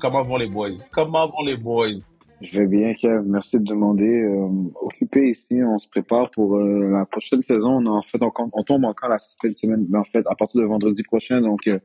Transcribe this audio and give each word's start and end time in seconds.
comment 0.00 0.24
vont 0.24 0.36
les 0.36 0.48
boys? 0.48 0.88
Comment 0.92 1.28
vont 1.28 1.44
les 1.44 1.56
boys? 1.56 2.08
Je 2.40 2.58
vais 2.58 2.66
bien, 2.66 2.94
Kev. 2.94 3.22
Merci 3.26 3.58
de 3.58 3.64
demander. 3.64 4.22
Euh, 4.22 4.48
occupé 4.80 5.28
ici, 5.28 5.62
on 5.62 5.78
se 5.78 5.88
prépare 5.88 6.30
pour 6.30 6.56
euh, 6.56 6.90
la 6.90 7.04
prochaine 7.04 7.42
saison. 7.42 7.72
On, 7.72 7.86
en 7.86 8.02
fait, 8.02 8.22
on, 8.22 8.32
on 8.52 8.64
tombe 8.64 8.84
encore 8.84 9.10
la 9.10 9.18
semaine, 9.18 9.86
mais 9.90 9.98
en 9.98 10.04
fait, 10.04 10.26
à 10.26 10.34
partir 10.34 10.62
de 10.62 10.66
vendredi 10.66 11.02
prochain. 11.02 11.42
Donc, 11.42 11.66
euh, 11.68 11.78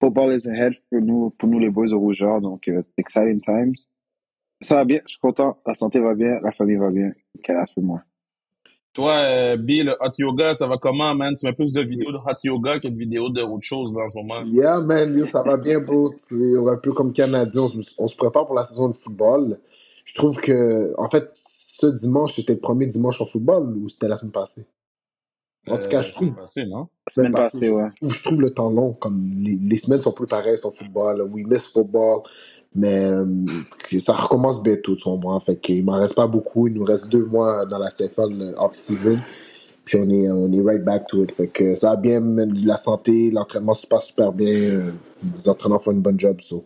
football 0.00 0.34
is 0.34 0.48
ahead 0.48 0.74
pour 0.88 1.00
nous, 1.00 1.30
pour 1.30 1.48
nous 1.48 1.58
les 1.58 1.70
boys 1.70 1.92
au 1.92 1.98
rougeur. 1.98 2.40
Donc, 2.40 2.68
euh, 2.68 2.80
c'est 2.82 2.98
exciting 2.98 3.40
times. 3.40 3.74
Ça 4.60 4.76
va 4.76 4.84
bien, 4.84 5.00
je 5.06 5.12
suis 5.12 5.20
content. 5.20 5.58
La 5.66 5.74
santé 5.74 6.00
va 6.00 6.14
bien, 6.14 6.38
la 6.42 6.52
famille 6.52 6.76
va 6.76 6.90
bien. 6.90 7.12
Quelle 7.42 7.62
pour 7.74 7.84
moi. 7.84 8.02
Toi, 8.94 9.12
euh, 9.16 9.56
Bill, 9.56 9.94
hot 10.00 10.10
yoga, 10.18 10.54
ça 10.54 10.66
va 10.66 10.76
comment, 10.78 11.14
man? 11.14 11.34
Tu 11.34 11.46
mets 11.46 11.52
plus 11.52 11.72
de 11.72 11.82
vidéos 11.82 12.10
de 12.10 12.16
hot 12.16 12.36
yoga 12.42 12.78
que 12.78 12.88
de 12.88 12.96
vidéos 12.96 13.30
de 13.30 13.42
autre 13.42 13.64
chose 13.64 13.92
là, 13.94 14.04
en 14.04 14.08
ce 14.08 14.16
moment? 14.16 14.42
Yeah, 14.46 14.80
man, 14.80 15.24
ça 15.26 15.42
va 15.42 15.56
bien, 15.56 15.78
bro. 15.78 16.12
C'est 16.16 16.56
un 16.56 16.76
peu 16.76 16.92
comme 16.92 17.12
Canadien, 17.12 17.62
on, 17.62 17.80
on, 17.98 18.06
se 18.06 18.16
prépare 18.16 18.46
pour 18.46 18.54
la 18.54 18.64
saison 18.64 18.88
de 18.88 18.94
football. 18.94 19.58
Je 20.04 20.14
trouve 20.14 20.38
que, 20.38 20.94
en 20.98 21.08
fait, 21.08 21.30
ce 21.34 21.86
dimanche, 21.86 22.34
c'était 22.34 22.54
le 22.54 22.60
premier 22.60 22.86
dimanche 22.86 23.20
en 23.20 23.24
football 23.24 23.76
ou 23.76 23.88
c'était 23.88 24.08
la 24.08 24.16
semaine 24.16 24.32
passée? 24.32 24.66
En 25.68 25.76
tout 25.76 25.88
cas, 25.88 26.00
je 26.00 26.08
euh, 26.08 26.12
trouve. 26.12 26.34
Passée, 26.34 26.66
non? 26.66 26.88
La 27.06 27.12
semaine 27.12 27.32
passée, 27.32 27.68
ouais. 27.68 27.88
Je 28.02 28.22
trouve 28.22 28.40
le 28.40 28.50
temps 28.50 28.70
long. 28.70 28.94
Comme 28.94 29.28
les, 29.38 29.56
les 29.56 29.76
semaines 29.76 30.00
sont 30.00 30.12
plus 30.12 30.26
pareilles 30.26 30.56
en 30.64 30.70
football. 30.70 31.22
We 31.30 31.44
miss 31.46 31.66
football. 31.66 32.22
Mais 32.74 33.04
euh, 33.06 33.24
ça 33.98 34.12
recommence 34.12 34.62
bientôt, 34.62 34.94
tu 34.94 35.08
vois. 35.08 35.40
Fait 35.40 35.56
qu'il 35.58 35.84
m'en 35.84 35.98
reste 35.98 36.14
pas 36.14 36.26
beaucoup. 36.26 36.68
Il 36.68 36.74
nous 36.74 36.84
reste 36.84 37.08
deux 37.08 37.24
mois 37.24 37.66
dans 37.66 37.78
la 37.78 37.90
CFL 37.90 38.40
euh, 38.40 38.52
off-season. 38.58 39.18
Puis 39.84 39.98
on 39.98 40.08
est, 40.10 40.30
on 40.30 40.52
est 40.52 40.60
right 40.60 40.84
back 40.84 41.06
to 41.06 41.24
it. 41.24 41.32
Fait 41.32 41.48
que 41.48 41.74
ça 41.74 41.90
va 41.90 41.96
bien, 41.96 42.20
la 42.20 42.76
santé, 42.76 43.30
l'entraînement 43.30 43.72
se 43.72 43.86
passe 43.86 44.06
super 44.06 44.32
bien. 44.32 44.92
Les 45.34 45.48
entraîneurs 45.48 45.82
font 45.82 45.92
une 45.92 46.02
bonne 46.02 46.20
job. 46.20 46.40
So. 46.40 46.64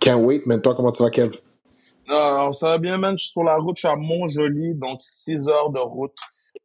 Can't 0.00 0.22
wait. 0.22 0.42
Toi, 0.62 0.74
comment 0.74 0.92
tu 0.92 1.02
vas, 1.02 1.10
Kev? 1.10 1.32
Non, 2.08 2.52
ça 2.52 2.68
va 2.68 2.78
bien, 2.78 2.98
man. 2.98 3.16
Je 3.16 3.24
suis 3.24 3.32
sur 3.32 3.44
la 3.44 3.56
route, 3.56 3.76
je 3.76 3.80
suis 3.80 3.88
à 3.88 3.96
Montjoli, 3.96 4.74
donc 4.74 5.00
6 5.00 5.48
heures 5.48 5.70
de 5.70 5.78
route 5.78 6.16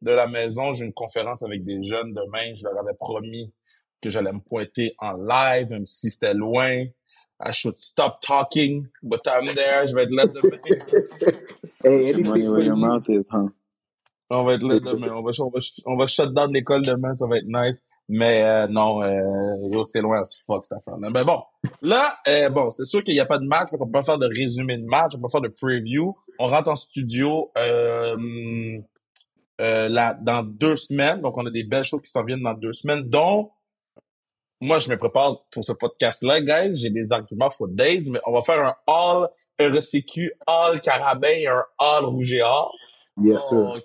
de 0.02 0.10
la 0.10 0.26
maison. 0.26 0.74
J'ai 0.74 0.84
une 0.84 0.92
conférence 0.92 1.42
avec 1.42 1.64
des 1.64 1.80
jeunes 1.80 2.12
demain. 2.12 2.52
Je 2.54 2.64
leur 2.64 2.78
avais 2.78 2.94
promis 2.98 3.52
que 4.02 4.10
j'allais 4.10 4.32
me 4.32 4.40
pointer 4.40 4.94
en 4.98 5.12
live, 5.12 5.68
même 5.70 5.86
si 5.86 6.10
c'était 6.10 6.34
loin. 6.34 6.84
I 7.42 7.52
should 7.52 7.80
stop 7.80 8.20
talking, 8.20 8.88
but 9.02 9.20
I'm 9.26 9.46
there. 9.46 9.86
Je 9.86 9.94
vais 9.94 10.04
être 10.04 10.12
là 10.12 10.26
demain. 10.26 10.58
hey, 11.84 12.10
anything 12.10 12.46
for 12.46 12.60
your 12.60 12.76
mouth 12.76 13.08
is, 13.08 13.28
huh? 13.30 13.48
On 14.28 14.44
va 14.44 14.54
être 14.54 14.62
là 14.62 14.78
demain. 14.78 15.08
On 15.12 15.22
va, 15.22 15.30
on 15.40 15.50
va, 15.50 15.60
on 15.86 15.96
va 15.96 16.06
shut 16.06 16.32
down 16.34 16.52
l'école 16.52 16.84
demain. 16.84 17.14
Ça 17.14 17.26
va 17.26 17.38
être 17.38 17.48
nice. 17.48 17.86
Mais 18.12 18.42
euh, 18.42 18.66
non, 18.66 19.02
euh, 19.04 19.84
c'est 19.84 20.02
loin 20.02 20.20
as 20.20 20.42
fuck 20.44 20.64
cette 20.64 20.78
affaire-là. 20.78 21.10
Mais 21.10 21.22
bon, 21.22 21.42
là, 21.80 22.18
euh, 22.26 22.50
bon, 22.50 22.68
c'est 22.70 22.84
sûr 22.84 23.04
qu'il 23.04 23.14
n'y 23.14 23.20
a 23.20 23.24
pas 23.24 23.38
de 23.38 23.46
match, 23.46 23.70
donc 23.70 23.82
on 23.82 23.86
peut 23.86 23.92
pas 23.92 24.02
faire 24.02 24.18
de 24.18 24.26
résumé 24.26 24.78
de 24.78 24.84
match, 24.84 25.12
on 25.14 25.18
peut 25.18 25.22
pas 25.22 25.28
faire 25.28 25.40
de 25.40 25.48
preview. 25.48 26.16
On 26.40 26.48
rentre 26.48 26.70
en 26.70 26.76
studio 26.76 27.52
euh, 27.56 28.16
euh, 29.60 29.88
là, 29.88 30.18
dans 30.20 30.42
deux 30.42 30.74
semaines, 30.74 31.20
donc 31.20 31.38
on 31.38 31.46
a 31.46 31.52
des 31.52 31.62
belles 31.62 31.84
choses 31.84 32.00
qui 32.00 32.10
s'en 32.10 32.24
viennent 32.24 32.42
dans 32.42 32.54
deux 32.54 32.72
semaines, 32.72 33.08
dont 33.08 33.52
moi, 34.60 34.78
je 34.78 34.90
me 34.90 34.96
prépare 34.98 35.44
pour 35.50 35.64
ce 35.64 35.72
podcast-là, 35.72 36.40
guys. 36.40 36.74
J'ai 36.74 36.90
des 36.90 37.12
arguments 37.12 37.50
for 37.50 37.68
days, 37.68 38.04
mais 38.10 38.20
on 38.26 38.32
va 38.32 38.42
faire 38.42 38.64
un 38.64 38.74
all 38.86 39.28
RCQ, 39.58 40.32
all 40.46 40.80
Carabin, 40.80 41.48
un 41.48 41.64
all 41.78 42.04
Rouge 42.04 42.32
et 42.32 42.42
Or. 42.42 42.74
Yes, 43.16 43.40
sir. 43.48 43.80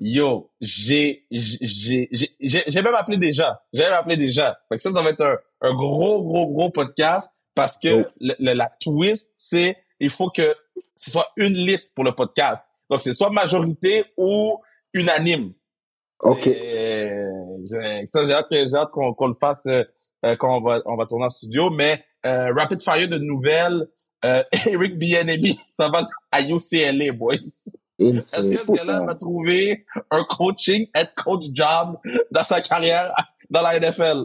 Yo, 0.00 0.50
j'ai, 0.60 1.26
j'ai, 1.30 2.08
j'ai, 2.10 2.64
j'ai 2.66 2.82
même 2.82 2.94
appelé 2.94 3.18
déjà. 3.18 3.62
J'ai 3.72 3.84
même 3.84 3.92
appelé 3.92 4.16
déjà. 4.16 4.58
Fait 4.68 4.76
que 4.76 4.82
ça, 4.82 4.90
ça 4.90 5.02
va 5.02 5.10
être 5.10 5.20
un, 5.20 5.36
un 5.60 5.74
gros, 5.74 6.22
gros, 6.22 6.46
gros 6.46 6.70
podcast 6.70 7.32
parce 7.54 7.76
que 7.76 8.02
oh. 8.02 8.10
le, 8.20 8.54
la 8.54 8.68
twist, 8.80 9.30
c'est, 9.34 9.76
il 10.00 10.10
faut 10.10 10.30
que 10.30 10.54
ce 10.96 11.10
soit 11.10 11.30
une 11.36 11.52
liste 11.54 11.94
pour 11.94 12.04
le 12.04 12.12
podcast. 12.12 12.70
Donc, 12.88 13.02
c'est 13.02 13.12
soit 13.12 13.30
majorité 13.30 14.06
ou 14.16 14.58
unanime. 14.94 15.52
OK. 16.22 16.44
ça, 18.04 18.26
j'ai 18.26 18.32
hâte, 18.32 18.46
j'ai 18.50 18.74
hâte 18.74 18.90
qu'on, 18.90 19.26
le 19.26 19.34
fasse 19.40 19.66
euh, 19.66 19.82
euh, 20.24 20.36
quand 20.36 20.58
on 20.58 20.60
va, 20.60 20.82
on 20.86 20.96
va 20.96 21.06
tourner 21.06 21.26
en 21.26 21.30
studio. 21.30 21.70
Mais 21.70 22.04
euh, 22.26 22.52
rapid 22.54 22.82
fire 22.82 23.08
de 23.08 23.18
nouvelles. 23.18 23.88
Euh, 24.24 24.42
Eric 24.66 24.98
Bienemi, 24.98 25.58
ça 25.66 25.88
va 25.88 26.06
à 26.30 26.42
UCLA, 26.42 27.12
boys. 27.12 27.36
Est-ce 27.98 28.50
que 28.50 28.58
ce 28.58 28.72
gars-là 28.72 29.04
va 29.04 29.14
trouver 29.14 29.84
un 30.10 30.24
coaching, 30.24 30.86
head 30.94 31.10
coach 31.22 31.44
job 31.52 31.98
dans 32.30 32.42
sa 32.42 32.60
carrière 32.60 33.12
dans 33.50 33.62
la 33.62 33.78
NFL? 33.78 34.24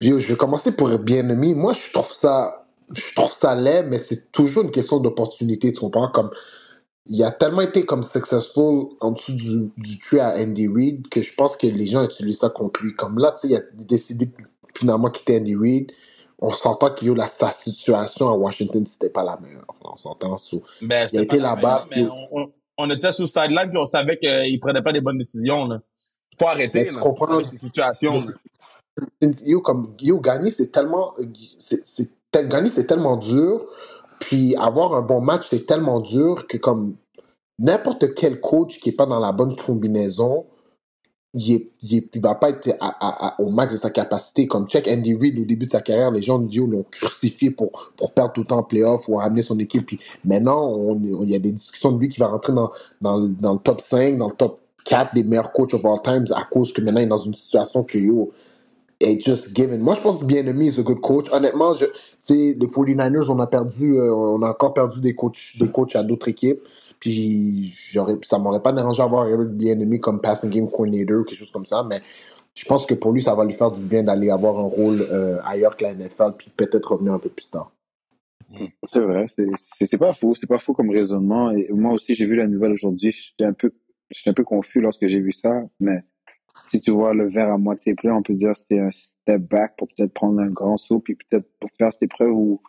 Yo, 0.00 0.18
je 0.18 0.28
vais 0.28 0.36
commencer 0.36 0.76
pour 0.76 0.96
bien-aimé. 0.98 1.54
Moi, 1.54 1.72
je 1.72 1.90
trouve 1.92 2.12
ça, 2.12 2.66
je 2.94 3.14
trouve 3.14 3.32
ça 3.32 3.54
laid, 3.54 3.86
mais 3.88 3.98
c'est 3.98 4.30
toujours 4.30 4.64
une 4.64 4.70
question 4.70 5.00
d'opportunité, 5.00 5.72
tu 5.72 5.80
comprends? 5.80 6.08
Comme, 6.08 6.30
il 7.08 7.22
a 7.24 7.30
tellement 7.30 7.62
été 7.62 7.84
comme 7.84 8.02
successful 8.02 8.88
en 9.00 9.12
dessous 9.12 9.32
du, 9.32 9.70
du 9.76 9.98
tree 9.98 10.20
à 10.20 10.36
Andy 10.36 10.68
Reid 10.68 11.08
que 11.08 11.22
je 11.22 11.34
pense 11.34 11.56
que 11.56 11.66
les 11.66 11.86
gens 11.86 12.04
utilisent 12.04 12.38
ça 12.38 12.50
contre 12.50 12.82
lui. 12.82 12.94
Comme 12.94 13.18
là, 13.18 13.32
tu 13.32 13.48
sais, 13.48 13.54
il 13.54 13.56
a 13.56 13.62
décidé 13.84 14.30
finalement 14.76 15.10
quitter 15.10 15.38
Andy 15.38 15.56
Reid. 15.56 15.92
On 16.40 16.50
s'entend 16.50 16.90
que 16.90 17.06
la, 17.06 17.26
sa 17.26 17.50
situation 17.50 18.28
à 18.28 18.32
Washington, 18.32 18.86
c'était 18.86 19.10
pas 19.10 19.24
la 19.24 19.38
meilleure. 19.38 19.64
On 19.82 19.96
s'entend. 19.96 20.36
So, 20.36 20.62
ben, 20.82 21.08
il 21.12 21.18
a 21.18 21.22
été 21.22 21.38
là-bas 21.38 21.86
on 22.78 22.88
était 22.90 23.12
sur 23.12 23.24
le 23.24 23.28
sideline 23.28 23.68
puis 23.68 23.78
on 23.78 23.84
savait 23.84 24.16
qu'il 24.16 24.58
prenait 24.60 24.82
pas 24.82 24.92
des 24.92 25.00
bonnes 25.00 25.18
décisions. 25.18 25.66
Là. 25.66 25.80
Faut 26.38 26.46
arrêter 26.46 26.90
là, 26.90 27.00
comprends, 27.00 27.42
ces 27.50 27.56
situations. 27.56 28.14
Yo, 29.44 29.60
comme, 29.60 29.94
yo, 30.00 30.20
gagner, 30.20 30.50
c'est 30.50 30.72
tellement, 30.72 31.14
c'est, 31.68 32.48
gagner, 32.48 32.68
c'est 32.68 32.86
tellement 32.86 33.16
dur. 33.16 33.64
Puis 34.20 34.56
avoir 34.56 34.94
un 34.94 35.02
bon 35.02 35.20
match, 35.20 35.48
c'est 35.50 35.66
tellement 35.66 36.00
dur 36.00 36.46
que 36.46 36.56
comme 36.56 36.96
n'importe 37.58 38.14
quel 38.14 38.40
coach 38.40 38.78
qui 38.80 38.90
est 38.90 38.92
pas 38.92 39.06
dans 39.06 39.18
la 39.18 39.32
bonne 39.32 39.56
combinaison, 39.56 40.46
il, 41.34 41.68
il, 41.82 42.20
va 42.20 42.34
pas 42.34 42.50
être 42.50 42.68
au 43.38 43.50
max 43.50 43.74
de 43.74 43.78
sa 43.78 43.90
capacité. 43.90 44.46
Comme 44.46 44.66
check 44.66 44.88
Andy 44.88 45.14
Reid 45.14 45.38
au 45.38 45.44
début 45.44 45.66
de 45.66 45.70
sa 45.70 45.80
carrière, 45.80 46.10
les 46.10 46.22
gens 46.22 46.38
disent 46.38 46.60
l'ont 46.60 46.84
crucifié 46.90 47.50
pour, 47.50 47.92
pour 47.96 48.12
perdre 48.12 48.32
tout 48.32 48.40
le 48.40 48.46
temps 48.46 48.58
en 48.58 48.62
playoff 48.62 49.08
ou 49.08 49.16
ramener 49.16 49.42
son 49.42 49.58
équipe. 49.58 49.86
Puis 49.86 50.00
maintenant, 50.24 50.96
il 51.22 51.30
y 51.30 51.34
a 51.34 51.38
des 51.38 51.52
discussions 51.52 51.92
de 51.92 52.00
lui 52.00 52.08
qui 52.08 52.18
va 52.18 52.28
rentrer 52.28 52.52
dans, 52.52 52.70
dans, 53.00 53.18
dans 53.18 53.54
le 53.54 53.60
top 53.60 53.82
5, 53.82 54.16
dans 54.16 54.28
le 54.28 54.34
top 54.34 54.60
4 54.84 55.14
des 55.14 55.22
meilleurs 55.22 55.52
coachs 55.52 55.74
of 55.74 55.84
all 55.84 56.00
times 56.02 56.26
à 56.34 56.44
cause 56.50 56.72
que 56.72 56.80
maintenant 56.80 57.00
il 57.00 57.04
est 57.04 57.08
dans 57.08 57.18
une 57.18 57.34
situation 57.34 57.84
que 57.84 57.98
yo, 57.98 58.32
est 59.00 59.20
just 59.20 59.54
given. 59.54 59.80
Moi, 59.80 59.94
je 59.94 60.00
pense 60.00 60.20
que 60.20 60.26
bien 60.26 60.44
aimé, 60.46 60.70
c'est 60.70 60.80
un 60.80 60.84
good 60.84 61.00
coach. 61.00 61.26
Honnêtement, 61.32 61.74
je, 61.74 61.84
les 62.28 62.54
49ers, 62.54 63.30
on 63.30 63.38
a 63.38 63.46
perdu, 63.46 63.94
euh, 63.94 64.12
on 64.12 64.42
a 64.42 64.50
encore 64.50 64.74
perdu 64.74 65.00
des 65.00 65.14
coachs, 65.14 65.58
des 65.58 65.68
coachs 65.68 65.94
à 65.96 66.02
d'autres 66.02 66.28
équipes. 66.28 66.60
Puis 67.00 67.74
ça 68.26 68.38
m'aurait 68.38 68.62
pas 68.62 68.72
dérangé 68.72 69.02
d'avoir 69.02 69.28
Eric 69.28 69.50
Bienemy 69.50 70.00
comme 70.00 70.20
passing 70.20 70.50
game 70.50 70.68
coordinator 70.68 71.24
quelque 71.24 71.38
chose 71.38 71.50
comme 71.50 71.64
ça, 71.64 71.86
mais 71.88 72.02
je 72.54 72.64
pense 72.64 72.86
que 72.86 72.94
pour 72.94 73.12
lui, 73.12 73.22
ça 73.22 73.36
va 73.36 73.44
lui 73.44 73.52
faire 73.52 73.70
du 73.70 73.84
bien 73.84 74.02
d'aller 74.02 74.30
avoir 74.30 74.58
un 74.58 74.68
rôle 74.68 75.02
euh, 75.12 75.36
ailleurs 75.44 75.76
que 75.76 75.84
la 75.84 75.94
NFL, 75.94 76.32
puis 76.36 76.50
peut-être 76.56 76.92
revenir 76.92 77.12
un 77.12 77.20
peu 77.20 77.28
plus 77.28 77.48
tard. 77.48 77.70
C'est 78.84 79.00
vrai, 79.00 79.26
c'est 79.28 79.98
pas 79.98 80.14
faux, 80.14 80.34
c'est 80.34 80.48
pas 80.48 80.58
faux 80.58 80.72
comme 80.72 80.90
raisonnement. 80.90 81.52
Et 81.52 81.68
moi 81.70 81.92
aussi, 81.92 82.14
j'ai 82.14 82.26
vu 82.26 82.34
la 82.34 82.48
nouvelle 82.48 82.72
aujourd'hui, 82.72 83.12
j'étais 83.12 83.44
un 83.44 83.52
peu, 83.52 83.70
un 84.26 84.32
peu 84.32 84.42
confus 84.42 84.80
lorsque 84.80 85.06
j'ai 85.06 85.20
vu 85.20 85.32
ça, 85.32 85.62
mais 85.78 86.02
si 86.70 86.80
tu 86.80 86.90
vois 86.90 87.14
le 87.14 87.28
verre 87.28 87.52
à 87.52 87.58
moitié 87.58 87.94
plein, 87.94 88.14
on 88.14 88.22
peut 88.22 88.34
dire 88.34 88.56
c'est 88.56 88.78
un 88.78 88.90
step 88.90 89.42
back 89.42 89.76
pour 89.76 89.88
peut-être 89.88 90.12
prendre 90.12 90.40
un 90.40 90.50
grand 90.50 90.76
saut, 90.76 91.00
puis 91.00 91.16
peut-être 91.16 91.48
pour 91.60 91.70
faire 91.78 91.92
ses 91.92 92.08
preuves 92.08 92.32
ou 92.32 92.60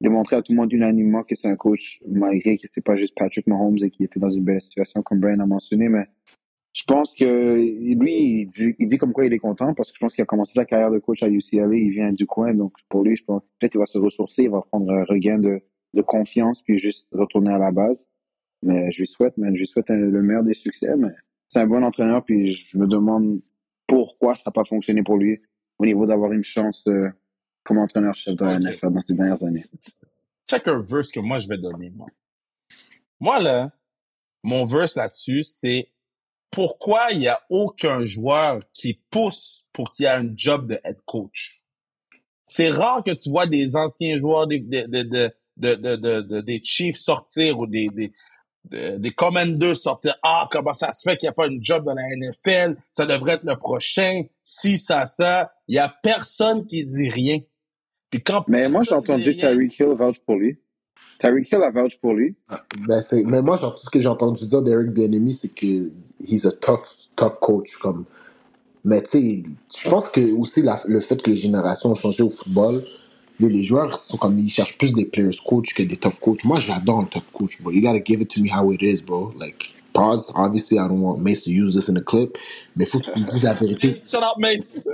démontrer 0.00 0.36
à 0.36 0.42
tout 0.42 0.52
le 0.52 0.56
monde 0.56 0.72
unanimement 0.72 1.22
que 1.22 1.34
c'est 1.34 1.48
un 1.48 1.56
coach, 1.56 2.00
malgré 2.08 2.56
que 2.56 2.66
c'est 2.66 2.84
pas 2.84 2.96
juste 2.96 3.14
Patrick 3.16 3.46
Mahomes 3.46 3.78
et 3.82 3.90
qui 3.90 4.04
était 4.04 4.20
dans 4.20 4.30
une 4.30 4.44
belle 4.44 4.60
situation, 4.60 5.02
comme 5.02 5.20
Brian 5.20 5.40
a 5.40 5.46
mentionné, 5.46 5.88
mais 5.88 6.06
je 6.72 6.84
pense 6.84 7.14
que 7.14 7.54
lui, 7.54 8.48
il 8.78 8.86
dit, 8.86 8.98
comme 8.98 9.12
quoi 9.12 9.26
il 9.26 9.32
est 9.32 9.38
content 9.38 9.74
parce 9.74 9.90
que 9.90 9.96
je 9.96 10.00
pense 10.00 10.14
qu'il 10.14 10.22
a 10.22 10.26
commencé 10.26 10.54
sa 10.54 10.64
carrière 10.64 10.90
de 10.90 10.98
coach 10.98 11.22
à 11.22 11.28
UCLA, 11.28 11.74
il 11.74 11.90
vient 11.90 12.12
du 12.12 12.26
coin, 12.26 12.54
donc 12.54 12.72
pour 12.88 13.02
lui, 13.02 13.16
je 13.16 13.24
pense 13.24 13.42
peut-être 13.58 13.72
qu'il 13.72 13.80
va 13.80 13.86
se 13.86 13.98
ressourcer, 13.98 14.44
il 14.44 14.50
va 14.50 14.62
prendre 14.62 14.90
un 14.92 15.04
regain 15.04 15.38
de, 15.38 15.60
de 15.94 16.02
confiance 16.02 16.62
puis 16.62 16.78
juste 16.78 17.08
retourner 17.12 17.52
à 17.52 17.58
la 17.58 17.72
base. 17.72 18.00
Mais 18.62 18.90
je 18.90 19.00
lui 19.00 19.06
souhaite, 19.06 19.36
mais 19.36 19.48
je 19.54 19.60
lui 19.60 19.66
souhaite 19.66 19.88
le 19.88 20.22
meilleur 20.22 20.44
des 20.44 20.54
succès, 20.54 20.94
mais 20.96 21.12
c'est 21.50 21.58
un 21.58 21.66
bon 21.66 21.82
entraîneur 21.82 22.24
puis 22.24 22.54
je 22.54 22.78
me 22.78 22.86
demande 22.86 23.40
pourquoi 23.86 24.34
ça 24.36 24.44
n'a 24.46 24.52
pas 24.52 24.64
fonctionné 24.64 25.02
pour 25.02 25.18
lui 25.18 25.42
au 25.78 25.84
niveau 25.84 26.06
d'avoir 26.06 26.32
une 26.32 26.44
chance 26.44 26.84
euh, 26.86 27.10
comme 27.64 27.78
entraîneur-chef 27.78 28.36
dans 28.36 28.46
la 28.46 28.58
NFL 28.58 28.92
dans 28.92 29.02
ces 29.02 29.14
dernières 29.14 29.42
années. 29.42 29.62
Check 30.48 30.68
un 30.68 30.80
verse 30.80 31.10
que 31.10 31.20
moi 31.20 31.38
je 31.38 31.48
vais 31.48 31.58
donner, 31.58 31.90
moi. 31.90 32.06
Moi, 33.18 33.38
là, 33.40 33.72
mon 34.42 34.64
verse 34.64 34.96
là-dessus, 34.96 35.42
c'est 35.42 35.90
pourquoi 36.50 37.08
il 37.12 37.18
n'y 37.18 37.28
a 37.28 37.40
aucun 37.50 38.04
joueur 38.04 38.62
qui 38.72 39.00
pousse 39.10 39.66
pour 39.72 39.92
qu'il 39.92 40.04
y 40.04 40.06
ait 40.06 40.12
un 40.12 40.30
job 40.34 40.68
de 40.68 40.80
head 40.84 41.00
coach? 41.04 41.62
C'est 42.46 42.70
rare 42.70 43.04
que 43.04 43.12
tu 43.12 43.30
vois 43.30 43.46
des 43.46 43.76
anciens 43.76 44.16
joueurs 44.16 44.46
des, 44.48 44.60
des 45.56 46.60
Chiefs 46.64 46.96
sortir 46.96 47.58
ou 47.58 47.66
des, 47.66 47.88
des, 47.90 48.10
des 48.64 49.10
Commanders 49.12 49.76
sortir. 49.76 50.16
Ah, 50.22 50.48
comment 50.50 50.74
ça 50.74 50.92
se 50.92 51.02
fait 51.08 51.16
qu'il 51.16 51.26
n'y 51.26 51.30
a 51.30 51.34
pas 51.34 51.46
un 51.48 51.58
job 51.60 51.84
dans 51.84 51.94
la 51.94 52.02
NFL? 52.16 52.76
Ça 52.92 53.06
devrait 53.06 53.34
être 53.34 53.44
le 53.44 53.56
prochain. 53.56 54.24
Si, 54.44 54.78
ça, 54.78 55.06
ça. 55.06 55.52
Il 55.68 55.72
n'y 55.72 55.78
a 55.78 55.94
personne 56.02 56.66
qui 56.66 56.84
dit 56.84 57.08
rien. 57.10 57.40
Mais 58.46 58.68
moi, 58.68 58.84
j'ai 58.84 58.94
entendu 58.94 59.36
Tyreek 59.36 59.78
Hill 59.78 59.94
vouch 59.98 60.20
pour 60.26 60.36
lui. 60.36 60.58
Tyreek 61.20 61.50
Hill 61.52 61.62
a 61.62 61.70
vouch 61.70 61.98
pour 62.00 62.14
lui. 62.14 62.36
Ben, 62.88 63.02
c'est, 63.02 63.24
mais 63.24 63.42
moi, 63.42 63.56
genre, 63.56 63.74
tout 63.74 63.84
ce 63.84 63.90
que 63.90 64.00
j'ai 64.00 64.08
entendu 64.08 64.46
dire 64.46 64.62
d'Eric 64.62 64.90
Bienemi, 64.90 65.32
c'est 65.32 65.48
que 65.54 65.90
he's 66.20 66.46
a 66.46 66.52
tough, 66.52 67.08
tough 67.16 67.38
coach. 67.40 67.76
Comme, 67.78 68.04
mais 68.84 69.02
tu 69.02 69.10
sais, 69.10 69.42
je 69.82 69.88
pense 69.88 70.08
que 70.08 70.32
aussi 70.32 70.62
la- 70.62 70.82
le 70.86 71.00
fait 71.00 71.22
que 71.22 71.30
les 71.30 71.36
générations 71.36 71.90
ont 71.90 71.94
changé 71.96 72.22
au 72.22 72.30
football, 72.30 72.84
les 73.46 73.62
joueurs 73.64 73.98
sont 73.98 74.18
comme 74.18 74.38
ils 74.38 74.48
cherchent 74.50 74.78
plus 74.78 74.94
des 74.94 75.04
players 75.04 75.36
coach 75.46 75.74
que 75.74 75.82
des 75.82 75.96
tough 75.96 76.20
coach. 76.20 76.44
Moi, 76.44 76.60
j'adore 76.60 77.00
un 77.00 77.04
tough 77.04 77.24
coach, 77.32 77.60
bro. 77.62 77.72
You 77.72 77.82
gotta 77.82 78.00
give 78.04 78.20
it 78.22 78.30
to 78.30 78.40
me 78.40 78.50
how 78.50 78.72
it 78.72 78.82
is, 78.82 79.02
bro. 79.02 79.34
Like, 79.38 79.70
pause. 79.92 80.32
Obviously, 80.34 80.78
I 80.78 80.88
don't 80.88 81.00
want 81.02 81.20
Mace 81.20 81.44
to 81.44 81.50
use 81.50 81.74
this 81.74 81.88
in 81.88 81.96
a 81.96 82.02
clip, 82.02 82.38
mais 82.76 82.86
faut 82.86 83.00
que 83.00 83.12
tu 83.12 83.20
me 83.20 83.26
dises 83.26 83.42
la 83.44 83.54
vérité. 83.54 83.94
Shut 84.10 84.22
up, 84.22 84.38
Mace. 84.38 84.84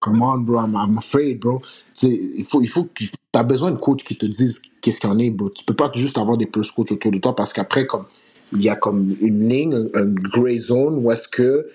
Come 0.00 0.22
on, 0.22 0.38
bro, 0.44 0.60
I'm, 0.60 0.76
I'm 0.76 0.98
afraid, 0.98 1.40
bro. 1.40 1.60
Tu 1.94 2.06
sais, 2.08 2.20
il 2.38 2.44
faut, 2.44 2.62
il 2.62 2.68
faut 2.68 2.84
que 2.84 3.04
t'as 3.32 3.44
besoin 3.44 3.70
de 3.72 3.78
coach 3.78 4.04
qui 4.04 4.16
te 4.16 4.26
disent 4.26 4.60
qu'est-ce 4.80 5.00
qu'il 5.00 5.10
y 5.10 5.12
en 5.12 5.18
est, 5.18 5.30
bro. 5.30 5.50
Tu 5.50 5.64
peux 5.64 5.74
pas 5.76 5.90
juste 5.94 6.18
avoir 6.18 6.36
des 6.38 6.46
plus 6.46 6.70
coach 6.70 6.92
autour 6.92 7.12
de 7.12 7.18
toi 7.18 7.36
parce 7.36 7.52
qu'après, 7.52 7.86
comme, 7.86 8.06
il 8.52 8.62
y 8.62 8.68
a 8.68 8.76
comme 8.76 9.16
une 9.20 9.48
ligne, 9.48 9.74
un, 9.74 10.00
un 10.02 10.06
gray 10.14 10.58
zone 10.58 11.04
où 11.04 11.12
est-ce 11.12 11.28
que, 11.28 11.68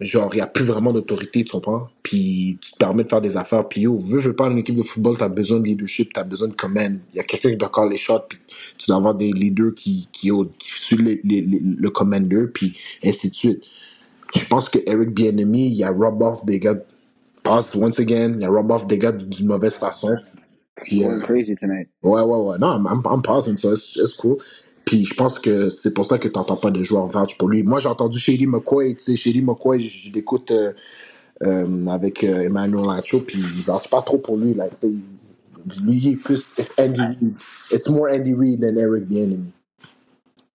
genre, 0.00 0.34
il 0.34 0.38
y 0.38 0.40
a 0.42 0.46
plus 0.46 0.64
vraiment 0.64 0.92
d'autorité, 0.92 1.44
tu 1.44 1.52
comprends? 1.52 1.88
Puis, 2.02 2.58
tu 2.60 2.72
te 2.72 2.76
permets 2.78 3.04
de 3.04 3.08
faire 3.08 3.20
des 3.22 3.36
affaires. 3.36 3.68
Puis, 3.68 3.82
yo, 3.82 3.98
veux, 3.98 4.20
veux 4.20 4.36
pas, 4.36 4.48
une 4.48 4.58
équipe 4.58 4.76
de 4.76 4.82
football, 4.82 5.16
t'as 5.18 5.28
besoin 5.28 5.60
de 5.60 5.66
leadership, 5.66 6.12
t'as 6.12 6.24
besoin 6.24 6.48
de 6.48 6.54
command. 6.54 6.98
Il 7.14 7.18
y 7.18 7.20
a 7.20 7.24
quelqu'un 7.24 7.50
qui 7.50 7.56
doit 7.56 7.70
call 7.74 7.90
les 7.90 7.98
shots, 7.98 8.20
puis 8.28 8.38
tu 8.78 8.86
dois 8.88 8.96
avoir 8.96 9.14
des 9.14 9.32
leaders 9.32 9.74
qui, 9.74 10.08
qui, 10.12 10.30
qui 10.58 10.70
suivent 10.70 11.02
les- 11.02 11.20
les- 11.24 11.42
le 11.62 11.90
commander, 11.90 12.46
puis 12.52 12.76
ainsi 13.04 13.30
de 13.30 13.34
suite. 13.34 13.64
Je 14.36 14.44
pense 14.46 14.68
que 14.68 14.78
Eric 14.86 15.10
il 15.18 15.84
a 15.84 15.90
rub 15.90 16.22
off 16.22 16.44
des 16.46 16.58
gars 16.60 16.76
passe 17.44 17.74
once 17.74 17.98
again, 18.00 18.34
il 18.38 18.44
a 18.44 18.50
rub 18.50 18.70
off 18.70 18.86
des 18.86 18.98
gars 18.98 19.12
d'une 19.12 19.48
mauvaise 19.48 19.74
façon. 19.74 20.16
Puis, 20.84 21.04
Going 21.04 21.20
euh, 21.20 21.20
crazy 21.20 21.56
tonight. 21.56 21.88
ouais, 22.02 22.22
ouais, 22.22 22.38
ouais. 22.38 22.58
Non, 22.58 22.76
I'm, 22.76 22.86
I'm, 22.86 23.02
I'm 23.06 23.22
passing, 23.22 23.56
so 23.56 23.72
it's, 23.72 23.96
it's 23.96 24.14
cool. 24.14 24.38
Puis 24.88 25.04
je 25.04 25.12
pense 25.12 25.38
que 25.38 25.68
c'est 25.68 25.92
pour 25.92 26.06
ça 26.06 26.16
que 26.16 26.28
t'entends 26.28 26.56
pas 26.56 26.70
de 26.70 26.82
joueurs 26.82 27.08
vouch 27.08 27.36
pour 27.36 27.50
lui. 27.50 27.62
Moi, 27.62 27.78
j'ai 27.78 27.90
entendu 27.90 28.18
Shady 28.18 28.46
McCoy, 28.46 28.96
tu 28.96 29.02
sais, 29.02 29.16
Shady 29.16 29.42
McCoy, 29.42 29.80
je 29.80 30.08
je 30.08 30.12
l'écoute 30.14 30.50
euh, 30.50 30.72
euh, 31.42 31.86
avec 31.88 32.24
euh, 32.24 32.40
Emmanuel 32.40 32.86
Lacho, 32.86 33.20
puis 33.20 33.38
il 33.38 33.62
vouch 33.64 33.86
pas 33.90 34.00
trop 34.00 34.16
pour 34.16 34.38
lui, 34.38 34.54
là, 34.54 34.66
tu 34.70 34.76
sais. 34.76 34.88
Lui, 35.82 35.94
il 35.94 36.12
est 36.12 36.16
plus, 36.16 36.54
it's 36.56 36.72
Andy 36.78 37.02
Reid. 37.02 37.34
It's 37.70 37.86
more 37.90 38.08
Andy 38.08 38.32
Reid 38.32 38.62
than 38.62 38.78
Eric 38.78 39.04
Bieniemy. 39.04 39.52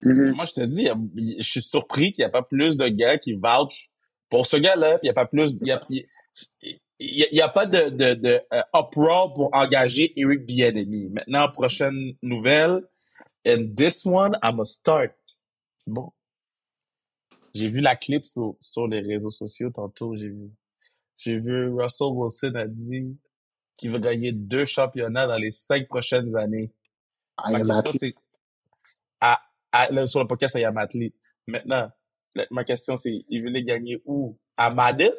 Mhm. 0.02 0.32
Moi, 0.32 0.46
je 0.46 0.54
te 0.54 0.66
dis, 0.66 0.88
je 1.38 1.48
suis 1.48 1.62
surpris 1.62 2.12
qu'il 2.12 2.24
n'y 2.24 2.26
a 2.26 2.30
pas 2.30 2.42
plus 2.42 2.76
de 2.76 2.88
gars 2.88 3.20
qui 3.20 3.34
vouchent 3.34 3.92
pour 4.32 4.48
ce 4.48 4.58
gars-là. 4.58 4.98
Il 5.04 5.06
n'y 5.06 5.12
a 5.12 5.14
pas 5.14 5.28
plus, 5.28 5.52
il 5.62 5.68
y 5.68 5.72
a, 5.72 5.80
il 7.00 7.38
y 7.38 7.42
a, 7.42 7.50
pas 7.50 7.68
de, 7.68 7.90
de, 7.90 8.16
de 8.16 8.40
uproar 8.74 9.32
pour 9.34 9.52
engager 9.54 10.12
Eric 10.16 10.44
Bienemy. 10.44 11.10
Maintenant, 11.12 11.48
prochaine 11.50 12.14
nouvelle. 12.24 12.82
And 13.46 13.76
this 13.76 14.06
one, 14.06 14.38
I'm 14.42 14.60
a 14.60 14.66
start. 14.66 15.14
Bon. 15.86 16.12
J'ai 17.54 17.70
vu 17.70 17.82
la 17.82 17.96
clip 17.96 18.26
sur, 18.26 18.56
sur 18.62 18.88
les 18.88 19.02
réseaux 19.02 19.30
sociaux 19.30 19.70
tantôt. 19.70 20.16
J'ai 20.16 20.30
vu, 20.30 20.50
j'ai 21.18 21.38
vu 21.38 21.70
Russell 21.74 22.08
Wilson 22.12 22.54
a 22.56 22.68
dit 22.68 23.18
qu'il 23.78 23.92
va 23.92 24.00
gagner 24.00 24.32
deux 24.32 24.66
championnats 24.66 25.28
dans 25.28 25.38
les 25.38 25.52
cinq 25.52 25.88
prochaines 25.88 26.36
années. 26.36 26.72
I 27.44 27.52
Ma 27.52 27.58
am 27.60 27.68
question, 27.68 27.80
athlete. 27.80 28.00
c'est, 28.00 28.16
à, 29.20 29.42
à- 29.72 29.92
là, 29.92 30.08
sur 30.08 30.20
le 30.22 30.28
podcast, 30.28 30.56
il 30.56 30.62
y 30.62 30.66
a 30.66 30.72
Matli. 30.72 31.14
Maintenant, 31.48 31.92
ma 32.50 32.64
question, 32.64 32.98
c'est, 32.98 33.24
il 33.30 33.44
veut 33.44 33.50
les 33.50 33.64
gagner 33.64 34.02
où? 34.06 34.38
À 34.58 34.70
Madden? 34.72 35.12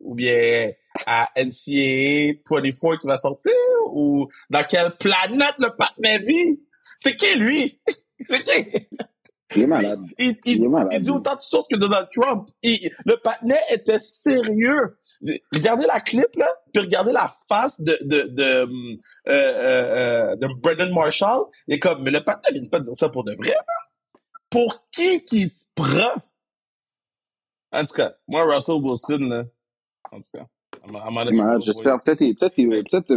Ou 0.00 0.14
bien 0.14 0.72
à 1.06 1.30
NCAA 1.36 2.34
24 2.48 2.98
qui 3.00 3.06
va 3.06 3.16
sortir? 3.16 3.52
Ou 3.92 4.28
dans 4.50 4.64
quelle 4.66 4.96
planète 4.96 5.54
le 5.58 5.74
partenaire 5.76 6.20
vit? 6.20 6.60
C'est 7.02 7.16
qui, 7.16 7.34
lui? 7.34 7.80
C'est 8.26 8.42
qui? 8.44 8.88
Il 9.54 9.62
est 9.62 9.66
malade. 9.66 10.00
Il, 10.18 10.28
il, 10.28 10.38
Il 10.44 10.52
est 10.52 10.56
il 10.56 10.68
malade. 10.70 11.02
dit 11.02 11.10
autant 11.10 11.34
de 11.34 11.40
choses 11.40 11.66
que 11.68 11.76
Donald 11.76 12.08
Trump. 12.10 12.48
Le 12.62 13.16
partenaire 13.16 13.62
était 13.70 13.98
sérieux. 13.98 14.98
Regardez 15.52 15.86
la 15.86 16.00
clip, 16.00 16.34
là, 16.36 16.48
puis 16.72 16.82
regardez 16.82 17.12
la 17.12 17.32
face 17.48 17.80
de, 17.80 17.98
de, 18.02 18.22
de, 18.28 18.42
euh, 18.42 18.98
euh, 19.28 20.36
de 20.36 20.46
Brendan 20.60 20.92
Marshall. 20.92 21.44
Il 21.68 21.74
est 21.74 21.78
comme, 21.78 22.02
mais 22.02 22.10
le 22.10 22.24
partenaire 22.24 22.60
vient 22.60 22.70
pas 22.70 22.78
de 22.80 22.84
dire 22.84 22.96
ça 22.96 23.08
pour 23.08 23.24
de 23.24 23.34
vrai. 23.34 23.54
Pour 24.50 24.88
qui 24.90 25.24
qui 25.24 25.46
se 25.48 25.66
prend? 25.74 26.14
En 27.72 27.84
tout 27.84 27.94
cas, 27.94 28.14
moi, 28.28 28.44
Russell 28.44 28.76
Wilson, 28.82 29.18
là, 29.28 29.44
en 30.10 30.20
tout 30.20 30.30
cas, 30.34 30.46
I'm. 30.84 31.60
J'espère. 31.60 32.02
Peut-être, 32.02 32.18
peut-être, 32.18 32.56
peut-être, 32.56 33.16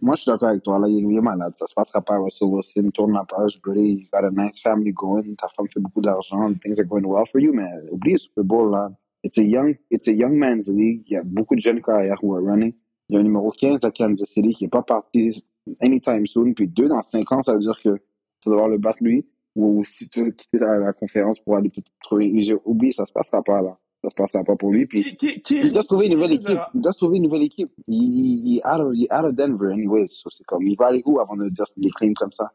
moi, 0.00 0.14
je 0.16 0.22
suis 0.22 0.30
d'accord 0.30 0.48
avec 0.48 0.62
toi. 0.62 0.78
Là, 0.78 0.88
il 0.88 1.04
est 1.04 1.20
malade. 1.20 1.52
Ça 1.56 1.66
se 1.66 1.74
passera 1.74 2.00
pas. 2.00 2.18
Russell 2.18 2.48
Wilson 2.48 2.90
tourne 2.90 3.12
la 3.12 3.24
page. 3.24 3.60
Brady, 3.62 4.02
you 4.02 4.08
got 4.12 4.24
a 4.24 4.30
nice 4.30 4.60
family 4.60 4.92
going. 4.92 5.34
Ta 5.36 5.48
femme 5.48 5.66
fait 5.72 5.80
beaucoup 5.80 6.00
d'argent. 6.00 6.52
Things 6.62 6.80
are 6.80 6.86
going 6.86 7.04
well 7.04 7.26
for 7.26 7.40
you, 7.40 7.52
mais 7.52 7.68
oublie 7.90 8.12
le 8.12 8.18
Super 8.18 8.44
Bowl, 8.44 8.70
là. 8.70 8.90
It's 9.24 9.38
a 9.38 9.42
young, 9.42 9.76
it's 9.90 10.08
a 10.08 10.12
young 10.12 10.36
man's 10.36 10.68
league. 10.68 11.02
Il 11.06 11.12
y 11.12 11.16
a 11.16 11.22
beaucoup 11.22 11.54
de 11.54 11.60
jeunes 11.60 11.80
carrières 11.80 12.18
who 12.22 12.34
are 12.34 12.42
running. 12.42 12.72
Il 13.08 13.14
y 13.14 13.16
a 13.16 13.20
un 13.20 13.24
numéro 13.24 13.50
15 13.50 13.84
à 13.84 13.90
Kansas 13.90 14.28
City 14.28 14.50
qui 14.54 14.64
est 14.64 14.68
pas 14.68 14.82
parti 14.82 15.44
anytime 15.80 16.26
soon. 16.26 16.54
Puis 16.54 16.66
deux 16.66 16.88
dans 16.88 17.02
cinq 17.02 17.30
ans, 17.30 17.42
ça 17.42 17.52
veut 17.52 17.60
dire 17.60 17.78
que 17.84 17.94
tu 17.94 18.46
dois 18.46 18.54
devoir 18.54 18.68
le 18.68 18.78
battre 18.78 18.98
lui. 19.00 19.26
Ou 19.54 19.84
si 19.84 20.08
tu 20.08 20.24
veux 20.24 20.30
quitter 20.30 20.58
la, 20.58 20.78
la 20.78 20.92
conférence 20.92 21.38
pour 21.38 21.56
aller 21.56 21.68
peut-être 21.68 21.92
trouver. 22.02 22.32
J'ai 22.42 22.56
oublié, 22.64 22.90
ça 22.90 23.04
se 23.04 23.12
passera 23.12 23.42
pas, 23.42 23.60
là. 23.60 23.78
Ça 24.02 24.10
se 24.10 24.14
passera 24.16 24.42
pas 24.42 24.56
pour 24.56 24.72
lui. 24.72 24.86
Puis 24.86 25.02
Qui, 25.04 25.16
qui, 25.16 25.42
qui, 25.42 25.58
il 25.60 25.72
doit 25.72 25.82
se 25.82 25.88
trouver 25.88 26.06
une 26.06 26.14
nouvelle 26.14 26.32
équipe. 26.32 26.58
Il 26.74 26.80
doit 26.80 26.92
trouver 26.92 27.16
une 27.18 27.22
nouvelle 27.22 27.42
équipe. 27.44 27.70
Il, 27.86 28.02
il, 28.02 28.48
il, 28.48 28.58
est 28.58 28.66
out 28.68 28.80
of, 28.80 28.90
il 28.94 29.04
est 29.04 29.14
out 29.14 29.24
of 29.26 29.32
Denver, 29.34 29.72
anyways. 29.72 30.08
So, 30.08 30.28
c'est 30.30 30.44
comme, 30.44 30.66
il 30.66 30.76
va 30.76 30.86
aller 30.86 31.02
où 31.06 31.20
avant 31.20 31.36
de 31.36 31.48
dire 31.48 31.64
des 31.76 31.90
claims 31.90 32.14
comme 32.14 32.32
ça? 32.32 32.50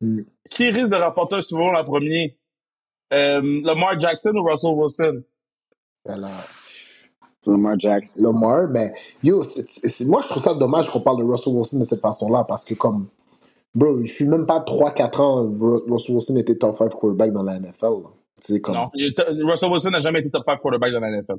Mm. 0.00 0.22
qui 0.50 0.68
risque 0.70 0.90
de 0.90 0.96
un 0.96 1.40
Super 1.40 1.64
Bowl 1.64 1.76
en 1.76 1.84
premier? 1.84 2.36
Euh, 3.12 3.60
Lamar 3.62 3.98
Jackson 3.98 4.32
ou 4.34 4.42
Russell 4.42 4.74
Wilson? 4.74 5.22
Voilà. 6.04 6.30
Lamar 7.46 7.78
Jackson. 7.78 8.14
Lamar, 8.20 8.68
mais 8.68 8.92
yo, 9.22 9.44
moi 10.06 10.20
je 10.22 10.28
trouve 10.28 10.42
ça 10.42 10.54
dommage 10.54 10.88
qu'on 10.88 11.00
parle 11.00 11.18
de 11.18 11.24
Russell 11.24 11.54
Wilson 11.54 11.78
de 11.78 11.84
cette 11.84 12.00
façon-là 12.00 12.44
parce 12.44 12.64
que 12.64 12.74
comme, 12.74 13.08
bro, 13.74 14.00
je 14.04 14.12
suis 14.12 14.24
même 14.26 14.46
pas 14.46 14.60
3-4 14.60 15.20
ans, 15.20 15.44
Ru- 15.58 15.82
Russell 15.88 16.14
Wilson 16.16 16.36
était 16.36 16.56
top 16.56 16.76
5 16.76 16.90
quarterback 16.90 17.32
dans 17.32 17.42
la 17.42 17.58
NFL. 17.58 18.02
là. 18.02 18.10
C'est 18.44 18.60
comme, 18.60 18.74
Non, 18.74 18.90
Russell 19.48 19.70
Wilson 19.70 19.90
n'a 19.90 20.00
jamais 20.00 20.20
été 20.20 20.30
top 20.30 20.44
5 20.46 20.60
quarterback 20.60 20.92
dans 20.92 21.00
la 21.00 21.10
NFL. 21.10 21.36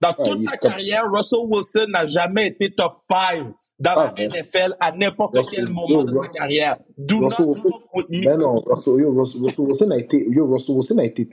Dans 0.00 0.12
toute 0.12 0.40
sa 0.40 0.52
top- 0.56 0.72
carrière, 0.72 1.04
Russell 1.10 1.38
Wilson 1.46 1.86
n'a 1.88 2.04
jamais 2.06 2.48
été 2.48 2.74
top 2.74 2.92
5 3.08 3.46
dans 3.78 3.90
Ah, 3.96 4.14
la. 4.16 4.24
NFL 4.24 4.76
à 4.80 4.92
n'importe 4.92 5.38
quel 5.50 5.68
moment 5.68 5.88
yo, 5.88 6.04
de 6.04 6.12
sa 6.24 6.32
carrière. 6.32 6.76
Do 6.98 7.20
Russell 7.20 7.46
not 7.46 7.54
Wilson- 7.94 8.04
ben 8.24 8.36
non, 8.38 8.56
Russell, 8.66 9.00
yo, 9.00 9.12
Russell, 9.14 9.40
Russell 9.42 9.64
Wilson 9.64 9.90
a 9.92 9.98
été, 9.98 10.26
yo, 10.28 10.46
Russell 10.46 10.74
Wilson 10.74 10.98
a 10.98 11.04
été, 11.04 11.28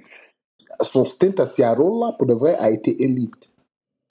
son 0.83 1.03
stint 1.03 1.33
à 1.39 1.45
Seattle 1.45 1.81
là, 1.99 2.13
pour 2.17 2.27
de 2.27 2.33
vrai, 2.33 2.55
a 2.59 2.69
été 2.71 3.03
élite. 3.03 3.50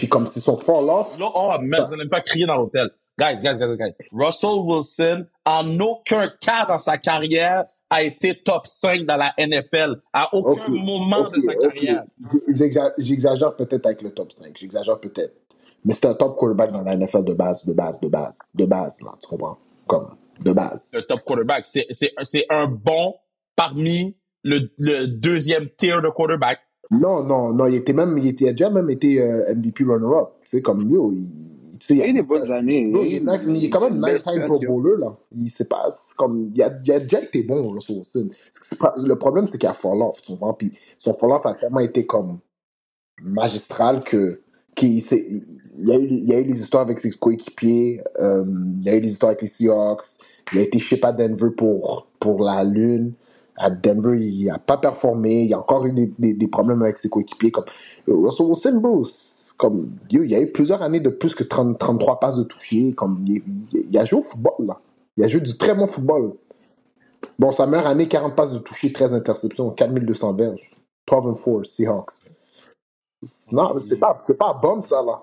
Puis 0.00 0.08
comme 0.08 0.26
c'est 0.26 0.40
son 0.40 0.56
fall 0.56 0.88
off, 0.88 1.18
Là, 1.18 1.30
oh, 1.34 1.52
man, 1.60 1.84
vous 1.86 1.92
allez 1.92 2.04
me 2.04 2.08
faire 2.08 2.22
crier 2.22 2.46
dans 2.46 2.56
l'hôtel. 2.56 2.88
Guys, 3.18 3.36
guys, 3.42 3.58
guys, 3.58 3.76
guys. 3.76 3.92
Russell 4.12 4.58
Wilson, 4.64 5.26
en 5.44 5.78
aucun 5.78 6.32
cas 6.40 6.64
dans 6.64 6.78
sa 6.78 6.96
carrière, 6.96 7.66
a 7.90 8.02
été 8.02 8.34
top 8.34 8.66
5 8.66 9.04
dans 9.04 9.18
la 9.18 9.34
NFL. 9.36 9.96
À 10.14 10.34
aucun 10.34 10.68
moment 10.68 11.28
de 11.28 11.38
sa 11.38 11.54
carrière. 11.54 12.04
J'exa- 12.48 12.94
J'exagère 12.96 13.54
peut-être 13.56 13.84
avec 13.84 14.00
le 14.00 14.08
top 14.08 14.32
5, 14.32 14.56
j'exagère 14.56 14.98
peut-être. 14.98 15.34
Mais 15.84 15.92
c'est 15.92 16.06
un 16.06 16.14
top 16.14 16.34
quarterback 16.34 16.72
dans 16.72 16.82
la 16.82 16.96
NFL 16.96 17.24
de 17.24 17.34
base, 17.34 17.66
de 17.66 17.74
base, 17.74 18.00
de 18.00 18.08
base, 18.08 18.38
de 18.54 18.64
base, 18.64 19.02
là, 19.02 19.12
tu 19.20 19.28
comprends? 19.28 19.58
Comme, 19.86 20.08
de 20.40 20.52
base. 20.52 20.88
Le 20.94 21.02
top 21.02 21.20
quarterback. 21.24 21.66
C'est 21.66 22.46
un 22.48 22.66
bon 22.68 23.16
parmi 23.54 24.16
le, 24.44 24.70
le 24.78 25.04
deuxième 25.08 25.68
tier 25.76 26.00
de 26.02 26.08
quarterback. 26.08 26.60
Non, 26.92 27.24
non, 27.24 27.52
non, 27.54 27.66
il 27.66 27.76
était 27.76 27.92
même, 27.92 28.18
il, 28.18 28.28
était, 28.28 28.46
il 28.46 28.48
a 28.48 28.52
déjà 28.52 28.70
même 28.70 28.90
été 28.90 29.20
euh, 29.22 29.54
MVP 29.54 29.84
runner-up. 29.84 30.30
Sais, 30.44 30.62
comme 30.62 30.90
yo, 30.90 31.12
il, 31.12 31.78
tu 31.78 31.86
sais, 31.86 31.96
Il 31.96 32.02
a 32.02 32.08
eu 32.08 32.14
des 32.14 32.22
bonnes 32.22 32.50
années. 32.52 32.80
Il, 32.80 33.14
est, 33.16 33.20
nine- 33.20 33.56
il 33.56 33.64
est 33.66 33.70
quand 33.70 33.82
même 33.82 34.00
nine-time 34.00 34.46
Pro. 34.46 34.58
Bowler, 34.60 34.96
là. 34.98 35.16
Il, 35.32 35.50
c'est 35.50 35.68
pas, 35.68 35.90
c'est 35.90 36.16
comme, 36.16 36.50
il 36.54 36.62
a, 36.62 36.70
il 36.84 36.92
a 36.92 37.00
déjà 37.00 37.22
été 37.22 37.42
bon, 37.44 37.74
Wilson. 37.74 38.02
C'est 38.50 38.78
pas- 38.78 38.94
le 39.04 39.16
problème, 39.16 39.46
c'est 39.48 39.58
qu'il 39.58 39.68
a 39.68 39.74
fall 39.74 40.02
off? 40.02 40.22
Puis 40.58 40.72
son 40.98 41.14
fall 41.14 41.32
off 41.32 41.46
a 41.46 41.54
tellement 41.54 41.80
été 41.80 42.06
comme 42.06 42.38
magistral 43.22 44.02
que, 44.04 44.42
qu'il 44.76 45.02
s'est- 45.02 45.26
il 45.78 45.88
y 45.88 45.92
a 45.92 45.98
eu, 45.98 46.06
il 46.06 46.28
y 46.28 46.34
a 46.34 46.40
eu 46.40 46.44
les 46.44 46.60
histoires 46.60 46.82
avec 46.84 46.98
ses 46.98 47.10
coéquipiers, 47.12 48.02
euh, 48.20 48.44
il 48.80 48.86
y 48.86 48.90
a 48.90 48.96
eu 48.96 49.00
les 49.00 49.10
histoires 49.10 49.30
avec 49.30 49.42
les 49.42 49.48
Seahawks, 49.48 50.04
il 50.52 50.60
a 50.60 50.62
été 50.62 50.78
ship 50.80 51.04
à 51.04 51.12
Denver 51.12 51.50
pour, 51.56 52.08
pour 52.20 52.44
la 52.44 52.64
Lune. 52.64 53.14
À 53.56 53.70
Denver, 53.70 54.18
il 54.18 54.46
n'a 54.46 54.58
pas 54.58 54.78
performé, 54.78 55.42
il 55.42 55.50
y 55.50 55.54
a 55.54 55.58
encore 55.58 55.84
eu 55.86 55.92
des, 55.92 56.12
des, 56.18 56.34
des 56.34 56.48
problèmes 56.48 56.82
avec 56.82 56.98
ses 56.98 57.08
coéquipiers. 57.08 57.50
Comme, 57.50 57.64
Russell 58.06 58.46
Wilson, 58.46 58.80
bro, 58.80 59.04
c'est 59.04 59.56
comme, 59.56 59.90
yo, 60.10 60.22
il 60.22 60.30
y 60.30 60.34
a 60.34 60.40
eu 60.40 60.50
plusieurs 60.50 60.82
années 60.82 61.00
de 61.00 61.10
plus 61.10 61.34
que 61.34 61.44
30, 61.44 61.78
33 61.78 62.20
passes 62.20 62.36
de 62.36 62.44
toucher. 62.44 62.92
Comme, 62.92 63.24
il, 63.26 63.98
a 63.98 64.04
joué 64.04 64.20
au 64.20 64.22
football, 64.22 64.66
là. 64.66 64.80
Il 65.16 65.24
a 65.24 65.28
joué 65.28 65.40
du 65.40 65.56
très 65.56 65.74
bon 65.74 65.86
football. 65.86 66.32
Bon, 67.38 67.52
sa 67.52 67.66
meilleure 67.66 67.86
année, 67.86 68.08
40 68.08 68.34
passes 68.34 68.52
de 68.52 68.58
toucher, 68.58 68.92
13 68.92 69.12
interceptions, 69.12 69.70
4200 69.70 70.34
verges. 70.34 70.76
12 71.06 71.26
and 71.26 71.34
4, 71.34 71.64
Seahawks. 71.66 72.12
Non, 73.52 73.76
c'est 73.78 73.98
pas, 73.98 74.16
c'est 74.20 74.38
pas 74.38 74.54
bon, 74.54 74.80
ça, 74.80 75.02
là. 75.02 75.20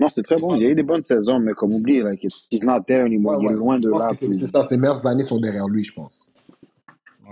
Non, 0.00 0.08
c'est 0.08 0.22
très 0.22 0.38
bon. 0.38 0.56
Il 0.56 0.62
y 0.62 0.66
a 0.66 0.70
eu 0.70 0.74
des 0.74 0.82
bonnes 0.82 1.02
saisons, 1.02 1.38
mais 1.38 1.52
comme 1.52 1.72
oublie, 1.72 2.00
like, 2.00 2.24
he's 2.50 2.64
not 2.64 2.82
there 2.86 3.04
anymore. 3.04 3.38
Ouais, 3.38 3.44
il 3.44 3.46
est 3.46 3.48
ouais, 3.50 3.54
loin 3.54 3.78
de 3.78 3.90
là. 3.90 4.10
c'est 4.12 4.46
ça, 4.46 4.64
ses 4.64 4.76
meilleures 4.76 5.06
années 5.06 5.24
sont 5.24 5.38
derrière 5.38 5.68
lui, 5.68 5.84
je 5.84 5.92
pense. 5.92 6.32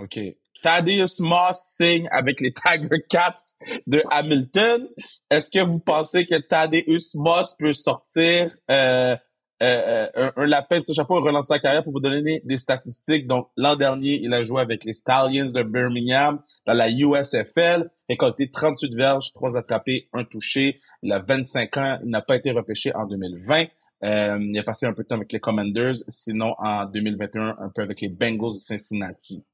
OK. 0.01 0.19
Thaddeus 0.63 1.19
Moss 1.19 1.61
signe 1.61 2.07
avec 2.09 2.39
les 2.39 2.53
Tiger 2.53 3.03
Cats 3.09 3.57
de 3.85 4.01
Hamilton. 4.09 4.87
Est-ce 5.29 5.51
que 5.51 5.63
vous 5.63 5.79
pensez 5.79 6.25
que 6.25 6.35
Thaddeus 6.39 7.15
Moss 7.15 7.53
peut 7.59 7.73
sortir 7.73 8.55
euh, 8.71 9.15
euh, 9.61 10.07
un, 10.15 10.31
un, 10.35 10.45
lapin 10.45 10.79
de 10.79 10.85
ce 10.85 10.93
chapeau 10.93 11.19
et 11.19 11.21
relancer 11.21 11.49
sa 11.49 11.59
carrière 11.59 11.83
pour 11.83 11.91
vous 11.91 11.99
donner 11.99 12.41
des 12.45 12.57
statistiques? 12.57 13.27
Donc, 13.27 13.49
l'an 13.57 13.75
dernier, 13.75 14.21
il 14.23 14.33
a 14.33 14.43
joué 14.43 14.61
avec 14.61 14.85
les 14.85 14.93
Stallions 14.93 15.51
de 15.51 15.63
Birmingham 15.63 16.39
dans 16.65 16.73
la 16.73 16.89
USFL, 16.89 17.89
récolté 18.09 18.49
38 18.49 18.95
verges, 18.95 19.33
3 19.33 19.57
attrapés, 19.57 20.07
1 20.13 20.23
touché. 20.23 20.79
Il 21.01 21.11
a 21.11 21.19
25 21.19 21.77
ans, 21.77 21.99
il 22.03 22.09
n'a 22.09 22.21
pas 22.21 22.37
été 22.37 22.51
repêché 22.51 22.95
en 22.95 23.05
2020. 23.05 23.65
Euh, 24.05 24.37
il 24.41 24.57
a 24.57 24.63
passé 24.63 24.85
un 24.85 24.93
peu 24.93 25.03
de 25.03 25.07
temps 25.09 25.15
avec 25.15 25.31
les 25.31 25.39
Commanders, 25.39 25.95
sinon 26.07 26.55
en 26.57 26.85
2021, 26.85 27.57
un 27.59 27.69
peu 27.69 27.81
avec 27.81 28.01
les 28.01 28.09
Bengals 28.09 28.51
de 28.51 28.57
Cincinnati. 28.57 29.45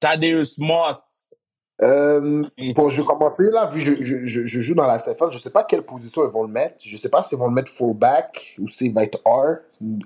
Thaddeus 0.00 0.56
Moss. 0.58 1.34
Euh, 1.82 2.42
bon, 2.74 2.88
je 2.88 3.02
vais 3.02 3.06
commencer 3.06 3.50
là, 3.50 3.66
vu 3.66 3.84
que 3.84 4.02
je, 4.02 4.24
je, 4.24 4.46
je, 4.46 4.60
joue 4.62 4.74
dans 4.74 4.86
la 4.86 4.98
CFL, 4.98 5.30
je 5.30 5.38
sais 5.38 5.50
pas 5.50 5.62
quelle 5.62 5.82
position 5.82 6.24
ils 6.24 6.32
vont 6.32 6.42
le 6.44 6.48
mettre. 6.48 6.76
Je 6.82 6.96
sais 6.96 7.10
pas 7.10 7.22
s'ils 7.22 7.36
vont 7.36 7.48
le 7.48 7.54
mettre 7.54 7.70
fullback 7.70 8.56
ou 8.58 8.66
s'il 8.66 8.94
va 8.94 9.04
être 9.04 9.20
R. 9.26 9.58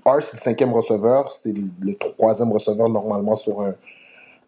R, 0.04 0.22
c'est 0.22 0.36
le 0.36 0.42
cinquième 0.42 0.72
receveur, 0.72 1.30
c'est 1.30 1.54
le 1.54 1.94
troisième 1.94 2.50
receveur 2.50 2.88
normalement 2.88 3.36
sur 3.36 3.60
un, 3.60 3.74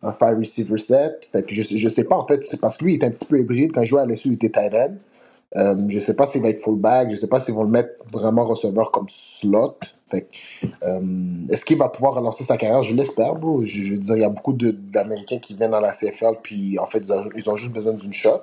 un 0.03 0.13
five 0.13 0.39
receiver 0.39 0.79
set. 0.79 1.29
Fait 1.31 1.45
que 1.45 1.55
je, 1.55 1.63
je 1.63 1.89
sais 1.89 2.05
pas 2.05 2.17
en 2.17 2.27
fait, 2.27 2.43
c'est 2.45 2.61
parce 2.61 2.77
que 2.77 2.85
lui 2.85 2.95
il 2.95 3.03
est 3.03 3.07
un 3.07 3.11
petit 3.11 3.25
peu 3.25 3.39
hybride. 3.39 3.73
Quand 3.73 3.83
il 3.83 3.87
jouait 3.87 4.01
à 4.01 4.07
l'SU, 4.07 4.29
il 4.29 4.35
était 4.35 4.51
tight 4.51 4.75
end. 4.75 4.95
Euh, 5.57 5.77
je 5.89 5.99
sais 5.99 6.15
pas 6.15 6.27
s'il 6.27 6.43
va 6.43 6.49
être 6.49 6.61
fullback, 6.61 7.11
je 7.11 7.17
sais 7.17 7.29
pas 7.29 7.39
s'ils 7.39 7.55
vont 7.55 7.65
le 7.65 7.71
mettre 7.71 7.91
vraiment 8.11 8.45
receveur 8.45 8.91
comme 8.91 9.07
slot. 9.09 9.79
Euh, 10.15 10.99
est-ce 11.51 11.65
qu'il 11.65 11.79
va 11.79 11.89
pouvoir 11.89 12.15
relancer 12.15 12.45
sa 12.45 12.57
carrière? 12.57 12.83
Je 12.83 12.95
l'espère, 12.95 13.35
bro. 13.35 13.63
Je, 13.63 13.83
je, 13.83 13.95
il 13.95 14.21
y 14.21 14.25
a 14.25 14.29
beaucoup 14.29 14.53
d'Américains 14.53 15.39
qui 15.39 15.55
viennent 15.55 15.71
dans 15.71 15.81
la 15.81 15.93
CFL, 15.93 16.37
puis 16.43 16.79
en 16.79 16.87
fait, 16.87 17.07
ils 17.37 17.51
ont, 17.51 17.57
juste 17.57 17.73
besoin 17.73 17.95
d'une 17.95 18.15
shot. 18.15 18.43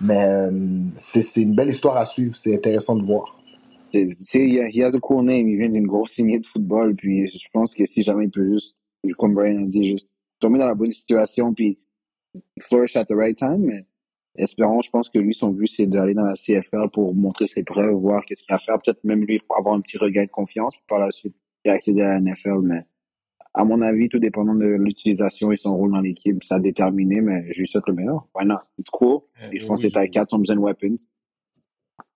Mais 0.00 0.24
euh, 0.24 0.50
c'est 0.98 1.42
une 1.42 1.54
belle 1.54 1.68
histoire 1.68 1.96
à 1.96 2.06
suivre, 2.06 2.34
c'est 2.34 2.54
intéressant 2.54 2.96
de 2.96 3.04
voir. 3.04 3.36
Il 3.92 4.82
has 4.82 4.94
a 4.94 5.00
cool 5.00 5.24
name, 5.24 5.48
il 5.48 5.58
vient 5.58 5.68
d'une 5.68 5.86
grosse 5.86 6.16
lignée 6.16 6.38
de 6.38 6.46
football, 6.46 6.94
puis 6.94 7.28
je 7.28 7.48
pense 7.52 7.74
que 7.74 7.84
si 7.84 8.02
jamais 8.02 8.24
il 8.24 8.30
peut 8.30 8.48
juste, 8.52 8.78
comme 9.18 9.34
Brian 9.34 9.64
a 9.64 9.66
dit, 9.66 9.88
juste 9.88 10.10
tomber 10.38 10.58
dans 10.58 10.68
la 10.68 10.74
bonne 10.74 10.92
situation, 10.92 11.52
puis 11.52 11.78
flourish 12.60 12.96
at 12.96 13.06
the 13.06 13.14
right 13.14 13.36
time, 13.36 13.84
espérons, 14.36 14.82
je 14.82 14.90
pense 14.90 15.08
que 15.08 15.18
lui, 15.18 15.34
son 15.34 15.50
but, 15.50 15.66
c'est 15.66 15.86
d'aller 15.86 16.14
dans 16.14 16.24
la 16.24 16.34
CFL 16.34 16.90
pour 16.92 17.14
montrer 17.14 17.46
ses 17.46 17.62
preuves, 17.62 17.94
voir 17.94 18.24
qu'est-ce 18.24 18.44
qu'il 18.44 18.52
a 18.52 18.56
à 18.56 18.58
faire. 18.58 18.80
Peut-être 18.80 19.02
même 19.04 19.24
lui 19.24 19.38
pour 19.40 19.58
avoir 19.58 19.74
un 19.74 19.80
petit 19.80 19.98
regain 19.98 20.24
de 20.24 20.30
confiance, 20.30 20.74
puis 20.74 20.84
par 20.88 20.98
la 20.98 21.10
suite, 21.10 21.34
il 21.64 21.70
accéder 21.70 22.02
à 22.02 22.14
la 22.14 22.20
NFL. 22.20 22.60
Mais 22.62 22.86
à 23.54 23.64
mon 23.64 23.82
avis, 23.82 24.08
tout 24.08 24.18
dépendant 24.18 24.54
de 24.54 24.66
l'utilisation 24.66 25.52
et 25.52 25.56
son 25.56 25.76
rôle 25.76 25.92
dans 25.92 26.00
l'équipe, 26.00 26.42
ça 26.44 26.56
a 26.56 26.60
déterminé, 26.60 27.20
mais 27.20 27.52
je 27.52 27.60
lui 27.60 27.68
souhaite 27.68 27.86
le 27.86 27.94
meilleur. 27.94 28.26
Why 28.34 28.46
not? 28.46 28.60
It's 28.78 28.90
cool. 28.90 29.22
Et 29.52 29.58
je 29.58 29.66
pense 29.66 29.82
que 29.82 29.88
les 29.88 30.10
4 30.10 30.34
ont 30.34 30.38
besoin 30.38 30.56
de 30.56 30.60
weapons. 30.60 30.96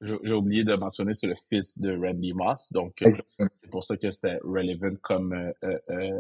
J'ai 0.01 0.35
oublié 0.35 0.65
de 0.65 0.75
mentionner, 0.75 1.15
c'est 1.15 1.27
le 1.27 1.35
fils 1.35 1.79
de 1.79 1.97
Randy 1.97 2.35
Moss. 2.35 2.73
Donc, 2.73 2.95
euh, 3.03 3.11
c'est 3.57 3.71
pour 3.71 3.85
ça 3.85 3.97
que 3.97 4.11
c'était 4.11 4.39
relevant 4.43 4.97
comme 5.03 5.33
euh, 5.33 5.79
euh, 5.91 6.11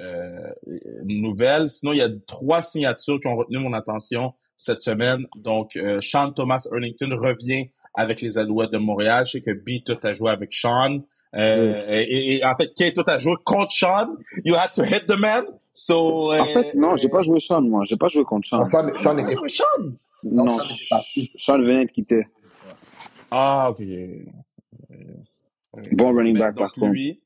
euh, 0.00 0.52
nouvelle. 1.04 1.68
Sinon, 1.68 1.92
il 1.92 1.98
y 1.98 2.02
a 2.02 2.08
trois 2.26 2.62
signatures 2.62 3.20
qui 3.20 3.28
ont 3.28 3.36
retenu 3.36 3.58
mon 3.58 3.72
attention 3.72 4.32
cette 4.60 4.80
semaine. 4.80 5.26
Donc, 5.36 5.74
euh, 5.76 6.02
Sean 6.02 6.32
Thomas 6.32 6.68
Erlington 6.70 7.08
revient 7.16 7.70
avec 7.94 8.20
les 8.20 8.36
Alouettes 8.36 8.70
de 8.70 8.76
Montréal. 8.76 9.24
Je 9.24 9.32
sais 9.32 9.40
que 9.40 9.52
B, 9.52 9.82
tout 9.82 9.98
a 10.02 10.12
joué 10.12 10.30
avec 10.30 10.52
Sean. 10.52 11.00
Euh, 11.34 11.84
et, 11.88 12.36
et, 12.36 12.44
en 12.44 12.54
fait, 12.54 12.70
Kate, 12.76 12.94
tout 12.94 13.04
a 13.06 13.18
joué 13.18 13.36
contre 13.42 13.72
Sean. 13.72 14.16
You 14.44 14.56
had 14.56 14.74
to 14.74 14.84
hit 14.84 15.06
the 15.06 15.18
man. 15.18 15.44
So, 15.72 16.32
en 16.34 16.44
fait, 16.44 16.74
non, 16.74 16.96
j'ai 16.96 17.08
pas 17.08 17.22
joué 17.22 17.40
Sean, 17.40 17.62
moi. 17.62 17.84
J'ai 17.86 17.96
pas 17.96 18.08
joué 18.08 18.22
contre 18.24 18.46
Sean. 18.46 18.66
Sean, 18.66 18.94
Sean 18.98 19.16
était... 19.16 19.34
Sean? 19.48 19.64
Non, 20.24 20.44
non 20.44 20.58
Sean 21.38 21.58
venait 21.58 21.86
de 21.86 21.90
quitter. 21.90 22.26
Ah, 23.30 23.70
ok. 23.70 23.82
Bon 25.92 26.12
running 26.12 26.36
back, 26.36 26.56
par 26.56 26.70
contre. 26.72 26.92
Lui, 26.92 27.22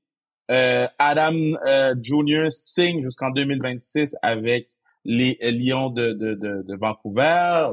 euh, 0.53 0.87
Adam 1.01 1.35
euh, 1.67 1.97
Jr. 2.01 2.47
signe 2.51 3.03
jusqu'en 3.03 3.31
2026 3.31 4.15
avec 4.23 4.69
les 5.05 5.39
Lions 5.43 5.91
de, 5.91 6.13
de, 6.13 6.35
de, 6.35 6.63
de, 6.63 6.77
Vancouver. 6.77 7.73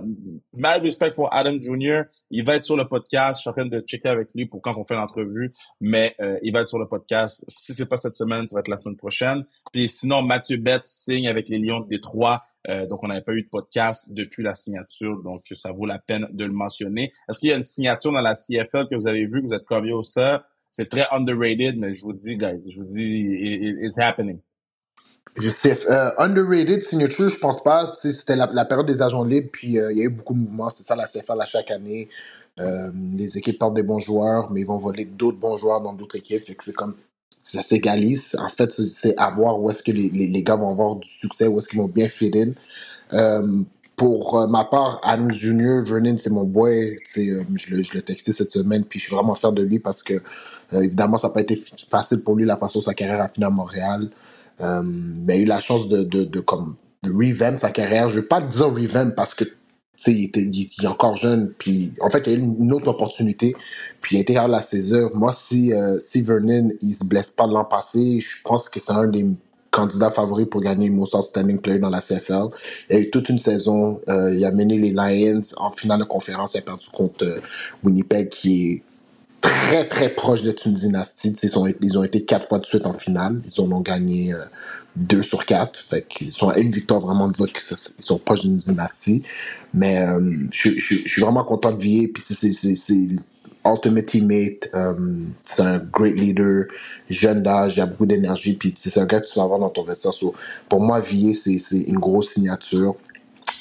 Mal 0.53 0.81
respect 0.81 1.11
pour 1.11 1.33
Adam 1.33 1.57
Jr. 1.61 2.03
Il 2.29 2.43
va 2.43 2.55
être 2.55 2.65
sur 2.65 2.75
le 2.75 2.87
podcast. 2.87 3.39
Je 3.39 3.41
suis 3.41 3.49
en 3.49 3.53
train 3.53 3.65
de 3.65 3.79
checker 3.81 4.09
avec 4.09 4.29
lui 4.35 4.45
pour 4.45 4.61
quand 4.61 4.75
on 4.77 4.83
fait 4.83 4.95
l'entrevue, 4.95 5.53
mais 5.79 6.15
euh, 6.21 6.37
il 6.43 6.53
va 6.53 6.61
être 6.61 6.69
sur 6.69 6.79
le 6.79 6.87
podcast. 6.87 7.45
Si 7.47 7.73
c'est 7.73 7.85
pas 7.85 7.97
cette 7.97 8.15
semaine, 8.15 8.47
ça 8.47 8.55
va 8.55 8.59
être 8.59 8.67
la 8.67 8.77
semaine 8.77 8.97
prochaine. 8.97 9.45
Puis 9.71 9.87
sinon, 9.87 10.21
Mathieu 10.21 10.57
Betts 10.57 10.85
signe 10.85 11.27
avec 11.27 11.49
les 11.49 11.59
Lions 11.59 11.79
de 11.79 11.87
Détroit. 11.87 12.41
Euh, 12.69 12.85
donc, 12.85 13.03
on 13.03 13.07
n'avait 13.07 13.21
pas 13.21 13.33
eu 13.33 13.43
de 13.43 13.49
podcast 13.49 14.11
depuis 14.11 14.43
la 14.43 14.53
signature, 14.53 15.21
donc 15.23 15.45
ça 15.53 15.71
vaut 15.71 15.85
la 15.85 15.99
peine 15.99 16.27
de 16.31 16.45
le 16.45 16.53
mentionner. 16.53 17.11
Est-ce 17.29 17.39
qu'il 17.39 17.49
y 17.49 17.53
a 17.53 17.55
une 17.55 17.63
signature 17.63 18.11
dans 18.11 18.21
la 18.21 18.35
CFL 18.35 18.87
que 18.89 18.95
vous 18.95 19.07
avez 19.07 19.25
vue, 19.25 19.41
que 19.41 19.47
vous 19.47 19.53
êtes 19.53 19.65
comme 19.65 19.85
yo, 19.85 20.03
ça, 20.03 20.45
c'est 20.71 20.89
très 20.89 21.05
underrated, 21.11 21.77
mais 21.77 21.93
je 21.93 22.03
vous 22.03 22.13
dis, 22.13 22.37
guys, 22.37 22.59
je 22.69 22.79
vous 22.79 22.87
dis, 22.87 23.03
it, 23.03 23.75
it's 23.81 23.97
happening. 23.97 24.39
Je 25.37 25.49
sais, 25.49 25.77
euh, 25.89 26.11
underrated 26.17 26.83
signature, 26.83 27.29
je 27.29 27.39
pense 27.39 27.63
pas. 27.63 27.93
C'était 27.95 28.35
la, 28.35 28.65
période 28.65 28.85
des 28.85 29.01
agents 29.01 29.23
libres, 29.23 29.49
puis 29.51 29.79
euh, 29.79 29.91
il 29.91 29.97
y 29.97 30.01
a 30.01 30.03
eu 30.05 30.09
beaucoup 30.09 30.33
de 30.33 30.39
mouvements. 30.39 30.69
C'est 30.69 30.83
ça 30.83 30.95
la 30.95 31.07
CFL 31.07 31.39
à 31.39 31.45
chaque 31.45 31.71
année. 31.71 32.09
Euh, 32.59 32.91
les 33.15 33.37
équipes 33.37 33.57
portent 33.57 33.75
des 33.75 33.83
bons 33.83 33.99
joueurs, 33.99 34.51
mais 34.51 34.61
ils 34.61 34.67
vont 34.67 34.77
voler 34.77 35.05
d'autres 35.05 35.37
bons 35.37 35.55
joueurs 35.55 35.79
dans 35.79 35.93
d'autres 35.93 36.17
équipes. 36.17 36.43
c'est 36.45 36.73
comme 36.73 36.95
ça 37.29 37.61
s'égalise. 37.63 38.35
En 38.37 38.49
fait, 38.49 38.71
c'est 38.71 39.17
à 39.17 39.31
voir 39.31 39.59
où 39.59 39.69
est-ce 39.69 39.81
que 39.81 39.91
les, 39.91 40.09
les, 40.09 40.43
gars 40.43 40.57
vont 40.57 40.69
avoir 40.69 40.95
du 40.97 41.07
succès, 41.07 41.47
où 41.47 41.57
est-ce 41.57 41.67
qu'ils 41.67 41.79
vont 41.79 41.87
bien 41.87 42.07
fit 42.07 42.31
in. 42.35 43.63
Pour 43.95 44.47
ma 44.47 44.65
part, 44.65 44.99
Adams 45.03 45.31
Jr., 45.31 45.81
Vernon, 45.83 46.17
c'est 46.17 46.29
mon 46.29 46.43
boy. 46.43 46.97
Je 47.15 47.93
l'ai 47.93 48.01
texté 48.01 48.31
cette 48.33 48.51
semaine, 48.51 48.83
puis 48.83 48.99
je 48.99 49.05
suis 49.05 49.15
vraiment 49.15 49.35
fier 49.35 49.51
de 49.51 49.63
lui 49.63 49.79
parce 49.79 50.01
que, 50.03 50.21
évidemment, 50.71 51.17
ça 51.17 51.27
n'a 51.27 51.33
pas 51.33 51.41
été 51.41 51.61
facile 51.89 52.21
pour 52.21 52.35
lui 52.35 52.45
la 52.45 52.57
façon 52.57 52.79
dont 52.79 52.85
sa 52.85 52.93
carrière 52.93 53.21
a 53.21 53.29
fini 53.29 53.45
à 53.45 53.49
Montréal. 53.49 54.09
Euh, 54.59 54.83
il 55.27 55.31
a 55.31 55.37
eu 55.37 55.45
la 55.45 55.59
chance 55.59 55.87
de, 55.87 56.03
de, 56.03 56.23
de, 56.23 56.39
comme, 56.39 56.75
de 57.03 57.11
revamp 57.11 57.57
sa 57.57 57.71
carrière. 57.71 58.09
Je 58.09 58.19
vais 58.19 58.27
pas 58.27 58.41
dire 58.41 58.67
revamp 58.67 59.11
parce 59.15 59.33
que 59.33 59.45
il, 60.07 60.31
il, 60.35 60.83
est 60.83 60.87
encore 60.87 61.15
jeune, 61.15 61.53
puis 61.57 61.93
en 62.01 62.09
fait, 62.09 62.25
il 62.27 62.33
a 62.33 62.35
eu 62.37 62.39
une 62.39 62.73
autre 62.73 62.87
opportunité, 62.87 63.55
puis 64.01 64.15
il 64.15 64.19
a 64.19 64.21
été 64.21 64.37
à 64.37 64.47
la 64.47 64.61
16 64.61 64.93
heures. 64.93 65.15
Moi, 65.15 65.31
si, 65.31 65.73
euh, 65.73 65.99
si 65.99 66.21
Vernon, 66.21 66.71
il 66.81 66.93
se 66.93 67.05
blesse 67.05 67.29
pas 67.29 67.45
l'an 67.45 67.65
passé, 67.65 68.19
je 68.19 68.41
pense 68.43 68.67
que 68.69 68.79
c'est 68.79 68.91
un 68.91 69.07
des 69.07 69.25
candidats 69.69 70.11
favoris 70.11 70.47
pour 70.49 70.61
gagner 70.61 70.87
le 70.87 70.93
Most 70.93 71.13
Outstanding 71.13 71.59
Player 71.59 71.79
dans 71.79 71.89
la 71.89 72.01
CFL. 72.01 72.49
Il 72.89 72.95
a 72.95 72.99
eu 72.99 73.09
toute 73.09 73.29
une 73.29 73.39
saison, 73.39 74.01
euh, 74.09 74.35
il 74.35 74.43
a 74.43 74.51
mené 74.51 74.77
les 74.77 74.91
Lions 74.91 75.41
en 75.57 75.71
finale 75.71 75.99
de 75.99 76.05
conférence, 76.05 76.53
il 76.55 76.59
a 76.59 76.61
perdu 76.61 76.87
contre 76.91 77.23
euh, 77.25 77.39
Winnipeg, 77.83 78.29
qui 78.29 78.71
est 78.71 78.83
très 79.41 79.87
très 79.87 80.09
proche 80.09 80.43
d'être 80.43 80.65
une 80.67 80.73
dynastie. 80.73 81.35
Ils 81.43 81.57
ont, 81.57 81.67
ils 81.81 81.97
ont 81.97 82.03
été 82.03 82.23
quatre 82.23 82.47
fois 82.47 82.59
de 82.59 82.65
suite 82.65 82.85
en 82.85 82.93
finale. 82.93 83.41
Ils 83.45 83.61
en 83.61 83.71
ont 83.71 83.81
gagné 83.81 84.33
euh, 84.33 84.45
deux 84.95 85.21
sur 85.21 85.45
quatre. 85.45 85.79
Fait 85.79 86.05
qu'ils 86.07 86.31
sont 86.31 86.49
à 86.49 86.57
une 86.57 86.71
victoire 86.71 87.01
vraiment 87.01 87.27
de 87.27 87.33
dire 87.33 87.51
qu'ils 87.51 87.77
sont 87.99 88.19
proches 88.19 88.41
d'une 88.41 88.57
dynastie. 88.57 89.23
Mais 89.73 89.99
euh, 89.99 90.19
je, 90.51 90.71
je, 90.71 91.07
suis 91.07 91.21
vraiment 91.21 91.43
content 91.43 91.71
de 91.71 91.81
Vier. 91.81 92.07
Puis 92.07 92.23
c'est 92.29 92.47
ultimate 93.65 94.05
teammate. 94.05 94.69
Euh, 94.73 94.93
c'est 95.45 95.61
un 95.61 95.79
great 95.79 96.15
leader, 96.15 96.65
jeune 97.09 97.43
d'âge, 97.43 97.77
il 97.77 97.81
a 97.81 97.85
beaucoup 97.85 98.05
d'énergie. 98.05 98.53
Puis 98.53 98.73
c'est 98.75 98.99
un 98.99 99.05
gars 99.05 99.19
que 99.19 99.27
tu 99.27 99.37
vas 99.37 99.43
avoir 99.43 99.59
dans 99.59 99.69
ton 99.69 99.83
vestiaire. 99.83 100.13
So, 100.13 100.33
pour 100.69 100.81
moi, 100.81 100.99
Vier, 100.99 101.33
c'est 101.33 101.77
une 101.77 101.99
grosse 101.99 102.33
signature. 102.33 102.95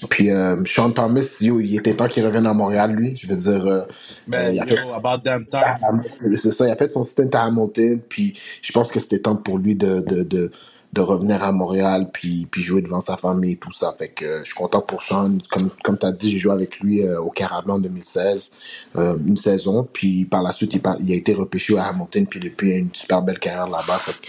Puis 0.08 0.30
euh, 0.30 0.56
Sean 0.64 0.90
Thomas, 0.90 1.36
yo, 1.40 1.60
il 1.60 1.76
était 1.76 1.94
temps 1.94 2.08
qu'il 2.08 2.24
revienne 2.24 2.46
à 2.46 2.54
Montréal, 2.54 2.92
lui. 2.92 3.16
Je 3.16 3.26
veux 3.26 3.36
dire. 3.36 3.66
Euh, 3.66 3.82
ben, 4.26 4.54
il 4.54 4.60
a 4.60 4.64
yo, 4.64 4.76
fait, 4.76 4.92
about 4.94 5.22
damn 5.24 5.44
time. 5.46 6.02
C'est 6.36 6.52
ça, 6.52 6.66
il 6.66 6.70
a 6.70 6.76
fait 6.76 6.90
son 6.90 7.02
stint 7.02 7.28
à 7.32 7.44
Hamilton, 7.44 8.00
puis 8.08 8.38
je 8.62 8.72
pense 8.72 8.90
que 8.90 9.00
c'était 9.00 9.18
temps 9.20 9.36
pour 9.36 9.58
lui 9.58 9.74
de, 9.74 10.00
de, 10.00 10.22
de, 10.22 10.50
de, 10.92 11.00
revenir 11.00 11.42
à 11.42 11.52
Montréal, 11.52 12.10
puis, 12.12 12.46
puis 12.50 12.62
jouer 12.62 12.80
devant 12.82 13.00
sa 13.00 13.16
famille 13.16 13.52
et 13.52 13.56
tout 13.56 13.72
ça. 13.72 13.94
Fait 13.98 14.08
que 14.08 14.24
euh, 14.24 14.38
je 14.40 14.44
suis 14.44 14.54
content 14.54 14.82
pour 14.82 15.02
Sean. 15.02 15.38
Comme, 15.50 15.70
comme 15.82 15.98
tu 15.98 16.06
as 16.06 16.12
dit, 16.12 16.30
j'ai 16.30 16.38
joué 16.38 16.52
avec 16.52 16.78
lui 16.78 17.02
euh, 17.02 17.20
au 17.20 17.30
Carabin 17.30 17.74
en 17.74 17.78
2016, 17.78 18.50
euh, 18.96 19.16
une 19.26 19.36
saison, 19.36 19.88
puis 19.92 20.24
par 20.24 20.42
la 20.42 20.52
suite, 20.52 20.74
il, 20.74 20.82
il, 21.00 21.12
a 21.12 21.16
été 21.16 21.34
repêché 21.34 21.76
à 21.76 21.86
Hamilton, 21.88 22.26
puis 22.26 22.40
depuis, 22.40 22.68
il 22.68 22.72
a 22.72 22.76
une 22.76 22.94
super 22.94 23.22
belle 23.22 23.38
carrière 23.38 23.68
là-bas. 23.68 23.98
Fait 23.98 24.12
que, 24.12 24.28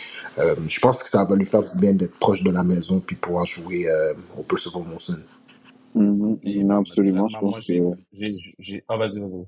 je 0.68 0.80
pense 0.80 1.04
que 1.04 1.10
ça 1.10 1.26
va 1.26 1.36
lui 1.36 1.46
faire 1.46 1.64
du 1.64 1.78
bien 1.78 1.94
d'être 1.94 2.18
proche 2.18 2.42
de 2.42 2.50
la 2.50 2.64
maison, 2.64 3.00
puis 3.06 3.16
pouvoir 3.16 3.46
jouer 3.46 3.88
au 4.38 4.42
Percival 4.44 4.84
Monson. 4.90 5.20
-hmm. 5.96 6.66
Non, 6.66 6.80
absolument. 6.80 7.28
Je 7.28 7.38
pense 7.40 7.68
que... 7.68 7.74
j'ai, 8.60 8.84
Ah, 8.88 8.98
vas-y, 8.98 9.20
vas-y. 9.20 9.46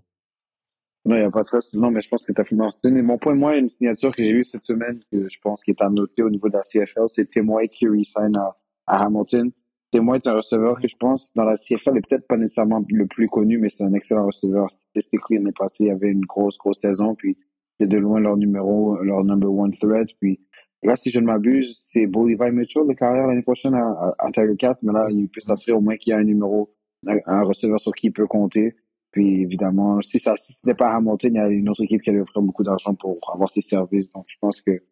Non, 1.05 1.15
il 1.17 1.19
n'y 1.19 1.25
a 1.25 1.31
pas 1.31 1.43
de 1.43 1.47
stress. 1.47 1.73
Non, 1.73 1.91
mais 1.91 2.01
je 2.01 2.07
pense 2.07 2.25
que 2.25 2.31
tu 2.31 2.39
as 2.39 2.45
fait 2.45 2.55
mentionné. 2.55 3.01
Mon 3.01 3.17
point, 3.17 3.35
moi, 3.35 3.57
une 3.57 3.69
signature 3.69 4.15
que 4.15 4.23
j'ai 4.23 4.31
eue 4.31 4.43
cette 4.45 4.65
semaine, 4.65 5.01
que 5.11 5.29
je 5.29 5.37
pense 5.41 5.61
qui 5.63 5.71
est 5.71 5.81
à 5.81 5.89
noter 5.89 6.23
au 6.23 6.29
niveau 6.29 6.47
de 6.47 6.53
la 6.53 6.63
CFL, 6.63 7.07
c'est 7.07 7.29
Tim 7.29 7.47
White 7.49 7.71
qui 7.71 7.87
resign 7.87 8.37
à, 8.37 8.55
à 8.87 9.05
Hamilton. 9.05 9.51
Tim 9.91 10.07
White, 10.07 10.23
c'est 10.23 10.29
un 10.29 10.37
receveur 10.37 10.79
que 10.79 10.87
je 10.87 10.95
pense, 10.95 11.33
dans 11.35 11.43
la 11.43 11.55
CFL, 11.57 11.97
est 11.97 12.07
peut-être 12.07 12.25
pas 12.25 12.37
nécessairement 12.37 12.83
le 12.89 13.05
plus 13.05 13.27
connu, 13.27 13.57
mais 13.57 13.67
c'est 13.69 13.83
un 13.83 13.93
excellent 13.93 14.27
receveur. 14.27 14.71
Statistiquement, 14.71 15.37
l'année 15.37 15.51
passée, 15.51 15.83
il 15.83 15.87
y 15.87 15.91
avait 15.91 16.09
une 16.09 16.25
grosse, 16.25 16.57
grosse 16.57 16.79
saison, 16.79 17.15
puis 17.15 17.37
c'est 17.79 17.87
de 17.87 17.97
loin 17.97 18.21
leur 18.21 18.37
numéro, 18.37 18.97
leur 19.03 19.25
number 19.25 19.51
one 19.53 19.75
threat. 19.77 20.07
Puis 20.21 20.39
là, 20.83 20.95
si 20.95 21.09
je 21.09 21.19
ne 21.19 21.25
m'abuse, 21.25 21.77
c'est 21.77 22.07
Bo 22.07 22.27
Levi 22.27 22.51
Mitchell 22.51 22.87
de 22.87 22.93
carrière 22.93 23.27
l'année 23.27 23.41
prochaine 23.41 23.73
à, 23.73 24.15
à, 24.19 24.31
Tiger 24.31 24.55
Cat, 24.57 24.75
mais 24.83 24.93
là, 24.93 25.07
il 25.09 25.29
peut 25.29 25.41
s'assurer 25.41 25.75
au 25.75 25.81
moins 25.81 25.97
qu'il 25.97 26.11
y 26.11 26.13
a 26.13 26.17
un 26.17 26.23
numéro, 26.23 26.73
un, 27.07 27.17
un 27.25 27.43
receveur 27.43 27.79
sur 27.79 27.93
qui 27.93 28.07
il 28.07 28.13
peut 28.13 28.27
compter. 28.27 28.75
Puis 29.13 29.43
évidemment, 29.43 30.01
si 30.01 30.19
ça 30.19 30.35
si 30.37 30.53
ce 30.53 30.59
n'est 30.65 30.73
pas 30.73 30.95
Hamilton, 30.95 31.35
il 31.35 31.37
y 31.37 31.39
a 31.39 31.47
une 31.47 31.69
autre 31.69 31.83
équipe 31.83 32.01
qui 32.01 32.09
allait 32.09 32.21
offrir 32.21 32.41
beaucoup 32.41 32.63
d'argent 32.63 32.95
pour 32.95 33.19
avoir 33.31 33.49
ses 33.51 33.61
services. 33.61 34.11
Donc 34.11 34.25
je 34.27 34.37
pense 34.41 34.59
que 34.59 34.83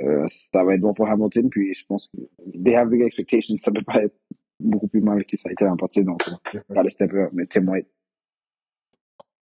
euh, 0.00 0.26
ça 0.28 0.64
va 0.64 0.74
être 0.74 0.80
bon 0.80 0.94
pour 0.94 1.08
Hamilton. 1.08 1.50
Puis 1.50 1.74
je 1.74 1.84
pense 1.84 2.08
que 2.08 2.16
they 2.58 2.74
have 2.74 2.88
big 2.88 3.02
expectations. 3.02 3.56
Ça 3.58 3.70
peut 3.70 3.82
pas 3.82 4.04
être 4.04 4.16
beaucoup 4.58 4.88
plus 4.88 5.02
mal 5.02 5.26
que 5.26 5.36
ça 5.36 5.50
a 5.50 5.52
été 5.52 5.66
l'an 5.66 5.76
passé. 5.76 6.04
Donc 6.04 6.22
ça 6.24 6.82
le 6.82 6.88
step 6.88 7.12
up, 7.12 7.30
mais 7.34 7.44
témoin. 7.44 7.80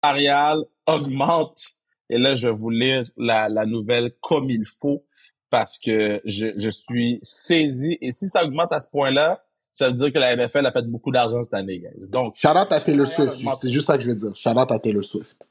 Arial 0.03 0.65
augmente. 0.89 1.77
Et 2.11 2.19
là, 2.19 2.35
je 2.35 2.49
vais 2.49 2.55
vous 2.55 2.71
lire 2.71 3.09
la, 3.17 3.49
la 3.49 3.67
nouvelle 3.67 4.13
comme 4.21 4.51
il 4.51 4.65
faut 4.65 5.05
parce 5.51 5.79
que 5.79 6.21
je, 6.25 6.49
je 6.57 6.71
suis 6.71 7.21
saisi. 7.23 7.99
Et 8.01 8.13
si 8.13 8.29
ça 8.29 8.45
augmente 8.45 8.73
à 8.73 8.81
ce 8.81 8.91
point-là, 8.91 9.43
ça 9.79 9.89
veut 9.89 9.95
dire 9.95 10.13
que 10.13 10.19
la 10.19 10.35
NFL 10.35 10.67
a 10.67 10.73
fait 10.73 10.87
beaucoup 10.87 11.13
d'argent 11.13 11.43
cette 11.43 11.55
année, 11.55 11.79
guys. 11.79 12.09
Donc, 12.11 12.35
Shout 12.37 12.49
out 12.49 12.73
à 12.73 12.81
Taylor 12.81 13.07
Arial 13.07 13.37
Swift. 13.37 13.59
C'est 13.63 13.71
juste 13.71 13.87
ça 13.87 13.97
que 13.97 14.03
je 14.03 14.09
veux 14.09 14.17
dire. 14.17 14.35
Shout 14.35 14.51
out 14.51 14.73
à 14.73 14.79
Taylor 14.79 15.05
Swift. 15.05 15.49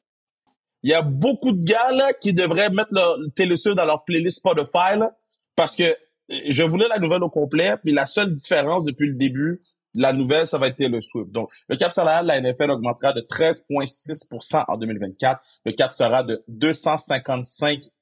Il 0.83 0.91
y 0.91 0.93
a 0.93 1.01
beaucoup 1.01 1.53
de 1.53 1.63
gars 1.63 1.91
là, 1.91 2.13
qui 2.13 2.33
devraient 2.33 2.69
mettre 2.69 2.93
leur 2.93 3.17
Taylor 3.35 3.57
Swift 3.57 3.77
dans 3.77 3.85
leur 3.85 4.03
playlist 4.03 4.39
Spotify 4.39 4.97
là, 4.97 5.15
parce 5.55 5.75
que 5.75 5.83
euh, 5.83 5.95
je 6.49 6.63
voulais 6.63 6.87
la 6.89 6.99
nouvelle 6.99 7.23
au 7.23 7.29
complet, 7.29 7.75
puis 7.83 7.93
la 7.93 8.05
seule 8.05 8.33
différence 8.33 8.83
depuis 8.83 9.07
le 9.07 9.15
début 9.15 9.61
de 9.95 10.01
la 10.01 10.13
nouvelle, 10.13 10.45
ça 10.45 10.57
va 10.57 10.67
être 10.67 10.75
Taylor 10.75 11.01
Swift. 11.01 11.31
Donc, 11.31 11.49
le 11.69 11.75
cap 11.77 11.91
salarial 11.91 12.25
de 12.25 12.27
la 12.27 12.41
NFL 12.41 12.71
augmentera 12.71 13.13
de 13.13 13.21
13,6% 13.21 14.65
en 14.67 14.77
2024. 14.77 15.41
Le 15.65 15.71
cap 15.71 15.93
sera 15.93 16.23
de 16.23 16.43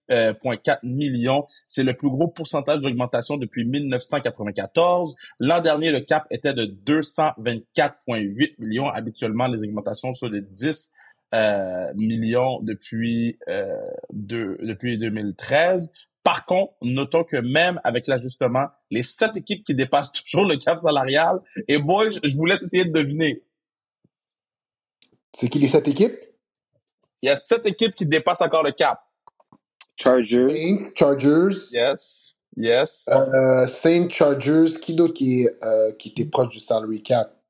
255,4 0.09 0.79
millions. 0.83 1.45
C'est 1.67 1.83
le 1.83 1.95
plus 1.95 2.09
gros 2.09 2.27
pourcentage 2.27 2.81
d'augmentation 2.81 3.37
depuis 3.37 3.65
1994. 3.65 5.15
L'an 5.39 5.61
dernier, 5.61 5.91
le 5.91 6.01
cap 6.01 6.25
était 6.29 6.53
de 6.53 6.65
224,8 6.65 8.55
millions. 8.59 8.89
Habituellement, 8.89 9.47
les 9.47 9.63
augmentations 9.63 10.13
sont 10.13 10.29
de 10.29 10.39
10 10.39 10.91
euh, 11.33 11.91
millions 11.95 12.59
depuis 12.61 13.37
euh, 13.47 13.91
depuis 14.11 14.97
2013. 14.97 15.91
Par 16.23 16.45
contre, 16.45 16.73
notons 16.81 17.23
que 17.23 17.37
même 17.37 17.79
avec 17.83 18.07
l'ajustement, 18.07 18.67
les 18.89 19.03
sept 19.03 19.35
équipes 19.35 19.63
qui 19.63 19.75
dépassent 19.75 20.11
toujours 20.23 20.45
le 20.45 20.57
cap 20.57 20.77
salarial, 20.77 21.39
et 21.67 21.77
boy, 21.77 22.11
je, 22.11 22.19
je 22.23 22.35
vous 22.35 22.45
laisse 22.45 22.63
essayer 22.63 22.85
de 22.85 22.91
deviner. 22.91 23.43
C'est 25.39 25.49
qui 25.49 25.59
les 25.59 25.67
sept 25.67 25.87
équipes? 25.87 26.15
Il 27.21 27.27
y 27.27 27.29
a 27.29 27.35
sept 27.35 27.65
équipes 27.65 27.93
qui 27.93 28.05
dépassent 28.05 28.41
encore 28.41 28.63
le 28.63 28.71
cap. 28.71 29.04
Chargers, 29.97 30.49
Saints, 30.49 30.91
Chargers, 30.95 31.55
Yes, 31.71 32.35
yes. 32.57 33.07
euh, 33.09 33.65
Saints, 33.65 34.09
Chargers. 34.09 34.73
Qui 34.81 34.93
d'autre 34.95 35.13
qui, 35.13 35.47
euh, 35.63 35.91
qui 35.93 36.09
était 36.09 36.25
proche 36.25 36.49
du 36.49 36.59
salary 36.59 37.01
cap? 37.03 37.41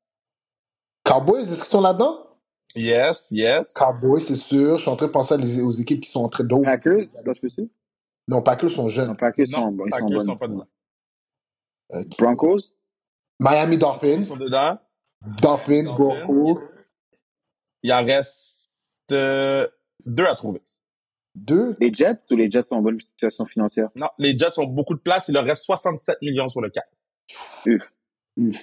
Cowboys, 1.03 1.41
est-ce 1.41 1.55
qu'ils 1.57 1.65
sont 1.71 1.81
là-dedans? 1.81 2.21
Yes, 2.75 3.27
yes. 3.31 3.73
Cowboys, 3.73 4.23
c'est 4.27 4.35
sûr. 4.35 4.77
Je 4.77 4.81
suis 4.81 4.89
en 4.91 4.95
train 4.95 5.07
de 5.07 5.11
penser 5.11 5.33
à 5.35 5.37
les- 5.37 5.61
aux 5.61 5.71
équipes 5.71 6.01
qui 6.01 6.11
sont 6.11 6.23
en 6.23 6.29
train 6.29 6.43
d'eau. 6.43 6.61
Packers, 6.61 7.03
ça 7.03 7.19
se 7.33 7.39
peut-tu? 7.39 7.69
Non, 8.27 8.41
Packers 8.41 8.69
sont 8.71 8.83
Non, 8.83 8.89
jeunes. 8.89 9.15
Packers 9.15 9.45
Non, 9.51 9.57
sont, 9.59 9.71
bons, 9.71 9.85
ils 9.85 9.93
sont 9.93 9.99
Packers 9.99 10.17
bonnes. 10.17 10.25
sont 10.27 10.37
pas 10.37 10.47
dedans. 10.47 10.67
Euh, 11.93 12.03
Broncos, 12.17 12.57
Miami 13.39 13.75
Ils 13.75 13.79
Dolphins. 13.79 14.23
sont 14.23 14.37
dedans. 14.37 14.79
Dolphins, 15.41 15.83
Dolphins. 15.83 16.25
Broncos. 16.25 16.59
Il 17.83 17.93
en 17.93 18.03
reste 18.03 18.69
euh, 19.11 19.67
deux 20.05 20.25
à 20.25 20.33
trouver. 20.35 20.61
Deux? 21.35 21.75
les 21.79 21.93
Jets 21.93 22.19
ou 22.31 22.35
les 22.35 22.49
Jets 22.49 22.63
sont 22.63 22.75
en 22.75 22.81
bonne 22.81 22.99
situation 22.99 23.45
financière? 23.45 23.89
Non, 23.95 24.07
les 24.17 24.37
Jets 24.37 24.57
ont 24.57 24.65
beaucoup 24.67 24.95
de 24.95 24.99
place. 24.99 25.27
Il 25.27 25.33
leur 25.33 25.43
reste 25.45 25.63
67 25.63 26.21
millions 26.21 26.47
sur 26.47 26.61
le 26.61 26.69
cap. 26.69 26.85
Uf. 27.65 27.81
Uf. 28.37 28.57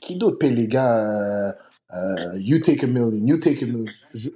Qui 0.00 0.16
d'autre 0.16 0.38
paye 0.38 0.52
les 0.54 0.66
gars? 0.68 1.48
Euh, 1.48 1.52
euh, 1.94 2.38
you 2.38 2.58
take 2.58 2.82
a 2.84 2.88
million. 2.88 3.12
You 3.26 3.38
take 3.38 3.62
a 3.62 3.66
million. 3.66 3.84
Je, 4.14 4.30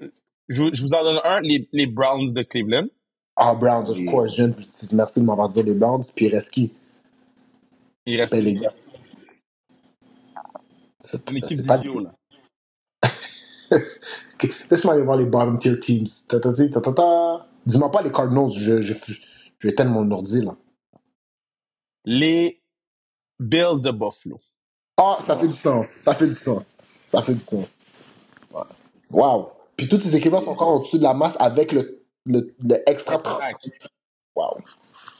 je, 0.48 0.62
vous- 0.62 0.70
je 0.72 0.82
vous 0.82 0.94
en 0.94 1.02
donne 1.02 1.20
un, 1.24 1.40
les, 1.40 1.68
les 1.72 1.86
Browns 1.86 2.32
de 2.32 2.42
Cleveland. 2.42 2.86
Ah, 3.36 3.54
Browns, 3.54 3.90
of 3.90 3.98
Yeah. 3.98 4.10
course. 4.10 4.38
Merci 4.92 5.20
de 5.20 5.24
m'avoir 5.24 5.48
dit 5.48 5.62
les 5.62 5.74
Browns. 5.74 6.04
Puis 6.14 6.26
il 6.26 6.34
reste 6.34 6.50
qui? 6.50 6.72
Il 8.06 8.20
reste 8.20 8.32
Paye 8.32 8.42
les 8.42 8.54
gars. 8.54 8.72
C'est 11.00 11.24
d'idiots, 11.30 12.00
là. 12.00 12.14
Laisse-moi 14.70 14.94
aller 14.94 15.02
voir 15.02 15.16
les 15.16 15.24
bottom 15.24 15.58
tier 15.58 15.78
teams. 15.80 16.06
Ta, 16.28 16.38
ta, 16.40 16.52
ta, 16.52 16.68
ta, 16.68 16.80
ta, 16.80 16.92
ta. 16.92 17.48
Dis-moi 17.66 17.90
pas 17.90 18.02
les 18.02 18.12
Cardinals. 18.12 18.50
Je, 18.50 18.80
je, 18.80 18.94
je 18.94 19.20
vais 19.62 19.70
éteindre 19.72 19.90
mon 19.90 20.10
ordi, 20.10 20.42
là. 20.42 20.56
Les 22.04 22.62
Bills 23.40 23.80
de 23.82 23.90
Buffalo. 23.90 24.40
Ah, 24.96 25.18
ça 25.26 25.36
fait 25.36 25.48
du 25.48 25.56
sens. 25.56 25.86
Ça 25.86 26.14
fait 26.14 26.28
du 26.28 26.34
sens. 26.34 26.78
Ça 27.08 27.20
fait 27.20 27.34
du 27.34 27.40
sens. 27.40 27.68
Ouais. 28.52 28.62
Wow. 29.10 29.50
Puis 29.76 29.88
toutes 29.88 30.02
ces 30.02 30.16
équipes-là 30.16 30.40
sont 30.40 30.50
encore 30.50 30.74
au-dessus 30.74 30.98
de 30.98 31.02
la 31.02 31.12
masse 31.14 31.36
avec 31.38 31.72
le, 31.72 32.04
le, 32.24 32.54
le 32.62 32.76
extra 32.88 33.18
30. 33.18 33.42
Wow. 34.34 34.58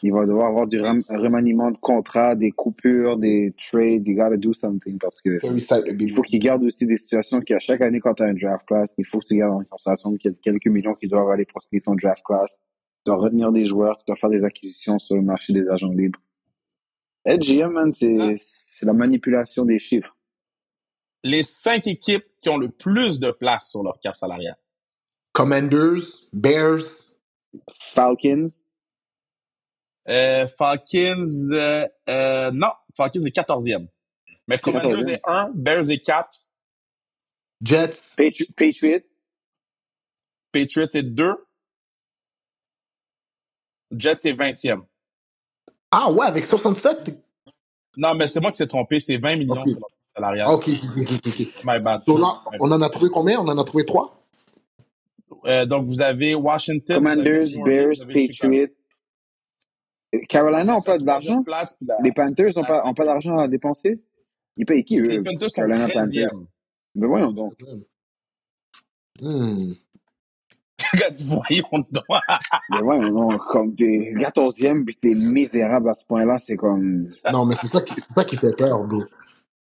Il 0.06 0.12
va 0.12 0.24
devoir 0.24 0.46
avoir 0.48 0.68
du 0.68 0.80
remaniement 0.80 1.72
de 1.72 1.76
contrat, 1.78 2.36
des 2.36 2.52
coupures, 2.52 3.16
des 3.16 3.52
trades. 3.58 4.06
You 4.06 4.14
gotta 4.16 4.36
do 4.36 4.52
something 4.52 4.98
parce 4.98 5.20
que 5.20 5.40
il 6.00 6.14
faut 6.14 6.22
qu'il 6.22 6.38
garde 6.38 6.62
aussi 6.62 6.86
des 6.86 6.96
situations 6.96 7.40
qu'à 7.40 7.58
chaque 7.58 7.80
année, 7.80 7.98
quand 7.98 8.14
tu 8.14 8.22
as 8.22 8.26
un 8.26 8.34
draft 8.34 8.66
class, 8.68 8.94
il 8.98 9.04
faut 9.04 9.18
que 9.18 9.26
tu 9.26 9.36
gardes 9.36 9.54
en 9.54 9.64
considération 9.64 10.14
qu'il 10.14 10.30
y 10.30 10.34
a 10.34 10.36
quelques 10.40 10.68
millions 10.68 10.94
qui 10.94 11.08
doivent 11.08 11.28
aller 11.30 11.44
pour 11.44 11.60
signer 11.60 11.80
ton 11.80 11.96
draft 11.96 12.22
class. 12.24 12.60
Tu 13.04 13.10
dois 13.10 13.16
retenir 13.16 13.50
des 13.50 13.66
joueurs, 13.66 13.98
tu 13.98 14.04
dois 14.06 14.14
faire 14.16 14.30
des 14.30 14.44
acquisitions 14.44 15.00
sur 15.00 15.16
le 15.16 15.22
marché 15.22 15.52
des 15.52 15.68
agents 15.68 15.90
libres. 15.90 16.20
Être 17.24 17.42
GM, 17.42 17.76
Ah. 17.76 17.90
c'est 18.36 18.86
la 18.86 18.92
manipulation 18.92 19.64
des 19.64 19.80
chiffres. 19.80 20.16
Les 21.24 21.42
cinq 21.42 21.88
équipes 21.88 22.24
qui 22.38 22.48
ont 22.48 22.58
le 22.58 22.68
plus 22.68 23.18
de 23.18 23.32
place 23.32 23.70
sur 23.70 23.82
leur 23.82 23.98
cap 24.00 24.14
salarial. 24.14 24.56
Commanders, 25.32 26.28
Bears, 26.32 26.84
Falcons, 27.80 28.46
Euh, 30.08 30.46
Falcons, 30.46 31.24
euh, 31.52 31.86
euh, 32.08 32.50
non, 32.52 32.68
Falcons 32.96 33.24
est 33.24 33.34
14e. 33.36 33.88
Mais 34.48 34.58
Commanders 34.58 35.00
14e. 35.00 35.08
est 35.10 35.20
1, 35.24 35.50
Bears 35.54 35.90
est 35.90 35.98
4, 35.98 36.38
Jets, 37.62 38.14
Patri- 38.16 38.48
Patriots, 38.56 39.00
Patriots 40.52 40.86
est 40.94 41.02
2, 41.02 41.34
Jets 43.92 44.24
est 44.28 44.32
20e. 44.34 44.82
Ah 45.90 46.10
ouais, 46.10 46.26
avec 46.26 46.44
67? 46.44 47.18
Non, 47.96 48.14
mais 48.14 48.26
c'est 48.28 48.40
moi 48.40 48.50
qui 48.50 48.58
s'est 48.58 48.66
trompé, 48.66 49.00
c'est 49.00 49.16
20 49.16 49.36
millions 49.36 49.60
Ok. 49.62 49.68
sur 49.68 49.78
cap 49.78 49.88
salarial. 50.14 50.48
Ok, 50.50 50.68
ok, 50.68 50.98
ok, 51.00 51.12
ok, 51.26 51.40
ok. 51.40 51.64
My 51.64 51.80
bad. 51.80 52.02
Là, 52.06 52.42
on 52.60 52.70
en 52.70 52.82
a 52.82 52.90
trouvé 52.90 53.10
combien? 53.10 53.40
On 53.40 53.48
en 53.48 53.58
a 53.58 53.64
trouvé 53.64 53.84
trois? 53.84 54.22
Euh, 55.46 55.64
donc, 55.66 55.86
vous 55.86 56.02
avez 56.02 56.34
Washington, 56.34 56.96
Commanders, 56.96 57.46
Bears, 57.64 57.94
vous 57.94 58.02
avez 58.02 58.26
Chicago. 58.26 58.52
Patriots. 58.52 58.72
Carolina 60.28 60.64
la 60.64 60.80
pas 60.84 60.98
d'argent. 60.98 61.42
la- 61.46 61.96
Les 62.02 62.12
Panthers 62.12 62.50
n'ont 62.56 62.64
pas, 62.64 62.86
ont 62.86 62.94
pas 62.94 63.04
d'argent 63.04 63.38
à 63.38 63.48
dépenser. 63.48 64.00
Ils 64.56 64.64
payent 64.66 64.84
qui, 64.84 64.98
eux? 65.00 65.02
Les 65.04 65.22
Panthers 65.22 65.50
sont 65.50 65.62
Carolina 65.62 65.86
13e. 65.88 66.28
Panthers. 66.28 66.40
Mais 66.94 67.06
voyons 67.06 67.32
donc. 67.32 67.54
Hmm. 69.20 69.72
Regarde, 70.92 71.20
voyons 71.24 71.84
donc. 71.90 72.04
Mais 72.70 72.80
voyons 72.80 73.10
donc. 73.12 73.38
Comme 73.46 73.74
t'es 73.74 74.12
14e 74.18 74.84
puis 74.84 74.96
t'es 74.96 75.14
misérable 75.14 75.90
à 75.90 75.94
ce 75.94 76.04
point-là, 76.06 76.38
c'est 76.38 76.56
comme. 76.56 77.10
Non, 77.32 77.44
mais 77.44 77.54
c'est 77.60 77.66
ça, 77.66 77.80
qui- 77.82 77.94
c'est 77.94 78.12
ça 78.12 78.24
qui 78.24 78.36
fait 78.36 78.54
peur, 78.56 78.84
bro. 78.84 79.02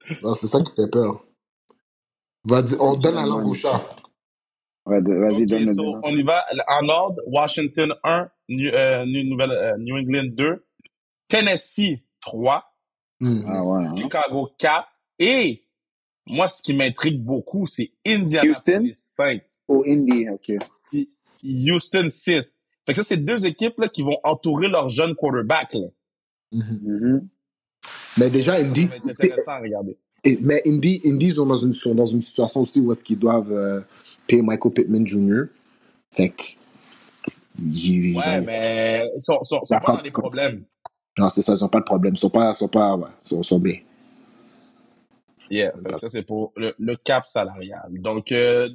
C'est 0.08 0.48
ça 0.48 0.60
qui 0.62 0.74
fait 0.76 0.90
peur. 0.90 1.24
On 2.80 2.96
donne 2.96 3.16
la 3.16 3.26
langue 3.26 3.48
au 3.48 3.54
chat. 3.54 3.84
Vas-y, 4.86 5.44
Ok, 5.44 5.46
donne 5.46 5.66
le 5.66 5.74
so, 5.74 5.96
on 6.04 6.16
y 6.16 6.24
va 6.24 6.44
en 6.68 6.90
ordre. 6.90 7.22
Washington 7.28 7.94
1, 8.04 8.30
New, 8.50 8.70
euh, 8.74 9.06
New, 9.06 9.24
Nouvelle, 9.30 9.52
euh, 9.52 9.78
New 9.78 9.96
England 9.98 10.32
2, 10.34 10.66
Tennessee 11.28 12.00
3, 12.22 12.66
Hmm. 13.20 13.44
Ah 13.48 13.64
ouais. 13.64 13.86
hein. 13.86 13.96
Chicago 13.96 14.50
4 14.58 14.88
et 15.20 15.64
moi, 16.28 16.48
ce 16.48 16.64
qui 16.64 16.74
m'intrigue 16.74 17.24
beaucoup, 17.24 17.68
c'est 17.68 17.92
Indianapolis 18.04 18.90
Houston? 18.90 18.92
5, 18.96 19.44
Au 19.68 19.84
Indy, 19.86 20.28
ok. 20.30 20.54
Houston 21.44 22.08
6. 22.10 22.64
Fait 22.86 22.94
que 22.94 22.96
ça, 22.96 23.04
c'est 23.04 23.18
deux 23.18 23.46
équipes 23.46 23.78
là, 23.78 23.88
qui 23.88 24.02
vont 24.02 24.18
entourer 24.24 24.68
leur 24.68 24.90
jeune 24.90 25.14
quarterback. 25.16 25.74
Là. 25.76 25.88
Mhm. 26.52 26.80
Mhm. 26.84 27.28
Mais 28.18 28.30
déjà, 28.32 28.54
Ça 28.56 28.66
Indy, 28.66 28.84
être 28.86 29.10
intéressant 29.10 29.52
à 29.52 29.60
regarder. 29.60 29.98
et- 30.24 30.38
mais 30.42 30.62
Indy, 30.66 31.00
Indy 31.06 31.30
sont, 31.32 31.46
dans 31.46 31.58
une, 31.58 31.74
sont 31.74 31.94
dans 31.96 32.06
une 32.06 32.22
situation 32.24 32.62
aussi 32.62 32.80
où 32.80 32.92
est-ce 32.92 33.04
qu'ils 33.04 33.20
doivent 33.20 33.52
euh, 33.54 33.82
payer 34.28 34.42
Michael 34.42 34.74
Pittman 34.74 35.08
Jr. 35.08 35.44
Fait 36.12 36.30
que. 36.30 36.44
Ouais, 37.60 38.42
mais 38.42 39.06
ils 39.16 39.22
sont, 39.22 39.44
sont, 39.44 39.60
pas 39.70 39.94
dans 39.96 40.02
les 40.02 40.12
problèmes. 40.12 40.64
Non, 41.18 41.30
c'est 41.30 41.42
ça, 41.42 41.54
ils 41.54 41.62
n'ont 41.62 41.70
pas 41.70 41.80
de 41.80 41.86
problème. 41.86 42.14
Ils 42.16 42.20
sont 42.20 42.30
pas, 42.30 42.52
ils 42.52 42.56
sont 42.56 42.68
pas, 42.68 42.96
ouais, 42.96 43.10
ils 43.22 43.28
sont, 43.28 43.44
sont 43.44 43.60
bien. 43.60 43.78
Yeah, 45.50 45.74
ça 45.98 46.08
c'est 46.08 46.22
pour 46.22 46.54
le, 46.56 46.74
le 46.80 46.96
cap 46.96 47.26
salarial. 47.26 47.90
Donc, 47.90 48.32
euh, 48.32 48.70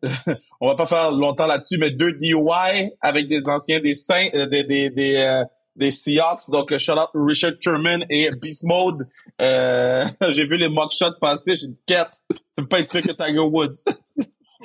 on 0.60 0.68
va 0.68 0.76
pas 0.76 0.86
faire 0.86 1.10
longtemps 1.10 1.48
là-dessus, 1.48 1.76
mais 1.76 1.90
deux 1.90 2.12
DUI 2.12 2.92
avec 3.00 3.26
des 3.26 3.48
anciens 3.48 3.80
des 3.80 3.94
Saints, 3.94 4.28
euh, 4.32 4.46
des 4.46 4.62
des 4.62 4.90
des, 4.90 5.16
euh, 5.16 5.44
des 5.74 5.90
Seahawks. 5.90 6.50
Donc, 6.50 6.76
shout 6.78 6.92
out 6.92 7.10
Richard 7.14 7.54
Sherman 7.60 8.04
et 8.10 8.30
Beast 8.40 8.62
Mode. 8.64 9.08
Euh, 9.40 10.04
j'ai 10.28 10.46
vu 10.46 10.56
les 10.56 10.68
mock 10.68 10.92
shots 10.92 11.18
passer. 11.20 11.56
J'ai 11.56 11.66
dit, 11.66 11.80
Cat, 11.84 12.10
ça 12.30 12.36
peut 12.56 12.68
pas 12.68 12.78
être 12.78 12.92
pire 12.92 13.02
que 13.02 13.10
Tiger 13.10 13.40
Woods. 13.40 13.84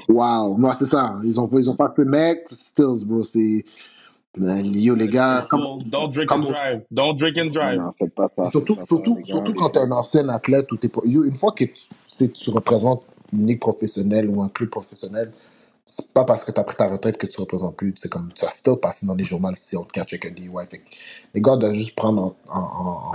Wow. 0.07 0.57
Non, 0.57 0.71
c'est 0.77 0.85
ça. 0.85 1.15
Ils 1.23 1.39
ont, 1.39 1.49
ils 1.53 1.69
ont 1.69 1.75
pas 1.75 1.91
fait 1.95 2.05
mec. 2.05 2.45
Stills, 2.51 3.03
bro. 3.05 3.23
C'est. 3.23 3.65
Yo, 4.38 4.95
les 4.95 5.07
gars. 5.09 5.45
Comme, 5.49 5.83
Don't 5.83 6.09
drink 6.09 6.29
comme- 6.29 6.41
and 6.43 6.45
drive. 6.51 6.85
Don't 6.91 7.15
drink 7.15 7.38
and 7.38 7.47
drive. 7.51 7.79
Non, 7.79 7.91
faites 7.91 8.13
pas 8.13 8.27
ça. 8.27 8.45
Surtout, 8.51 8.75
ça, 8.75 8.85
surtout, 8.85 9.15
gars, 9.15 9.21
surtout 9.23 9.53
quand 9.53 9.69
t'es 9.71 9.79
un 9.79 9.91
ancien 9.91 10.29
athlète 10.29 10.71
ou 10.71 10.77
t'es 10.77 10.89
une 11.05 11.35
fois 11.35 11.51
que 11.51 11.65
tu, 11.65 12.31
tu 12.31 12.49
représentes 12.51 13.03
une 13.33 13.47
ligue 13.47 13.59
professionnelle 13.59 14.29
ou 14.29 14.41
un 14.41 14.49
club 14.49 14.69
professionnel, 14.69 15.31
c'est 15.85 16.13
pas 16.13 16.23
parce 16.23 16.43
que 16.43 16.51
t'as 16.51 16.63
pris 16.63 16.75
ta 16.77 16.88
retraite 16.88 17.17
que 17.17 17.27
tu 17.27 17.39
représentes 17.41 17.75
plus. 17.75 17.93
C'est 17.97 18.09
comme 18.09 18.29
tu 18.33 18.45
vas 18.45 18.51
still 18.51 18.75
passer 18.81 19.05
dans 19.07 19.15
les 19.15 19.23
journaux 19.23 19.49
si 19.55 19.75
on 19.75 19.83
te 19.83 19.91
catch 19.91 20.13
avec 20.13 20.25
un 20.25 20.31
DUI. 20.31 20.49
Fait 20.69 20.81
les 21.33 21.41
gars 21.41 21.57
doivent 21.57 21.73
juste 21.73 21.95
prendre 21.95 22.35
en, 22.49 22.59
en, 22.59 23.12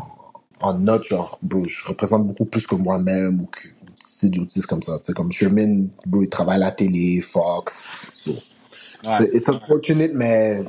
en, 0.64 0.68
en 0.68 0.74
note, 0.74 1.04
genre, 1.04 1.38
bro, 1.42 1.64
je 1.64 1.84
représente 1.86 2.26
beaucoup 2.26 2.44
plus 2.44 2.66
que 2.66 2.74
moi-même 2.74 3.40
ou 3.42 3.46
que 3.46 3.68
c'est 3.98 4.28
idiotisme 4.28 4.66
comme 4.66 4.82
ça. 4.82 4.98
C'est 5.02 5.14
comme 5.14 5.30
Sherman, 5.32 5.88
bro, 6.06 6.22
il 6.22 6.28
travaille 6.28 6.56
à 6.56 6.66
la 6.66 6.70
télé, 6.70 7.20
Fox. 7.20 7.86
So, 8.12 8.32
Ouais. 9.04 9.18
c'est- 9.20 9.34
It's 9.34 9.48
unfortunate, 9.48 10.12
mais 10.14 10.62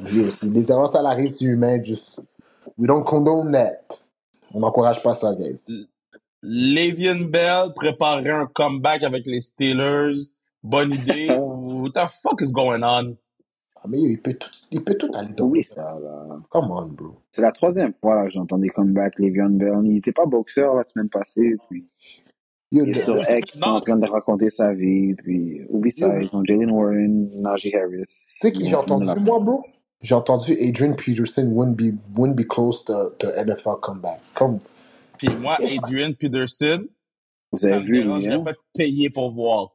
les 0.43 0.71
erreurs, 0.71 0.89
ça 0.89 0.99
arrive, 1.07 1.29
c'est 1.29 1.45
humain. 1.45 1.81
Just, 1.83 2.21
we 2.77 2.87
don't 2.87 3.03
condone 3.03 3.51
that. 3.53 3.77
On 4.53 4.59
n'encourage 4.59 5.01
pas 5.03 5.13
ça, 5.13 5.33
guys. 5.35 5.65
Le'Veon 6.43 7.25
Bell 7.29 7.73
préparerait 7.75 8.29
un 8.31 8.45
comeback 8.47 9.03
avec 9.03 9.25
les 9.25 9.41
Steelers. 9.41 10.33
Bonne 10.63 10.91
idée. 10.93 11.27
What 11.39 11.91
the 11.93 12.07
fuck 12.09 12.41
is 12.41 12.51
going 12.51 12.83
on? 12.83 13.15
Ah, 13.77 13.87
mais 13.87 14.01
il 14.01 14.21
peut 14.21 14.33
tout, 14.33 14.49
il 14.71 14.83
peut 14.83 14.95
tout 14.95 15.11
aller 15.15 15.33
dans 15.33 15.45
Oui, 15.45 15.63
ça, 15.63 15.97
là. 16.01 16.39
Come 16.49 16.71
on, 16.71 16.87
bro. 16.87 17.15
C'est 17.31 17.41
la 17.41 17.51
troisième 17.51 17.93
fois 17.93 18.15
là, 18.15 18.25
que 18.25 18.31
j'entends 18.31 18.57
des 18.57 18.69
comebacks, 18.69 19.17
Le'Veon 19.19 19.49
Bell. 19.51 19.81
Il 19.85 19.97
était 19.97 20.11
pas 20.11 20.25
boxeur 20.25 20.75
la 20.75 20.83
semaine 20.83 21.09
passée, 21.09 21.55
puis 21.69 21.85
Yo, 22.71 22.85
le- 22.85 22.93
sur 22.93 23.21
X 23.29 23.61
en 23.63 23.79
train 23.79 23.95
de 23.97 24.07
raconter 24.07 24.49
sa 24.49 24.73
vie, 24.73 25.13
puis 25.15 25.61
oublie 25.69 25.91
ça, 25.91 26.19
ils 26.21 26.35
ont 26.35 26.43
Jalen 26.43 26.71
Warren, 26.71 27.29
Najee 27.41 27.75
Harris. 27.75 28.03
Tu 28.05 28.37
sais 28.39 28.51
qui 28.53 28.65
j'ai 28.67 28.71
le 28.71 28.77
entendu, 28.77 29.05
moi, 29.19 29.39
bro? 29.39 29.63
J'ai 30.01 30.15
entendu 30.15 30.53
Adrian 30.59 30.93
Peterson 30.93 31.47
wouldn't 31.51 31.75
be, 31.77 31.93
wouldn't 32.17 32.35
be 32.35 32.45
close 32.47 32.83
to, 32.85 33.11
to 33.19 33.27
NFL 33.35 33.79
comeback. 33.81 34.19
Comme, 34.33 34.59
Puis 35.17 35.29
moi, 35.35 35.57
Adrian 35.61 36.13
Peterson, 36.13 36.85
Vous 37.51 37.59
ça 37.59 37.67
avez 37.67 37.79
me 37.79 37.85
vu, 37.85 37.93
lui, 37.93 38.03
dérangerait 38.03 38.35
hein? 38.35 38.43
pas 38.43 38.53
payer 38.73 39.09
pour 39.09 39.31
voir. 39.31 39.71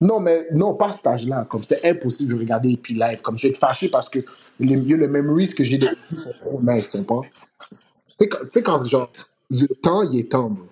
non, 0.00 0.20
mais 0.20 0.46
non, 0.52 0.74
pas 0.74 0.92
cet 0.92 1.06
âge-là. 1.06 1.44
Comme 1.44 1.62
c'est 1.62 1.84
impossible 1.84 2.32
de 2.34 2.38
regarder 2.38 2.70
et 2.72 2.76
puis 2.76 2.94
live. 2.94 3.20
Comme 3.20 3.36
je 3.36 3.42
vais 3.44 3.50
être 3.50 3.58
fâché 3.58 3.88
parce 3.88 4.08
que 4.08 4.20
les, 4.60 4.76
les 4.76 5.08
memories 5.08 5.48
que 5.50 5.64
j'ai 5.64 5.78
de 5.78 5.88
lui 6.10 6.16
sont 6.16 6.32
trop 6.40 6.62
nice, 6.62 6.90
tu 6.90 6.98
comprends? 6.98 7.22
Tu 7.22 8.14
sais, 8.20 8.28
quand- 8.28 8.44
tu 8.44 8.50
sais, 8.50 8.62
quand 8.62 8.84
genre, 8.84 9.12
il 9.50 9.64
est 9.64 9.82
temps, 9.82 10.02
il 10.10 10.20
est 10.20 10.30
temps, 10.32 10.50
bro. 10.50 10.66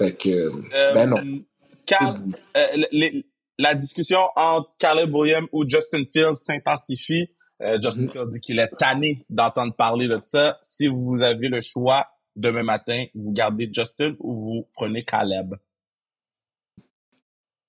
Fait 0.00 0.16
que, 0.16 0.28
Euh, 0.74 0.94
ben 0.94 1.06
non. 1.10 1.42
Cal- 1.84 2.16
euh, 2.56 2.66
les- 2.90 3.26
la 3.58 3.74
discussion 3.74 4.20
entre 4.34 4.70
Caleb 4.78 5.14
Williams 5.14 5.46
ou 5.52 5.68
Justin 5.68 6.04
Fields 6.10 6.36
s'intensifie. 6.36 7.28
Euh, 7.60 7.78
Justin 7.82 8.04
Mhm. 8.04 8.10
Fields 8.12 8.28
dit 8.30 8.40
qu'il 8.40 8.58
est 8.58 8.70
tanné 8.78 9.26
d'entendre 9.28 9.74
parler 9.74 10.08
de 10.08 10.18
ça. 10.22 10.58
Si 10.62 10.86
vous 10.86 11.20
avez 11.20 11.48
le 11.48 11.60
choix 11.60 12.08
demain 12.34 12.62
matin, 12.62 13.04
vous 13.14 13.32
gardez 13.32 13.68
Justin 13.70 14.14
ou 14.20 14.34
vous 14.34 14.68
prenez 14.72 15.04
Caleb? 15.04 15.56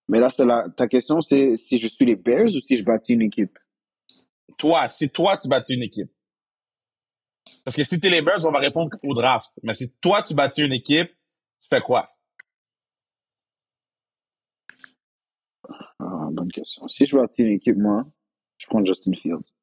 Mais 0.08 0.20
là, 0.20 0.30
c'est 0.30 0.46
la, 0.46 0.68
ta 0.78 0.88
question, 0.88 1.22
c'est 1.22 1.58
si 1.58 1.80
je 1.80 1.88
suis 1.88 2.06
les 2.06 2.16
Bears 2.16 2.46
ou 2.56 2.60
si 2.62 2.78
je 2.78 2.86
bâtis 2.86 3.14
une 3.14 3.24
équipe? 3.24 3.60
Toi, 4.58 4.88
si 4.88 5.10
toi, 5.10 5.36
tu 5.36 5.50
bâtis 5.50 5.74
une 5.74 5.84
équipe. 5.84 6.12
Parce 7.66 7.76
que 7.76 7.84
si 7.84 8.00
t'es 8.00 8.10
les 8.10 8.22
Bears, 8.22 8.46
on 8.46 8.52
va 8.52 8.60
répondre 8.60 8.92
au 9.04 9.14
draft. 9.14 9.50
Mais 9.64 9.74
si 9.74 9.92
toi, 10.00 10.24
tu 10.24 10.34
bâtis 10.34 10.62
une 10.62 10.74
équipe, 10.74 11.10
tu 11.62 11.68
fais 11.70 11.82
quoi? 11.82 12.10
Ah, 16.00 16.21
bonne 16.32 16.52
question. 16.52 16.88
Si 16.88 17.06
je 17.06 17.16
bâtis 17.16 17.44
une 17.44 17.54
équipe, 17.54 17.78
moi, 17.78 18.06
je 18.58 18.68
prends 18.68 18.84
Justin 18.86 19.14
Fields. 19.14 19.54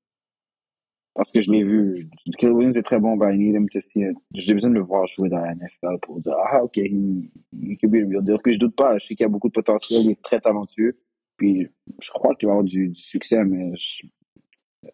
Parce 1.15 1.33
que 1.33 1.41
je 1.41 1.51
l'ai 1.51 1.65
vu. 1.65 2.09
Caleb 2.39 2.57
Williams 2.57 2.77
est 2.77 2.83
très 2.83 3.01
bon, 3.01 3.17
but 3.17 3.33
I 3.33 3.37
need 3.37 3.55
him 3.57 3.69
to 3.71 3.81
see 3.81 4.03
it. 4.03 4.17
J'ai 4.35 4.55
besoin 4.55 4.71
de 4.71 4.77
le 4.77 4.83
voir 4.83 5.07
jouer 5.09 5.29
dans 5.29 5.39
la 5.39 5.53
NFL 5.55 5.99
pour 6.03 6.21
dire, 6.21 6.35
ah, 6.53 6.63
ok, 6.63 6.77
he, 6.77 7.29
he 7.53 7.77
could 7.77 7.91
be 7.91 8.07
real 8.09 8.23
deal. 8.23 8.39
Puis 8.43 8.55
je 8.55 8.61
doute 8.61 8.77
pas, 8.77 8.99
je 8.99 9.07
sais 9.07 9.15
qu'il 9.17 9.25
y 9.25 9.27
a 9.27 9.29
beaucoup 9.29 9.49
de 9.49 9.53
potentiel, 9.53 10.03
il 10.03 10.11
est 10.13 10.23
très 10.23 10.41
talentueux. 10.41 10.97
Puis 11.37 11.67
je 12.01 12.11
crois 12.11 12.37
qu'il 12.37 12.47
va 12.47 12.53
avoir 12.53 12.65
du, 12.65 12.89
du 12.91 13.01
succès, 13.01 13.45
mais 13.45 13.73
je, 13.77 14.07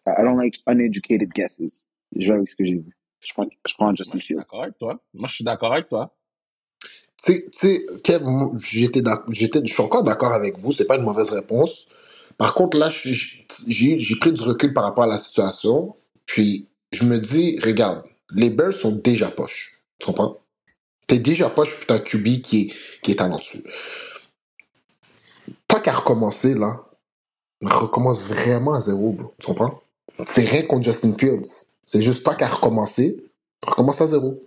I 0.07 0.23
don't 0.23 0.37
like 0.37 0.57
uneducated 0.67 1.29
guesses. 1.31 1.85
Je 2.15 2.27
vais 2.31 2.37
avec 2.37 2.49
ce 2.49 2.55
que 2.55 2.65
j'ai 2.65 2.77
vu. 2.79 2.97
Je 3.19 3.33
prends, 3.33 3.45
je 3.67 3.73
prends 3.75 3.95
Justin 3.95 4.17
je 4.17 4.23
suis 4.23 4.33
Fields. 4.33 4.37
d'accord 4.39 4.63
avec 4.63 4.77
toi. 4.77 5.03
Moi, 5.13 5.27
je 5.27 5.35
suis 5.35 5.43
d'accord 5.43 5.73
avec 5.73 5.87
toi. 5.89 6.15
Tu 7.25 7.45
sais- 7.53 7.85
j'étais 9.31 9.61
je 9.65 9.73
suis 9.73 9.83
encore 9.83 10.03
d'accord 10.03 10.33
avec 10.33 10.59
vous, 10.59 10.73
c'est 10.73 10.85
pas 10.85 10.97
une 10.97 11.03
mauvaise 11.03 11.29
réponse. 11.31 11.87
Par 12.37 12.55
contre, 12.55 12.77
là, 12.77 12.89
j'ai 12.91 14.15
pris 14.19 14.33
du 14.33 14.41
recul 14.41 14.73
par 14.73 14.85
rapport 14.85 15.05
à 15.05 15.07
la 15.07 15.17
situation, 15.19 15.95
puis 16.27 16.67
je 16.91 17.05
me 17.05 17.19
dis, 17.19 17.59
regarde, 17.63 18.03
les 18.31 18.49
Bears 18.51 18.73
sont 18.73 18.91
déjà 18.93 19.31
poches. 19.31 19.81
Tu 19.99 20.07
comprends? 20.07 20.39
T'es 21.07 21.19
déjà 21.19 21.49
poche, 21.49 21.71
un 21.89 21.99
QB 21.99 22.41
qui 22.41 22.61
est, 22.63 22.73
qui 23.03 23.11
est 23.13 23.15
talentueux. 23.17 23.63
Tant 25.67 25.81
qu'à 25.81 25.93
recommencer, 25.93 26.55
là, 26.55 26.85
recommence 27.63 28.23
vraiment 28.23 28.73
à 28.75 28.81
zéro, 28.81 29.13
bro. 29.13 29.33
Tu 29.39 29.47
comprends? 29.47 29.81
C'est 30.27 30.45
rien 30.45 30.63
contre 30.63 30.85
Justin 30.85 31.13
Fields. 31.17 31.49
C'est 31.85 32.01
juste 32.01 32.23
tant 32.25 32.35
qu'à 32.35 32.47
recommencer, 32.49 33.17
recommence 33.65 34.01
à 34.01 34.07
zéro. 34.07 34.43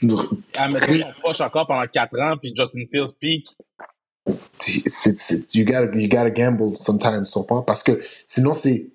Son 0.00 1.12
poche 1.22 1.40
encore 1.40 1.66
pendant 1.66 1.86
4 1.86 2.20
ans, 2.20 2.36
puis 2.36 2.52
Justin 2.54 2.84
Fields 2.90 3.14
c'est, 4.58 5.54
you, 5.54 5.64
gotta, 5.64 5.96
you 5.96 6.08
gotta 6.08 6.30
gamble 6.30 6.76
sometimes, 6.76 7.24
tu 7.24 7.32
comprends? 7.32 7.62
Parce 7.62 7.82
que 7.82 8.00
sinon, 8.24 8.54
c'est. 8.54 8.90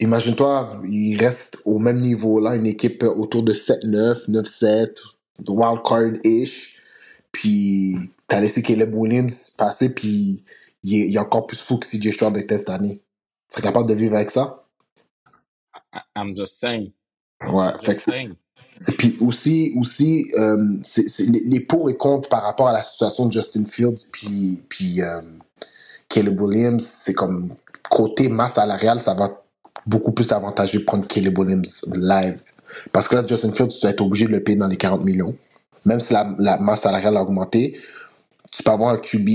Imagine-toi, 0.00 0.80
il 0.84 1.16
reste 1.16 1.58
au 1.64 1.80
même 1.80 2.00
niveau 2.00 2.38
là, 2.40 2.54
une 2.54 2.66
équipe 2.66 3.02
autour 3.02 3.42
de 3.42 3.52
7-9, 3.52 4.30
9-7, 4.30 4.94
wildcard-ish. 5.48 6.76
Puis, 7.32 7.96
t'as 8.28 8.40
laissé 8.40 8.62
Caleb 8.62 8.94
Williams 8.94 9.50
passer, 9.58 9.92
puis 9.92 10.44
il 10.84 10.94
est, 10.94 11.08
il 11.08 11.16
est 11.16 11.18
encore 11.18 11.48
plus 11.48 11.58
fou 11.58 11.78
que 11.78 11.86
CJ 11.88 12.12
Stroud 12.12 12.36
était 12.36 12.58
cette 12.58 12.68
année. 12.68 13.00
Tu 13.48 13.54
serais 13.54 13.62
capable 13.62 13.88
de 13.88 13.94
vivre 13.94 14.14
avec 14.14 14.30
ça? 14.30 14.64
I'm 16.14 16.36
just 16.36 16.60
saying. 16.60 16.92
Ouais. 17.40 17.72
Fait 17.82 17.96
que 17.96 18.00
Puis 18.96 19.16
aussi, 19.20 19.74
aussi 19.76 20.30
euh, 20.38 20.76
les, 21.18 21.60
pour 21.60 21.90
et 21.90 21.96
contre 21.96 22.28
par 22.28 22.42
rapport 22.42 22.68
à 22.68 22.72
la 22.72 22.82
situation 22.82 23.26
de 23.26 23.32
Justin 23.32 23.64
Fields 23.64 24.06
puis, 24.12 24.62
puis 24.68 25.02
euh, 25.02 25.20
Caleb 26.08 26.40
Williams, 26.40 26.88
c'est 27.04 27.14
comme 27.14 27.50
côté 27.90 28.28
masse 28.28 28.54
salariale, 28.54 29.00
ça 29.00 29.14
va 29.14 29.42
beaucoup 29.86 30.12
plus 30.12 30.30
avantager 30.32 30.78
de 30.78 30.84
prendre 30.84 31.06
Caleb 31.06 31.38
Williams 31.38 31.82
live. 31.94 32.40
Parce 32.92 33.08
que 33.08 33.16
là, 33.16 33.26
Justin 33.26 33.52
Fields, 33.52 33.68
tu 33.68 33.86
vas 33.86 33.90
être 33.90 34.02
obligé 34.02 34.26
de 34.26 34.32
le 34.32 34.42
payer 34.42 34.58
dans 34.58 34.66
les 34.66 34.76
40 34.76 35.04
millions. 35.04 35.34
Même 35.84 36.00
si 36.00 36.12
la 36.12 36.58
masse 36.58 36.82
salariale 36.82 37.16
a 37.16 37.22
augmenté, 37.22 37.80
tu 38.50 38.62
peux 38.62 38.70
avoir 38.70 38.90
un 38.90 38.98
QB 38.98 39.28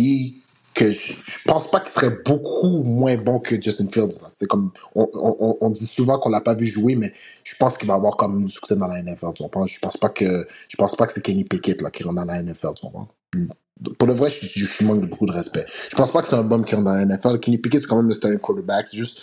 que 0.74 0.92
je, 0.92 1.14
je 1.14 1.38
pense 1.46 1.70
pas 1.70 1.80
qu'il 1.80 1.92
serait 1.92 2.18
beaucoup 2.26 2.84
moins 2.84 3.18
bon 3.18 3.40
que 3.40 3.62
Justin 3.62 3.88
Fields. 3.92 4.22
C'est 4.34 4.48
comme 4.48 4.72
on, 4.96 5.10
on, 5.14 5.58
on 5.62 5.70
dit 5.70 5.86
souvent 5.86 6.20
qu'on 6.20 6.30
l'a 6.30 6.42
pas 6.42 6.54
vu 6.54 6.66
jouer, 6.66 6.96
mais 6.96 7.14
je 7.44 7.56
pense 7.56 7.78
qu'il 7.78 7.88
va 7.88 7.96
avoir 7.96 8.18
même 8.30 8.46
du 8.46 8.52
succès 8.52 8.76
dans 8.76 8.88
la 8.88 9.02
NFL. 9.02 9.34
Tu? 9.36 9.44
Je 9.44 9.80
pense 9.80 9.98
pas 9.98 10.10
que 10.10 10.48
je 10.68 10.76
pense 10.78 10.96
pas 10.96 11.06
que 11.06 11.14
c'est 11.14 11.22
Kenny 11.22 11.44
Pickett 11.44 11.82
là, 11.82 11.92
qui 11.92 12.04
rentre 12.04 12.16
dans 12.16 12.26
la 12.26 12.42
NFL. 12.42 12.74
Comprends? 12.82 13.08
Pour 13.98 14.08
le 14.08 14.14
vrai, 14.14 14.30
je, 14.30 14.46
je, 14.46 14.84
manque 14.84 15.02
de 15.02 15.08
beaucoup 15.08 15.26
de 15.26 15.32
respect. 15.32 15.66
Je 15.92 15.96
pense 15.96 16.12
pas 16.12 16.22
que 16.22 16.30
c'est 16.30 16.36
un 16.36 16.44
bum 16.44 16.64
qui 16.64 16.76
rentre 16.76 16.86
dans 16.86 16.96
la 16.96 17.06
NFL. 17.06 17.40
Kenny 17.40 17.58
Pickett, 17.58 17.82
c'est 17.82 17.88
quand 17.88 17.98
même 17.98 18.08
le 18.08 18.14
starting 18.14 18.40
quarterback. 18.40 18.88
C'est 18.88 18.98
juste 18.98 19.22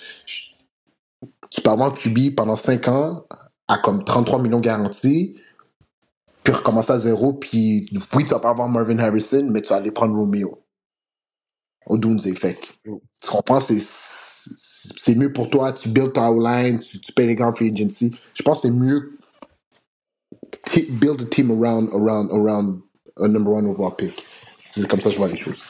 tu 1.50 1.60
peux 1.60 1.70
avoir 1.70 1.94
QB 1.94 2.34
pendant 2.36 2.56
5 2.56 2.88
ans 2.88 3.24
à 3.68 3.78
comme 3.78 4.04
33 4.04 4.40
millions 4.40 4.60
garantis, 4.60 5.36
puis 6.42 6.52
recommencer 6.52 6.92
à 6.92 6.98
zéro, 6.98 7.32
puis 7.32 7.88
oui, 8.14 8.24
tu 8.24 8.30
vas 8.30 8.40
pas 8.40 8.50
avoir 8.50 8.68
Marvin 8.68 8.98
Harrison, 8.98 9.46
mais 9.50 9.60
tu 9.60 9.68
vas 9.68 9.76
aller 9.76 9.90
prendre 9.90 10.16
Romeo. 10.16 10.62
Au 11.90 11.98
Doomsday 11.98 12.34
Fake. 12.34 12.78
Tu 12.84 13.28
comprends? 13.28 13.58
C'est, 13.58 13.80
c'est 13.82 15.16
mieux 15.16 15.32
pour 15.32 15.50
toi. 15.50 15.72
Tu 15.72 15.88
build 15.88 16.12
ta 16.12 16.30
line, 16.30 16.78
tu, 16.78 17.00
tu 17.00 17.12
payes 17.12 17.26
les 17.26 17.42
en 17.42 17.52
free 17.52 17.72
agency. 17.72 18.14
Je 18.32 18.42
pense 18.42 18.60
que 18.60 18.68
c'est 18.68 18.74
mieux 18.74 19.18
build 21.00 21.20
a 21.20 21.24
team 21.24 21.50
around, 21.50 21.88
around, 21.92 22.30
around 22.30 22.82
a 23.18 23.26
number 23.26 23.50
one 23.50 23.66
overall 23.66 23.90
pick. 23.90 24.12
C'est 24.62 24.86
comme 24.86 25.00
ça 25.00 25.08
que 25.08 25.14
je 25.14 25.18
vois 25.18 25.28
les 25.28 25.36
choses. 25.36 25.60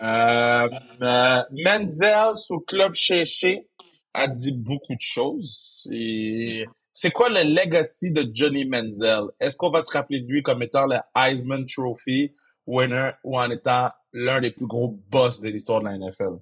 Euh, 0.00 0.68
euh, 1.02 1.42
Menzel 1.50 2.34
sous 2.34 2.60
Club 2.60 2.94
Chéché 2.94 3.68
a 4.14 4.28
dit 4.28 4.52
beaucoup 4.52 4.94
de 4.94 5.00
choses. 5.00 5.86
Et 5.92 6.64
c'est 6.94 7.10
quoi 7.10 7.28
le 7.28 7.42
legacy 7.42 8.10
de 8.10 8.26
Johnny 8.32 8.64
Menzel? 8.64 9.24
Est-ce 9.40 9.58
qu'on 9.58 9.70
va 9.70 9.82
se 9.82 9.92
rappeler 9.92 10.22
de 10.22 10.26
lui 10.26 10.42
comme 10.42 10.62
étant 10.62 10.86
le 10.86 10.96
Heisman 11.14 11.66
Trophy 11.66 12.32
winner 12.66 13.10
ou 13.24 13.38
en 13.38 13.50
étant 13.50 13.90
l'un 14.12 14.40
des 14.40 14.50
plus 14.50 14.66
gros 14.66 14.98
boss 15.10 15.40
de 15.40 15.48
l'histoire 15.48 15.80
de 15.80 15.86
la 15.86 15.98
NFL? 15.98 16.38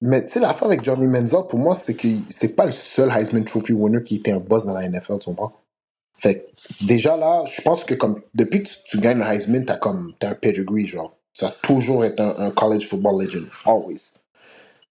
Mais 0.00 0.24
tu 0.24 0.34
sais, 0.34 0.40
l'affaire 0.40 0.68
avec 0.68 0.84
Johnny 0.84 1.06
Manziel, 1.06 1.42
pour 1.48 1.58
moi, 1.58 1.74
c'est 1.74 1.94
que 1.94 2.06
c'est 2.30 2.54
pas 2.54 2.66
le 2.66 2.72
seul 2.72 3.10
Heisman 3.10 3.44
Trophy 3.44 3.72
winner 3.72 4.02
qui 4.04 4.16
était 4.16 4.30
un 4.30 4.38
boss 4.38 4.64
dans 4.64 4.74
la 4.74 4.88
NFL, 4.88 5.18
tu 5.18 5.26
comprends? 5.26 5.52
Fait 6.16 6.46
déjà 6.80 7.16
là, 7.16 7.44
je 7.46 7.60
pense 7.62 7.84
que 7.84 7.94
comme 7.94 8.20
depuis 8.34 8.62
que 8.62 8.68
tu, 8.68 8.74
tu 8.86 8.98
gagnes 8.98 9.18
le 9.18 9.26
Heisman, 9.26 9.64
t'as 9.64 9.76
comme 9.76 10.12
t'as 10.18 10.30
un 10.30 10.34
pedigree, 10.34 10.86
genre. 10.86 11.16
Ça 11.34 11.48
a 11.48 11.50
toujours 11.62 12.04
été 12.04 12.20
un, 12.20 12.50
college 12.50 12.88
football 12.88 13.22
legend. 13.22 13.46
Always. 13.64 14.12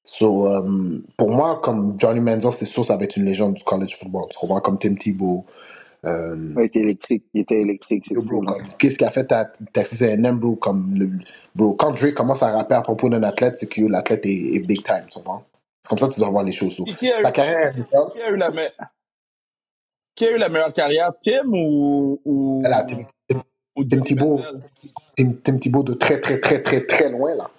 So, 0.06 0.48
um, 0.48 1.04
pour 1.18 1.30
moi, 1.30 1.60
comme 1.62 1.98
Johnny 2.00 2.22
Manziel, 2.22 2.54
c'est 2.54 2.66
sûr, 2.66 2.86
ça 2.86 2.96
va 2.96 3.04
être 3.04 3.18
une 3.18 3.26
légende 3.26 3.56
du 3.56 3.64
college 3.66 3.98
football. 3.98 4.28
Tu 4.30 4.40
comprends? 4.40 4.62
Comme 4.62 4.80
Tim 4.80 4.96
Tebow. 4.96 5.46
Euh, 6.06 6.54
Ouais, 6.54 6.64
il 6.64 6.68
était 6.68 6.80
électrique. 6.80 7.26
Il 7.34 7.42
était 7.42 7.60
électrique, 7.60 8.06
c'est 8.08 8.14
bro, 8.16 8.42
comme, 8.42 8.56
qu'est-ce 8.78 8.98
qu'a 8.98 9.10
fait 9.10 9.26
ta 9.26 9.46
Texas 9.74 10.02
A&M, 10.04 10.38
bro? 10.38 10.56
Comme 10.56 10.94
le, 10.96 11.10
bro, 11.56 11.74
quand 11.74 11.92
Drake 11.92 12.14
commence 12.14 12.44
à 12.44 12.52
rapper 12.52 12.76
à 12.76 12.82
propos 12.82 13.10
d'un 13.10 13.24
athlète, 13.24 13.58
c'est 13.58 13.68
que 13.68 13.82
l'athlète 13.82 14.26
est, 14.26 14.56
est 14.56 14.60
big 14.60 14.84
time, 14.84 15.06
tu 15.10 15.16
comprends? 15.18 15.44
C'est 15.82 15.90
comme 15.90 15.98
ça 15.98 16.08
que 16.08 16.14
tu 16.14 16.20
dois 16.20 16.30
voir 16.30 16.44
les 16.44 16.52
choses. 16.52 16.76
so. 16.76 16.84
Qui, 16.84 16.96
qui 16.96 17.12
a 17.12 17.20
eu, 17.20 17.24
Ta 17.24 17.32
carrière 17.32 17.58
à 17.58 17.72
NFL, 17.72 18.12
qui 18.14 18.22
a 18.22 18.30
eu 18.30 18.36
la 18.38 18.50
me- 18.52 18.70
qui 20.16 20.26
a 20.26 20.32
eu 20.32 20.38
la 20.38 20.50
meilleure 20.50 20.74
carrière, 20.74 21.12
Tim 21.20 21.46
ou, 21.52 22.20
ou, 22.26 22.62
elle 22.66 22.74
a 22.74 22.84
Tim, 22.84 22.98
Tim, 23.28 23.44
ou 23.76 23.84
Tim 23.84 23.90
Johnny 23.98 24.04
Thibault, 24.04 24.38
Manziel? 24.38 24.58
Tim, 25.16 25.32
Tim 25.44 25.58
Thibault 25.58 25.84
de 25.84 25.94
très, 25.94 26.20
très, 26.22 26.40
très, 26.40 26.62
très, 26.62 26.86
très 26.86 27.10
loin, 27.10 27.36
là. 27.36 27.50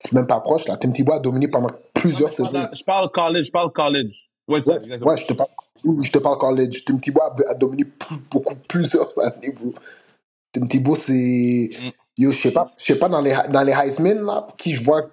C'est 0.00 0.12
même 0.12 0.26
pas 0.26 0.40
proche, 0.40 0.66
là. 0.68 0.76
Tim 0.76 0.90
Thibault 0.92 1.14
a 1.14 1.18
dominé 1.20 1.48
pendant 1.48 1.68
Non, 1.68 1.74
mais 1.74 1.90
plusieurs 2.00 2.30
je 2.30 2.36
parle, 2.36 2.48
saisons. 2.50 2.62
dans- 2.64 2.74
je 2.74 2.84
parle 2.84 3.10
college, 3.10 3.44
je 3.46 3.50
parle 3.50 3.72
college. 3.72 4.28
Ouais, 4.46 4.60
c'est 4.60 4.70
Ouais, 4.70 4.76
exactement. 4.84 5.10
ouais, 5.10 5.16
je 5.16 5.26
te 5.26 5.32
parle, 5.34 5.50
je 5.84 6.10
te 6.10 6.18
parle 6.18 6.38
college. 6.38 6.84
Tim 6.84 6.98
Thibault 6.98 7.22
a, 7.22 7.54
dominé 7.54 7.84
plus- 7.84 8.18
beaucoup, 8.30 8.54
plusieurs 8.68 9.08
années, 9.20 9.50
bro. 9.52 9.74
Tim 10.52 10.66
Thibault, 10.68 10.96
c'est. 10.96 11.70
Mm. 11.80 11.90
Yo, 12.18 12.32
je 12.32 12.38
sais 12.38 12.52
pas, 12.52 12.72
je 12.80 12.84
sais 12.86 12.98
pas, 12.98 13.08
dans 13.08 13.20
les, 13.22 13.36
dans 13.50 13.62
les 13.62 13.72
Heisman, 13.72 14.22
là, 14.24 14.46
qui 14.58 14.74
je 14.74 14.84
vois 14.84 15.10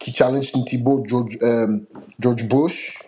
qui, 0.00 0.12
challenge 0.14 0.52
Tim 0.52 0.64
Thibault, 0.64 1.04
George, 1.06 1.38
euh, 1.42 1.78
George 2.20 2.44
Bush. 2.48 2.98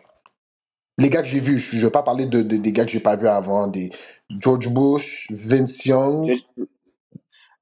Les 0.99 1.11
gars 1.11 1.23
que 1.23 1.29
j'ai 1.29 1.41
vus, 1.41 1.59
je 1.61 1.79
je 1.79 1.87
vais 1.87 1.93
pas 1.93 2.03
parler 2.05 2.27
de, 2.27 2.43
de- 2.43 2.57
des 2.59 2.73
gars 2.73 2.85
que 2.85 2.91
j'ai 2.93 3.01
pas 3.01 3.17
vus 3.17 3.29
avant, 3.29 3.69
des 3.69 3.91
George 4.31 4.69
Bush, 4.69 5.29
Vince 5.31 5.85
Young, 5.87 6.41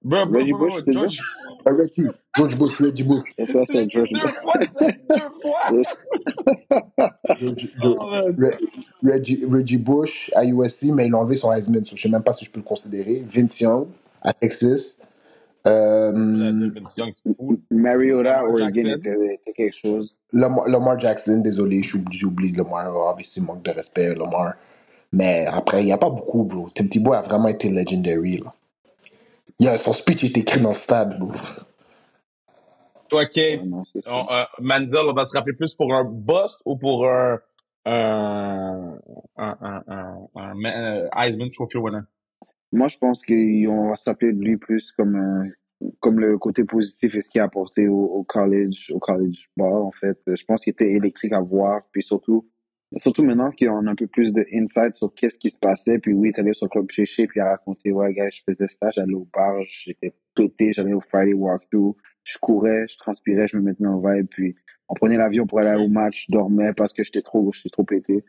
Bro, 0.05 0.27
bro, 0.27 0.39
Reggie 0.41 0.53
bro, 0.53 0.59
bro, 0.59 0.69
Bush, 0.69 0.83
c'est 0.87 0.93
ça? 0.93 0.99
George, 1.01 1.21
euh, 1.67 1.73
Reggie, 1.77 2.07
George 2.37 2.57
Bush, 2.59 2.75
Reggie 2.81 3.03
Bush. 3.05 3.23
Et 3.39 3.47
ça, 3.47 3.61
c'est 3.65 3.89
George 3.91 4.09
deux 4.11 4.21
Bush. 4.21 4.33
fois, 4.43 4.55
dit 4.59 5.05
deux 5.09 5.41
fois. 5.41 5.83
George- 7.41 7.69
George- 7.81 7.97
Oh, 8.01 8.11
man. 8.11 8.33
Re- 8.37 8.59
Reggie, 9.05 9.45
Reggie 9.49 9.77
Bush 9.79 10.31
à 10.35 10.45
USC, 10.45 10.91
mais 10.93 11.07
il 11.07 11.15
a 11.15 11.19
enlevé 11.19 11.35
son 11.35 11.53
Heisman, 11.53 11.85
so 11.85 11.97
je 11.97 12.03
sais 12.03 12.09
même 12.09 12.23
pas 12.23 12.33
si 12.33 12.45
je 12.45 12.51
peux 12.51 12.61
le 12.61 12.65
considérer. 12.65 13.25
Vince 13.29 13.59
Young 13.61 13.87
à 14.23 14.33
Texas. 14.33 14.99
J'allais 15.65 15.77
Euh, 15.77 16.71
Vince 16.75 16.97
Young, 16.97 17.11
c'est 17.13 17.37
fou. 17.37 17.61
Mariota, 17.71 18.23
Lamar 18.25 18.45
Oregon 18.51 18.57
Jackson. 18.75 18.89
était, 18.97 19.35
était 19.35 19.53
quelque 19.53 19.77
chose. 19.77 20.15
Lamar, 20.33 20.67
Lamar 20.67 20.99
Jackson, 20.99 21.39
désolé, 21.39 21.83
j'ai 22.11 22.27
oublié 22.27 22.53
Lamar, 22.57 22.95
obviously, 22.97 23.41
manque 23.43 23.63
de 23.63 23.71
respect, 23.71 24.15
Lamar. 24.15 24.55
Mais 25.13 25.47
après, 25.47 25.83
il 25.83 25.87
n'y 25.87 25.93
a 25.93 25.99
pas 25.99 26.11
beaucoup, 26.11 26.43
bro. 26.45 26.69
Tim 26.75 26.87
Tebow 26.89 27.13
a 27.13 27.21
vraiment 27.21 27.49
été 27.49 27.69
legendary, 27.69 28.39
là. 28.39 28.53
Il 29.59 29.67
y 29.67 29.69
a, 29.69 29.77
son 29.77 29.93
speech 29.93 30.25
est 30.25 30.37
écrit 30.39 30.61
dans 30.61 30.71
le 30.71 30.75
stade, 30.75 31.19
bro. 31.19 31.33
Toi, 33.09 33.27
Kate, 33.27 33.61
Ah 33.63 33.65
non, 33.67 33.83
on, 34.07 34.33
euh, 34.33 34.45
Manziel, 34.61 35.05
on 35.07 35.13
va 35.13 35.27
se 35.27 35.37
rappeler 35.37 35.55
plus 35.55 35.75
pour 35.75 35.95
un 35.95 36.05
bust 36.05 36.61
ou 36.65 36.77
pour 36.77 37.07
un, 37.09 37.39
un, 37.85 38.99
un, 39.37 39.57
un, 39.61 39.83
un, 39.87 40.17
un 40.35 40.55
Ma- 40.55 40.77
euh, 40.77 41.09
Heisman 41.17 41.51
Trophy 41.51 41.79
winner? 41.79 42.01
Moi, 42.73 42.89
je 42.89 42.99
pense 42.99 43.23
qu'on 43.25 43.91
va 43.91 43.97
s'appeler 43.97 44.33
de 44.33 44.41
lui 44.43 44.57
plus 44.57 44.93
comme 44.93 45.17
un- 45.17 45.49
comme 46.01 46.21
le 46.21 46.39
côté 46.39 46.65
positif 46.65 47.15
et 47.17 47.21
ce 47.21 47.29
qu'il 47.29 47.41
a 47.41 47.45
apporté 47.45 47.89
au, 47.89 48.05
au 48.05 48.25
college, 48.25 48.93
au 48.95 48.99
college 49.01 49.51
ball, 49.57 49.83
en 49.83 49.91
fait. 49.93 50.19
Je 50.27 50.45
pense 50.45 50.63
qu'il 50.65 50.71
était 50.73 50.93
électrique 50.93 51.33
à 51.33 51.41
voir, 51.41 51.83
puis 51.93 52.03
surtout, 52.03 52.49
surtout 52.97 53.23
maintenant 53.23 53.51
qu'on 53.53 53.87
a 53.87 53.91
un 53.91 53.95
peu 53.95 54.07
plus 54.07 54.33
de 54.33 54.45
insight 54.53 54.97
sur 54.97 55.13
qu'est-ce 55.15 55.39
qui 55.39 55.51
se 55.51 55.59
passait, 55.59 55.99
puis 55.99 56.13
oui, 56.13 56.33
allé 56.37 56.53
sur 56.53 56.69
Club 56.69 56.91
Chéché, 56.91 57.27
puis 57.27 57.41
il 57.41 57.43
a 57.43 57.51
raconté, 57.51 57.93
ouais, 57.93 58.13
gars, 58.13 58.29
je 58.29 58.43
faisais 58.43 58.69
ça, 58.69 58.91
j'allais 58.91 59.15
au 59.15 59.29
bar, 59.33 59.57
j'étais 59.65 60.13
pété, 60.35 60.73
j'allais 60.73 60.93
au 60.93 61.01
Friday 61.01 61.33
walkthrough, 61.33 61.97
je 62.25 62.39
courais, 62.39 62.87
je 62.89 62.97
transpirais, 62.99 63.49
je 63.49 63.57
me 63.57 63.63
mettais 63.63 63.87
en 63.87 64.01
vibe, 64.01 64.27
puis 64.29 64.55
on 64.89 64.95
prenait 64.95 65.17
l'avion 65.17 65.47
pour 65.47 65.61
aller 65.61 65.83
au 65.83 65.89
match, 65.89 66.27
je 66.27 66.33
dormais 66.33 66.73
parce 66.75 66.93
que 66.93 67.03
j'étais 67.03 67.23
trop, 67.23 67.51
j'étais 67.53 67.71
trop 67.71 67.85
pété. 67.85 68.25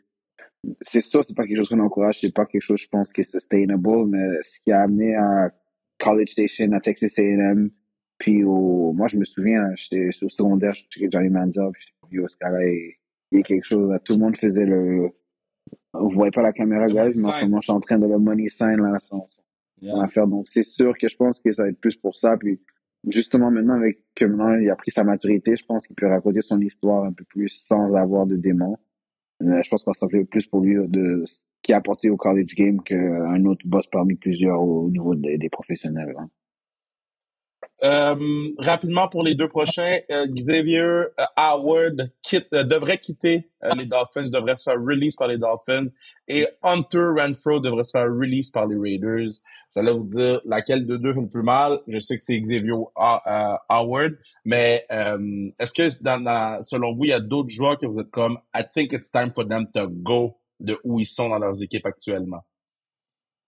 C'est 0.80 1.02
sûr, 1.02 1.22
c'est 1.22 1.36
pas 1.36 1.46
quelque 1.46 1.58
chose 1.58 1.68
qu'on 1.68 1.80
encourage, 1.80 2.20
c'est 2.20 2.32
pas 2.32 2.46
quelque 2.46 2.62
chose, 2.62 2.80
je 2.80 2.88
pense, 2.88 3.12
qui 3.12 3.20
est 3.20 3.24
sustainable, 3.24 4.06
mais 4.06 4.42
ce 4.42 4.60
qui 4.60 4.72
a 4.72 4.80
amené 4.80 5.14
à 5.14 5.50
College 5.98 6.30
Station, 6.30 6.72
à 6.72 6.80
Texas 6.80 7.18
A&M, 7.18 7.70
puis 8.16 8.44
au, 8.44 8.92
moi, 8.94 9.08
je 9.08 9.18
me 9.18 9.24
souviens, 9.24 9.74
j'étais 9.76 10.08
au 10.22 10.28
secondaire, 10.30 10.72
j'étais 10.72 11.08
Johnny 11.12 11.28
Manziel, 11.28 11.70
puis 11.72 11.82
j'étais, 11.82 12.16
yo, 12.16 12.28
ce 12.28 12.36
gars-là, 12.38 12.64
il, 13.32 13.36
il 13.36 13.40
est 13.40 13.42
quelque 13.42 13.64
chose, 13.64 13.90
là. 13.90 13.98
tout 13.98 14.14
le 14.14 14.18
monde 14.20 14.36
faisait 14.36 14.64
le, 14.66 15.10
vous 15.92 16.08
voyez 16.10 16.30
pas 16.30 16.42
la 16.42 16.52
caméra, 16.52 16.86
guys, 16.86 17.16
mais 17.16 17.28
en 17.28 17.32
ce 17.32 17.44
moment, 17.44 17.60
je 17.60 17.66
suis 17.66 17.72
en 17.72 17.80
train 17.80 17.98
de 17.98 18.06
le 18.06 18.18
money 18.18 18.48
sign, 18.48 18.76
là, 18.76 18.98
son 18.98 19.24
Yeah. 19.82 20.00
affaire, 20.02 20.26
donc 20.26 20.48
c'est 20.48 20.62
sûr 20.62 20.96
que 20.96 21.08
je 21.08 21.16
pense 21.16 21.40
que 21.40 21.52
ça 21.52 21.64
va 21.64 21.68
être 21.68 21.80
plus 21.80 21.96
pour 21.96 22.16
ça, 22.16 22.36
puis 22.38 22.60
justement, 23.08 23.50
maintenant, 23.50 23.74
avec, 23.74 24.00
que 24.14 24.24
maintenant, 24.24 24.56
il 24.56 24.70
a 24.70 24.76
pris 24.76 24.92
sa 24.92 25.04
maturité, 25.04 25.56
je 25.56 25.64
pense 25.66 25.86
qu'il 25.86 25.96
peut 25.96 26.06
raconter 26.06 26.40
son 26.42 26.58
histoire 26.60 27.04
un 27.04 27.12
peu 27.12 27.24
plus 27.24 27.48
sans 27.50 27.92
avoir 27.94 28.24
de 28.26 28.36
démons. 28.36 28.76
Euh, 29.42 29.60
je 29.62 29.68
pense 29.68 29.82
qu'on 29.82 29.92
s'en 29.92 30.08
fait 30.08 30.24
plus 30.24 30.46
pour 30.46 30.60
lui 30.60 30.76
de 30.88 31.24
ce 31.26 31.42
qu'il 31.60 31.74
a 31.74 31.78
apporté 31.78 32.08
au 32.08 32.16
college 32.16 32.54
game 32.54 32.80
qu'un 32.82 33.44
autre 33.44 33.66
boss 33.66 33.86
parmi 33.88 34.14
plusieurs 34.14 34.62
au 34.62 34.88
niveau 34.88 35.14
des, 35.16 35.36
des 35.38 35.48
professionnels. 35.50 36.14
hein. 36.18 36.30
Euh, 37.84 38.48
rapidement 38.58 39.08
pour 39.08 39.22
les 39.22 39.34
deux 39.34 39.46
prochains, 39.48 39.98
euh, 40.10 40.26
Xavier 40.26 40.78
euh, 40.80 41.06
Howard 41.36 42.10
quitte, 42.22 42.46
euh, 42.54 42.64
devrait 42.64 42.96
quitter 42.96 43.50
les 43.76 43.84
Dolphins, 43.84 44.30
devrait 44.30 44.56
se 44.56 44.70
faire 44.70 44.80
release 44.80 45.16
par 45.16 45.28
les 45.28 45.36
Dolphins 45.36 45.84
et 46.26 46.46
Hunter 46.62 47.08
Renfro 47.18 47.60
devrait 47.60 47.84
se 47.84 47.90
faire 47.90 48.06
release 48.06 48.50
par 48.50 48.66
les 48.66 48.76
Raiders. 48.78 49.28
J'allais 49.76 49.92
vous 49.92 50.04
dire 50.04 50.40
laquelle 50.46 50.86
de 50.86 50.96
deux 50.96 51.12
fait 51.12 51.20
le 51.20 51.28
plus 51.28 51.42
mal. 51.42 51.80
Je 51.86 51.98
sais 51.98 52.16
que 52.16 52.22
c'est 52.22 52.40
Xavier 52.40 52.72
Howard, 53.68 54.12
mais 54.46 54.86
est-ce 55.58 55.74
que 55.74 56.02
dans, 56.02 56.20
dans- 56.20 56.62
selon 56.62 56.94
vous, 56.94 57.04
il 57.04 57.10
y 57.10 57.12
a 57.12 57.20
d'autres 57.20 57.50
joueurs 57.50 57.76
que 57.76 57.86
vous 57.86 58.00
êtes 58.00 58.10
comme 58.10 58.38
I 58.56 58.62
think 58.72 58.92
it's 58.92 59.10
time 59.10 59.30
for 59.34 59.46
them 59.46 59.66
to 59.74 59.88
go 59.88 60.36
de 60.60 60.78
où 60.84 61.00
ils 61.00 61.06
sont 61.06 61.28
dans 61.28 61.38
leurs 61.38 61.62
équipes 61.62 61.84
actuellement? 61.86 62.44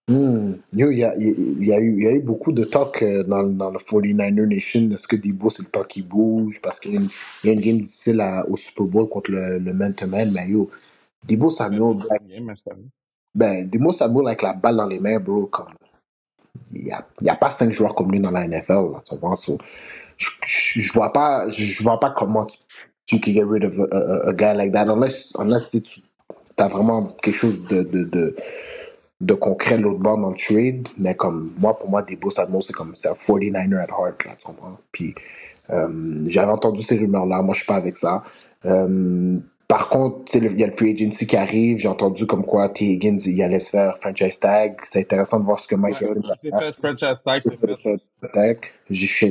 Hmm. 0.08 0.54
Yo, 0.72 0.92
il 0.92 0.98
y 1.00 1.04
a, 1.04 1.16
il 1.18 1.64
y, 1.66 1.72
a 1.74 1.80
eu, 1.80 1.96
il 1.98 2.04
y 2.04 2.08
a 2.08 2.12
eu 2.12 2.20
beaucoup 2.20 2.52
de 2.52 2.64
talk 2.64 3.02
euh, 3.02 3.24
dans, 3.24 3.42
dans 3.42 3.72
le 3.72 3.78
49er 3.78 4.46
Nation. 4.46 4.88
Est-ce 4.92 5.08
que 5.08 5.16
Debo, 5.16 5.50
c'est 5.50 5.64
le 5.64 5.68
temps 5.68 5.84
qu'il 5.84 6.08
bouge? 6.08 6.60
Parce 6.62 6.80
qu'il 6.80 6.92
y 6.94 6.98
a 6.98 7.00
une, 7.00 7.08
il 7.44 7.48
y 7.48 7.50
a 7.50 7.54
une 7.54 7.60
game 7.60 7.80
difficile 7.80 8.20
à- 8.20 8.46
au 8.48 8.56
Super 8.56 8.84
Bowl 8.86 9.08
contre 9.08 9.32
le, 9.32 9.58
le 9.58 9.74
man-to-man. 9.74 10.32
Mais 10.32 10.48
yo, 10.48 10.70
Debo 11.28 11.50
Samuel, 11.50 11.98
Game, 12.28 12.44
mais 12.46 12.54
c'est- 12.54 12.70
ben, 13.34 13.68
Debo 13.68 13.92
Samuel 13.92 14.28
avec 14.28 14.42
la 14.42 14.54
balle 14.54 14.76
dans 14.76 14.86
les 14.88 15.00
mains, 15.00 15.20
bro, 15.20 15.46
comme, 15.46 15.74
il 16.72 16.84
n'y 16.86 16.92
a, 16.92 17.06
il 17.20 17.26
y 17.26 17.30
a 17.30 17.36
pas 17.36 17.50
cinq 17.50 17.72
joueurs 17.72 17.94
comme 17.94 18.12
lui 18.12 18.20
dans 18.20 18.32
la 18.32 18.46
NFL. 18.46 18.92
Là, 18.92 19.02
tu 19.08 19.16
vois, 19.16 19.36
so, 19.36 19.58
je, 20.18 20.30
je, 20.46 20.80
je 20.82 20.92
vois 20.94 21.12
pas, 21.12 21.50
je 21.50 21.82
vois 21.82 22.00
pas 22.00 22.10
comment 22.16 22.46
tu, 22.46 22.58
tu 23.06 23.20
can 23.20 23.32
get 23.34 23.44
rid 23.44 23.64
of 23.64 23.78
a, 23.80 23.84
a, 23.96 24.28
a 24.30 24.32
guy 24.34 24.54
like 24.54 24.72
that 24.72 24.88
unless, 24.88 25.32
unless 25.38 25.70
tu 25.70 25.82
as 26.58 26.68
vraiment 26.68 27.04
quelque 27.22 27.36
chose 27.36 27.64
de, 27.66 27.82
de, 27.84 28.04
de, 28.04 28.36
de 29.20 29.34
concret 29.34 29.78
l'autre 29.78 29.98
bord 29.98 30.18
dans 30.18 30.30
le 30.30 30.36
trade. 30.36 30.88
Mais 30.98 31.14
comme 31.14 31.52
moi, 31.58 31.78
pour 31.78 31.88
moi, 31.88 32.02
Debo 32.02 32.30
Samuel, 32.30 32.62
c'est 32.62 32.72
comme 32.72 32.94
c'est 32.94 33.08
un 33.08 33.12
49er 33.12 33.78
at 33.78 33.86
heart, 33.88 34.24
là, 34.24 34.32
tu 34.38 34.44
comprends? 34.44 34.78
Puis 34.92 35.14
euh, 35.70 36.18
j'avais 36.26 36.52
entendu 36.52 36.82
ces 36.82 36.98
rumeurs-là, 36.98 37.42
moi 37.42 37.54
je 37.54 37.60
suis 37.60 37.66
pas 37.66 37.76
avec 37.76 37.96
ça. 37.96 38.22
Euh, 38.64 39.38
par 39.68 39.88
contre, 39.88 40.34
il 40.36 40.58
y 40.60 40.64
a 40.64 40.66
le 40.68 40.72
free 40.72 40.92
agency 40.92 41.26
qui 41.26 41.36
arrive, 41.36 41.78
j'ai 41.78 41.88
entendu 41.88 42.26
comme 42.26 42.44
quoi 42.44 42.68
T. 42.68 42.84
Higgins, 42.84 43.18
il 43.26 43.42
allait 43.42 43.60
se 43.60 43.70
faire 43.70 43.96
franchise 43.98 44.38
tag. 44.38 44.74
C'est 44.90 45.00
intéressant 45.00 45.40
de 45.40 45.44
voir 45.44 45.58
ce 45.60 45.66
que 45.66 45.74
Mike 45.74 46.02
Evans 46.02 46.22
va 46.28 46.36
faire. 46.50 46.58
fait, 46.62 46.76
franchise 46.78 47.22
tag, 47.24 47.42
c'est 47.60 47.80
fait. 47.80 48.00
Fait- 48.32 48.60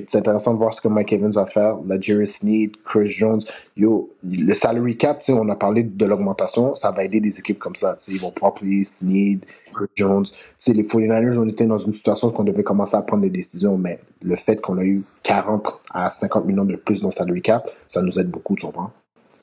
C'est 0.09 0.15
intéressant 0.17 0.53
de 0.53 0.57
voir 0.59 0.73
ce 0.73 0.81
que 0.81 0.89
Mike 0.89 1.13
Evans 1.13 1.31
va 1.31 1.45
faire. 1.45 1.77
La 1.87 1.99
Jerry 1.99 2.27
Sneed, 2.27 2.73
Chris 2.83 3.09
Jones. 3.09 3.41
Yo, 3.77 4.11
le 4.23 4.53
salary 4.53 4.97
cap, 4.97 5.23
on 5.29 5.47
a 5.49 5.55
parlé 5.55 5.83
de 5.83 6.05
l'augmentation, 6.05 6.75
ça 6.75 6.91
va 6.91 7.03
aider 7.05 7.21
des 7.21 7.39
équipes 7.39 7.59
comme 7.59 7.75
ça. 7.75 7.97
Ils 8.09 8.19
vont 8.19 8.31
pouvoir 8.31 8.55
payer 8.55 8.83
Sneed, 8.83 9.45
Chris 9.73 9.87
Jones. 9.95 10.25
Tu 10.25 10.33
sais, 10.57 10.73
les 10.73 10.83
49ers, 10.83 11.37
on 11.37 11.47
était 11.47 11.65
dans 11.67 11.77
une 11.77 11.93
situation 11.93 12.27
où 12.29 12.33
on 12.37 12.43
devait 12.43 12.63
commencer 12.63 12.97
à 12.97 13.01
prendre 13.03 13.23
des 13.23 13.29
décisions, 13.29 13.77
mais 13.77 13.99
le 14.21 14.35
fait 14.35 14.59
qu'on 14.61 14.77
a 14.77 14.83
eu 14.83 15.03
40 15.23 15.81
à 15.93 16.09
50 16.09 16.45
millions 16.45 16.65
de 16.65 16.75
plus 16.75 17.01
dans 17.01 17.07
le 17.07 17.13
salary 17.13 17.41
cap, 17.41 17.71
ça 17.87 18.01
nous 18.01 18.19
aide 18.19 18.29
beaucoup, 18.29 18.55
tu 18.55 18.65
comprends? 18.65 18.91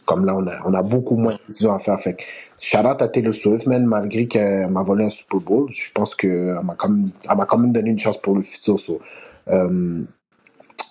Comme 0.05 0.25
là, 0.27 0.35
on 0.37 0.47
a, 0.47 0.59
on 0.67 0.75
a 0.75 0.83
beaucoup 0.83 1.17
moins 1.17 1.35
de 1.35 1.39
décisions 1.47 1.73
à 1.73 1.79
faire. 1.79 1.99
Fait 2.01 2.15
que, 2.15 2.23
shout 2.59 2.79
out 2.79 3.01
à 3.03 3.09
Taylor 3.09 3.33
Swift, 3.33 3.67
man, 3.67 3.85
malgré 3.87 4.27
qu'elle 4.27 4.69
m'a 4.69 4.83
volé 4.83 5.05
un 5.07 5.11
Super 5.11 5.39
Bowl. 5.41 5.71
Je 5.71 5.93
pense 5.93 6.15
qu'elle 6.15 6.59
m'a 6.65 6.75
quand 6.75 6.89
même, 6.89 7.11
elle 7.29 7.37
m'a 7.37 7.47
quand 7.47 7.59
même 7.59 7.73
donné 7.73 7.91
une 7.91 7.99
chance 7.99 8.21
pour 8.21 8.35
le 8.35 8.43
futur. 8.43 8.81
so. 8.81 9.01
Euh, 9.49 10.03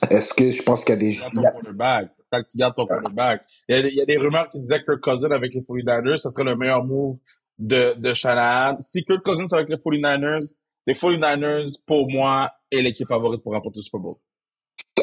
Est-ce 0.09 0.33
que 0.33 0.49
je 0.51 0.63
pense 0.63 0.83
qu'il 0.83 0.93
y 0.93 0.97
a 0.97 0.99
des. 0.99 1.13
gardes 1.13 1.31
il 1.33 1.39
y 1.39 1.41
ton 1.41 1.47
a- 1.47 1.51
quarterback. 1.51 2.09
Quand 2.31 2.41
tu 2.49 2.57
gardes 2.57 2.75
ton 2.75 2.85
quarterback. 2.87 3.41
Il 3.67 3.75
y, 3.75 3.79
a, 3.79 3.81
des- 3.81 3.89
il 3.89 3.95
y 3.95 4.01
a 4.01 4.05
des 4.05 4.17
rumeurs 4.17 4.47
qui 4.47 4.61
disaient 4.61 4.79
que 4.79 4.85
Kirk 4.95 5.01
Cousins 5.01 5.31
avec 5.31 5.53
les 5.53 5.61
49ers, 5.61 6.17
ça 6.17 6.29
serait 6.29 6.45
le 6.45 6.55
meilleur 6.55 6.85
move 6.85 7.17
de, 7.59 7.93
de 7.99 8.13
Shanahan. 8.13 8.77
Si 8.79 9.03
Kirk 9.03 9.23
Cousins 9.23 9.45
avec 9.51 9.67
les 9.67 9.75
49ers, 9.75 10.53
les 10.87 10.93
49ers, 10.93 11.79
pour 11.85 12.09
moi, 12.09 12.49
est 12.71 12.81
l'équipe 12.81 13.07
favorite 13.09 13.43
pour 13.43 13.51
remporter 13.51 13.79
le 13.79 13.83
Super 13.83 13.99
Bowl. 13.99 14.15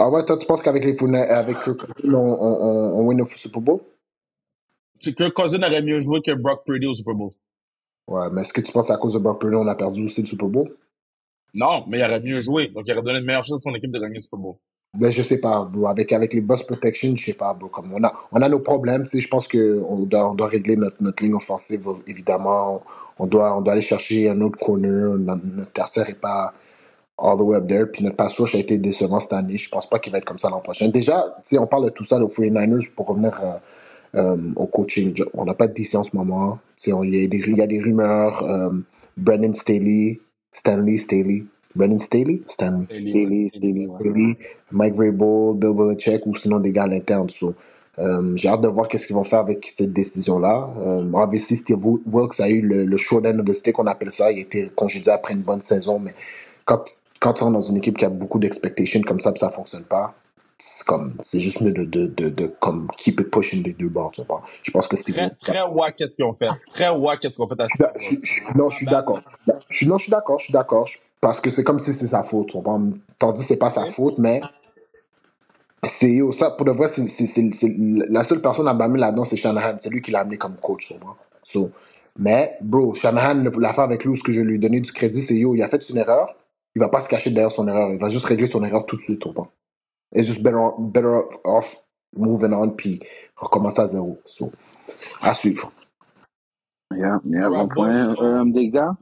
Ah 0.00 0.08
ouais, 0.08 0.24
toi, 0.24 0.38
tu 0.38 0.46
penses 0.46 0.62
qu'avec 0.62 0.84
les 0.84 0.96
avec 1.28 1.60
Kirk 1.62 1.76
Cousins, 1.76 2.14
on, 2.14 2.16
on, 2.16 2.62
on, 2.62 3.00
on 3.00 3.06
win 3.06 3.18
le 3.18 3.26
Super 3.36 3.60
Bowl? 3.60 3.80
C'est 5.00 5.14
que 5.14 5.28
Cousin 5.28 5.62
aurait 5.62 5.82
mieux 5.82 6.00
joué 6.00 6.20
que 6.20 6.32
Brock 6.32 6.64
Purdy 6.64 6.86
au 6.86 6.94
Super 6.94 7.14
Bowl. 7.14 7.30
Ouais, 8.08 8.28
mais 8.32 8.42
est-ce 8.42 8.52
que 8.52 8.60
tu 8.60 8.72
penses 8.72 8.90
à 8.90 8.96
cause 8.96 9.14
de 9.14 9.18
Brock 9.18 9.40
Purdy, 9.40 9.56
on 9.56 9.66
a 9.66 9.74
perdu 9.74 10.04
aussi 10.04 10.22
le 10.22 10.26
Super 10.26 10.48
Bowl? 10.48 10.74
Non, 11.54 11.84
mais 11.86 11.98
il 11.98 12.04
aurait 12.04 12.20
mieux 12.20 12.40
joué. 12.40 12.68
Donc, 12.68 12.84
il 12.86 12.92
aurait 12.92 13.02
donné 13.02 13.18
une 13.18 13.24
meilleure 13.24 13.44
chance 13.44 13.66
à 13.66 13.70
son 13.70 13.74
équipe 13.74 13.90
de 13.90 13.98
gagner 13.98 14.14
le 14.14 14.20
Super 14.20 14.38
Bowl. 14.38 14.54
Ben, 14.94 15.10
je 15.10 15.22
sais 15.22 15.38
pas, 15.38 15.64
bro. 15.64 15.86
Avec, 15.86 16.12
avec 16.12 16.32
les 16.32 16.40
boss 16.40 16.62
protection, 16.62 17.14
je 17.14 17.26
sais 17.26 17.32
pas, 17.34 17.52
bro. 17.52 17.68
Comme 17.68 17.92
on, 17.92 18.02
a, 18.04 18.12
on 18.32 18.40
a 18.40 18.48
nos 18.48 18.60
problèmes. 18.60 19.04
Je 19.12 19.28
pense 19.28 19.46
qu'on 19.46 20.06
doit, 20.06 20.30
on 20.30 20.34
doit 20.34 20.48
régler 20.48 20.76
notre, 20.76 20.96
notre 21.00 21.22
ligne 21.22 21.34
offensive, 21.34 21.86
évidemment. 22.06 22.82
On 23.18 23.26
doit, 23.26 23.56
on 23.56 23.60
doit 23.60 23.74
aller 23.74 23.82
chercher 23.82 24.30
un 24.30 24.40
autre 24.40 24.58
corner. 24.58 25.16
Notre, 25.18 25.42
notre 25.44 25.72
tertiaire 25.72 26.08
est 26.08 26.18
pas 26.20 26.54
all 27.18 27.36
the 27.36 27.42
way 27.42 27.56
up 27.56 27.66
there. 27.68 27.86
Puis 27.86 28.02
notre 28.02 28.16
pass 28.16 28.38
rush 28.38 28.54
a 28.54 28.58
été 28.58 28.78
décevant 28.78 29.20
cette 29.20 29.34
année. 29.34 29.58
Je 29.58 29.68
pense 29.68 29.88
pas 29.88 29.98
qu'il 29.98 30.12
va 30.12 30.18
être 30.18 30.24
comme 30.24 30.38
ça 30.38 30.48
l'an 30.48 30.60
prochain. 30.60 30.88
Déjà, 30.88 31.36
sais, 31.42 31.58
on 31.58 31.66
parle 31.66 31.84
de 31.84 31.90
tout 31.90 32.04
ça 32.04 32.16
aux 32.16 32.28
49ers 32.28 32.90
pour 32.94 33.08
revenir 33.08 33.38
euh, 33.42 33.58
euh, 34.14 34.36
au 34.56 34.66
coaching. 34.66 35.14
On 35.34 35.44
n'a 35.44 35.54
pas 35.54 35.66
de 35.68 35.74
DC 35.74 35.94
en 35.96 36.02
ce 36.02 36.16
moment. 36.16 36.58
On- 36.88 37.02
il 37.04 37.14
y, 37.14 37.24
a 37.24 37.28
des- 37.28 37.38
il 37.46 37.56
y 37.58 37.62
a 37.62 37.66
des 37.66 37.80
rumeurs. 37.80 38.42
euh, 38.44 38.70
Brandon 39.16 39.52
Staley, 39.52 40.20
Stanley 40.52 40.96
Staley. 40.98 41.44
Brandon 41.74 41.98
Staley? 41.98 42.42
Stanley. 42.48 42.86
Staley, 42.86 43.10
Staley, 43.10 43.50
Staley, 43.50 43.86
ouais. 43.86 43.98
Staley, 44.00 44.36
Mike 44.72 44.94
Vrabel, 44.94 45.54
Bill 45.56 45.74
Belichick 45.74 46.26
ou 46.26 46.34
sinon 46.34 46.58
des 46.60 46.72
gars 46.72 46.84
à 46.84 46.86
l'interne. 46.88 47.28
So, 47.30 47.54
euh, 47.98 48.32
J'ai 48.36 48.48
hâte 48.48 48.62
de 48.62 48.68
voir 48.68 48.88
qu'est-ce 48.88 49.06
qu'ils 49.06 49.16
vont 49.16 49.24
faire 49.24 49.40
avec 49.40 49.66
cette 49.76 49.92
décision-là. 49.92 50.70
Euh, 50.80 51.10
obviously, 51.12 51.56
Steve 51.56 51.84
Wilkes 51.84 52.40
a 52.40 52.48
eu 52.48 52.60
le, 52.62 52.84
le 52.84 52.96
short 52.96 53.26
end 53.26 53.38
of 53.40 53.44
the 53.46 53.54
stick, 53.54 53.78
on 53.78 53.86
appelle 53.86 54.10
ça. 54.10 54.30
Il 54.32 54.38
a 54.38 54.40
été 54.42 54.70
congédié 54.74 55.12
après 55.12 55.34
une 55.34 55.42
bonne 55.42 55.60
saison, 55.60 55.98
mais 55.98 56.14
quand, 56.64 56.84
quand 57.20 57.34
tu 57.34 57.42
rentres 57.44 57.54
dans 57.54 57.60
une 57.60 57.76
équipe 57.78 57.98
qui 57.98 58.04
a 58.04 58.08
beaucoup 58.10 58.38
d'expectations 58.38 59.00
comme 59.02 59.20
ça, 59.20 59.32
ça 59.36 59.50
fonctionne 59.50 59.84
pas, 59.84 60.14
c'est 60.60 60.86
comme 60.86 61.14
c'est 61.22 61.40
juste 61.40 61.60
mieux 61.60 61.72
de, 61.72 61.84
de, 61.84 62.06
de, 62.08 62.28
de 62.28 62.46
comme 62.60 62.88
keep 62.96 63.20
it 63.20 63.30
pushing 63.30 63.62
des 63.62 63.72
deux 63.72 63.88
bords. 63.88 64.10
tu 64.12 64.22
vois. 64.24 64.42
Je 64.62 64.70
pense 64.70 64.86
que 64.88 64.96
Steve 64.96 65.14
Très, 65.14 65.30
très 65.38 65.62
wack, 65.62 65.96
qu'est-ce 65.96 66.16
qu'ils 66.16 66.24
ont 66.24 66.32
fait? 66.34 66.48
Très 66.74 66.88
wack, 66.90 67.20
qu'est-ce 67.20 67.36
qu'ils 67.36 67.44
ont 67.44 67.48
fait 67.48 67.60
à 67.60 67.66
je 67.68 67.78
d'a- 67.78 67.92
Steve 67.96 68.20
je- 68.22 68.26
je- 68.26 68.58
non, 68.58 68.70
je 68.70 68.76
suis 68.76 68.86
d'accord. 68.86 69.20
Je 69.70 69.76
suis- 69.76 69.86
non, 69.86 69.98
je 69.98 70.02
suis 70.04 70.10
d'accord, 70.10 70.38
je 70.38 70.44
suis 70.44 70.52
d'accord. 70.52 70.86
Je- 70.86 70.98
Parce 71.20 71.40
que 71.40 71.50
c'est 71.50 71.64
comme 71.64 71.78
si 71.78 71.92
c'est 71.92 72.06
sa 72.06 72.22
faute. 72.22 72.48
tu 72.48 72.52
comprends? 72.56 72.80
Tandis 73.18 73.40
que 73.42 73.46
c'est 73.48 73.56
pas 73.56 73.70
sa 73.70 73.84
faute, 73.86 74.18
mais 74.18 74.40
c'est 75.84 76.12
yo, 76.12 76.32
ça, 76.32 76.50
pour 76.50 76.66
de 76.66 76.72
vrai, 76.72 76.88
c'est, 76.88 77.04
la 78.08 78.24
seule 78.24 78.40
personne 78.40 78.68
à 78.68 78.74
blâmer 78.74 78.98
là-dedans, 78.98 79.24
c'est 79.24 79.36
Shanahan. 79.36 79.76
C'est 79.78 79.90
lui 79.90 80.00
qui 80.02 80.10
l'a 80.10 80.20
amené 80.20 80.36
comme 80.38 80.56
coach, 80.56 80.86
tu 80.86 80.94
comprends? 80.94 81.16
So, 81.42 81.70
mais, 82.18 82.56
bro, 82.62 82.94
Shanahan, 82.94 83.44
l'affaire 83.58 83.84
avec 83.84 84.04
lui, 84.04 84.16
ce 84.16 84.22
que 84.22 84.32
je 84.32 84.40
lui 84.40 84.56
ai 84.56 84.58
donné 84.58 84.80
du 84.80 84.92
crédit, 84.92 85.22
c'est 85.22 85.34
yo, 85.36 85.54
il 85.54 85.62
a 85.62 85.68
fait 85.68 85.88
une 85.88 85.98
erreur, 85.98 86.34
il 86.74 86.80
va 86.80 86.88
pas 86.88 87.00
se 87.00 87.08
cacher 87.08 87.30
derrière 87.30 87.52
son 87.52 87.66
erreur, 87.68 87.90
il 87.92 87.98
va 87.98 88.08
juste 88.08 88.24
régler 88.26 88.46
son 88.48 88.62
erreur 88.64 88.86
tout 88.86 88.96
de 88.96 89.02
suite, 89.02 89.20
tu 89.20 89.28
comprends? 89.28 89.50
Et 90.14 90.24
juste 90.24 90.42
better, 90.42 90.58
better 90.78 91.20
off 91.44 91.76
moving 92.16 92.52
on, 92.52 92.70
puis 92.70 93.00
recommencer 93.36 93.80
à 93.82 93.86
zéro. 93.86 94.18
So, 94.26 94.50
à 95.20 95.34
suivre. 95.34 95.70
Yeah, 96.94 97.20
yeah, 97.26 97.48
bon 97.48 97.68
point. 97.68 98.16
Euh, 98.22 98.44
des 98.46 98.70
gars? 98.70 98.96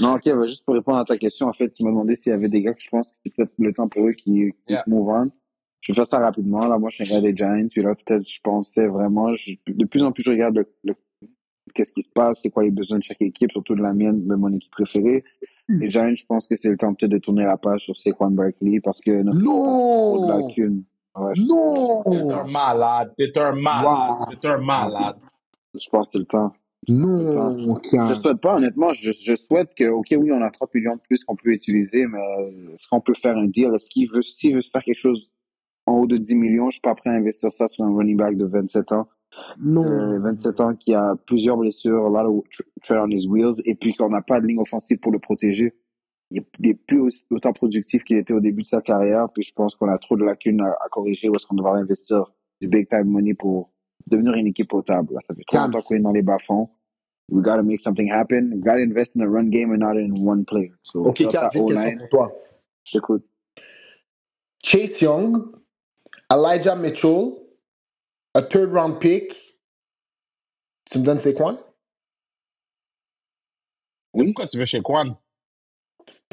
Non, 0.00 0.14
ok, 0.14 0.24
bah, 0.24 0.46
juste 0.46 0.64
pour 0.64 0.74
répondre 0.74 0.98
à 0.98 1.04
ta 1.04 1.18
question, 1.18 1.46
en 1.46 1.52
fait, 1.52 1.70
tu 1.70 1.84
m'as 1.84 1.90
demandé 1.90 2.14
s'il 2.14 2.30
y 2.30 2.34
avait 2.34 2.48
des 2.48 2.62
gars 2.62 2.72
que 2.72 2.80
je 2.80 2.88
pense 2.88 3.12
que 3.12 3.18
c'est 3.22 3.34
peut-être 3.34 3.52
le 3.58 3.72
temps 3.74 3.88
pour 3.88 4.08
eux 4.08 4.12
qui, 4.12 4.52
qui 4.66 4.72
Yeah. 4.72 4.84
move 4.86 5.08
on. 5.08 5.30
Je 5.82 5.92
vais 5.92 5.96
faire 5.96 6.06
ça 6.06 6.18
rapidement. 6.18 6.66
Là, 6.66 6.78
moi, 6.78 6.88
je 6.90 7.02
suis 7.04 7.14
un 7.14 7.16
gars 7.16 7.22
des 7.22 7.36
Giants. 7.36 7.66
Puis 7.70 7.82
là, 7.82 7.94
peut-être, 7.94 8.26
je 8.26 8.40
pensais 8.42 8.86
vraiment, 8.88 9.34
je- 9.34 9.54
de 9.66 9.84
plus 9.84 10.02
en 10.02 10.12
plus, 10.12 10.22
je 10.22 10.30
regarde 10.30 10.56
le, 10.56 10.66
le- 10.84 10.94
qu'est-ce 11.72 11.92
qui 11.92 12.02
se 12.02 12.08
passe, 12.08 12.40
c'est 12.42 12.50
quoi 12.50 12.62
les 12.64 12.70
besoins 12.70 12.98
de 12.98 13.04
chaque 13.04 13.22
équipe, 13.22 13.50
surtout 13.52 13.74
de 13.74 13.82
la 13.82 13.92
mienne, 13.92 14.26
de 14.26 14.34
mon 14.34 14.52
équipe 14.54 14.70
préférée. 14.72 15.24
Les 15.68 15.88
Giants, 15.90 16.12
je 16.16 16.26
pense 16.26 16.46
que 16.48 16.56
c'est 16.56 16.68
le 16.70 16.76
temps 16.76 16.92
peut-être 16.94 17.12
de 17.12 17.18
tourner 17.18 17.44
la 17.44 17.56
page 17.56 17.84
sur 17.84 17.96
Saquon 17.96 18.30
Barkley 18.32 18.80
parce 18.80 19.00
que 19.00 19.22
notre 19.22 19.38
trop 19.38 20.18
de 20.20 20.26
Non! 20.26 20.38
lacunes. 20.46 20.82
Ouais, 21.16 21.32
je, 21.34 21.42
Non! 21.42 22.02
T'es 22.02 22.32
un 22.32 22.44
malade. 22.48 23.14
T'es 23.16 23.38
un 23.38 23.52
malade. 23.52 24.10
Wow. 24.10 24.34
T'es 24.40 24.48
un 24.48 24.58
malade. 24.58 25.16
je 25.78 25.88
pense 25.88 26.08
que 26.08 26.12
c'est 26.14 26.18
le 26.18 26.24
temps. 26.24 26.52
Non, 26.88 27.78
Je 27.84 27.88
Kian. 27.90 28.16
souhaite 28.16 28.40
pas, 28.40 28.56
honnêtement. 28.56 28.92
Je, 28.94 29.12
je 29.12 29.36
souhaite 29.36 29.74
que, 29.76 29.84
OK, 29.90 30.08
oui, 30.18 30.32
on 30.32 30.42
a 30.42 30.50
30 30.50 30.74
millions 30.74 30.96
de 30.96 31.00
plus 31.00 31.22
qu'on 31.24 31.36
peut 31.36 31.50
utiliser, 31.50 32.06
mais 32.06 32.18
est-ce 32.74 32.88
qu'on 32.88 33.00
peut 33.00 33.14
faire 33.14 33.36
un 33.36 33.46
deal? 33.46 33.70
Est-ce 33.74 33.88
qu'il 33.90 34.10
veut, 34.10 34.22
s'il 34.22 34.56
veut 34.56 34.62
se 34.62 34.70
faire 34.70 34.82
quelque 34.82 34.98
chose 34.98 35.30
en 35.86 35.98
haut 35.98 36.06
de 36.06 36.16
10 36.16 36.34
millions, 36.36 36.66
je 36.70 36.74
suis 36.76 36.80
pas 36.80 36.94
prêt 36.94 37.10
à 37.10 37.12
investir 37.14 37.52
ça 37.52 37.68
sur 37.68 37.84
un 37.84 37.94
running 37.94 38.16
back 38.16 38.36
de 38.36 38.44
27 38.46 38.92
ans. 38.92 39.08
Non. 39.58 39.84
Euh, 39.84 40.18
27 40.20 40.60
ans 40.60 40.74
qui 40.74 40.94
a 40.94 41.14
plusieurs 41.26 41.56
blessures, 41.56 42.06
a 42.06 42.08
lot 42.22 42.28
of 42.38 42.44
tr- 42.48 42.62
tread 42.82 42.98
on 42.98 43.08
his 43.10 43.26
wheels, 43.28 43.60
et 43.64 43.74
puis 43.74 43.94
qu'on 43.94 44.10
n'a 44.10 44.22
pas 44.22 44.40
de 44.40 44.46
ligne 44.46 44.58
offensive 44.60 44.98
pour 44.98 45.12
le 45.12 45.18
protéger. 45.18 45.74
Il 46.30 46.38
est- 46.38 46.46
il 46.60 46.68
est 46.70 46.74
plus 46.74 47.00
aussi- 47.00 47.24
autant 47.30 47.52
productif 47.52 48.04
qu'il 48.04 48.16
était 48.16 48.32
au 48.34 48.40
début 48.40 48.62
de 48.62 48.66
sa 48.66 48.80
carrière, 48.80 49.28
puis 49.32 49.42
je 49.42 49.52
pense 49.52 49.74
qu'on 49.76 49.88
a 49.88 49.98
trop 49.98 50.16
de 50.16 50.24
lacunes 50.24 50.60
à, 50.60 50.70
à 50.84 50.88
corriger 50.90 51.28
ou 51.28 51.34
est-ce 51.36 51.46
qu'on 51.46 51.56
devrait 51.56 51.80
investir 51.80 52.24
du 52.60 52.68
big 52.68 52.88
time 52.88 53.04
money 53.04 53.34
pour 53.34 53.70
devenir 54.10 54.34
une 54.34 54.46
équipe 54.48 54.68
potable. 54.68 55.14
Là, 55.14 55.20
ça 55.20 55.34
fait 55.34 55.42
trop 55.46 55.56
Calme. 55.58 55.72
longtemps 55.72 55.86
qu'on 55.86 55.94
est 55.96 56.00
dans 56.00 56.12
les 56.12 56.22
bas-fonds. 56.22 56.70
We 57.30 57.42
gotta 57.42 57.62
make 57.62 57.80
something 57.80 58.10
happen. 58.10 58.52
We 58.54 58.60
gotta 58.60 58.80
invest 58.80 59.16
in 59.16 59.20
the 59.20 59.28
run 59.28 59.50
game 59.50 59.70
and 59.72 59.78
not 59.78 59.96
in 59.98 60.12
one 60.26 60.44
player. 60.44 60.72
So, 60.82 61.04
Ok, 61.06 61.18
ça, 61.30 61.48
j'ai 61.52 61.60
une 61.60 61.66
question 61.66 61.96
pour 61.98 62.08
toi. 62.08 62.32
j'écoute. 62.84 63.24
Chase 64.62 65.00
Young, 65.00 65.36
Elijah 66.32 66.76
Mitchell, 66.76 67.30
a 68.34 68.42
third 68.42 68.72
round 68.72 68.98
pick. 69.00 69.34
Tu 70.90 70.98
me 70.98 71.04
donnes 71.04 71.18
c'est 71.20 71.34
quoi? 71.34 71.58
Oui? 74.14 74.26
Pourquoi 74.26 74.46
tu 74.46 74.58
veux 74.58 74.64
chez 74.64 74.80
Quan? 74.82 75.16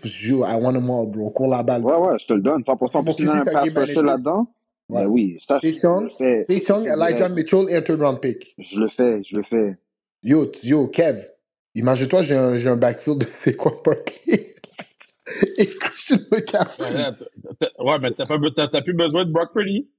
Yo, 0.04 0.44
I 0.46 0.56
want 0.56 0.74
them 0.74 0.90
all, 0.90 1.08
bro. 1.08 1.30
Cours 1.32 1.48
la 1.50 1.64
balle. 1.64 1.84
Ouais, 1.84 1.96
ouais, 1.96 2.20
je 2.20 2.26
te 2.28 2.34
le 2.34 2.42
donne. 2.42 2.62
100%. 2.62 2.98
Mon 3.00 3.04
Pour 3.04 3.18
QB, 3.18 3.30
un 3.30 3.46
pass 3.46 3.70
rusher 3.70 4.02
là-dedans, 4.02 4.54
Ouais. 4.90 5.04
ben 5.04 5.10
oui, 5.10 5.38
ça, 5.46 5.60
je, 5.62 5.68
le 5.70 6.10
fais. 6.10 6.46
Elijah 6.50 7.30
Mitchell 7.30 7.66
et 7.70 7.76
un 7.76 7.82
third 7.82 8.02
round 8.02 8.20
pick. 8.22 8.56
Je 8.58 8.80
le 8.80 8.88
fais, 8.88 9.22
je 9.24 9.36
le 9.36 9.44
fais. 9.44 9.78
Yo, 10.24 10.52
yo, 10.64 10.88
Kev, 10.88 11.22
imagine-toi, 11.76 12.24
j'ai 12.24 12.36
un, 12.36 12.58
j'ai 12.58 12.70
un 12.70 12.76
backfield 12.78 13.20
de 13.20 13.26
c'est 13.44 13.56
quoi 13.56 13.74
Barkley? 13.84 14.54
Et 15.58 15.68
Christian 15.68 16.18
Ouais, 16.32 16.38
McCaffrey. 16.40 17.12
ouais, 17.80 18.00
mais 18.00 18.12
t'as 18.12 18.26
pas 18.26 18.38
be- 18.38 18.54
t'as- 18.54 18.68
t'as 18.70 18.82
plus 18.82 18.94
besoin 18.94 19.26
de 19.26 19.32
Brock 19.32 19.52
Purdy? 19.52 19.90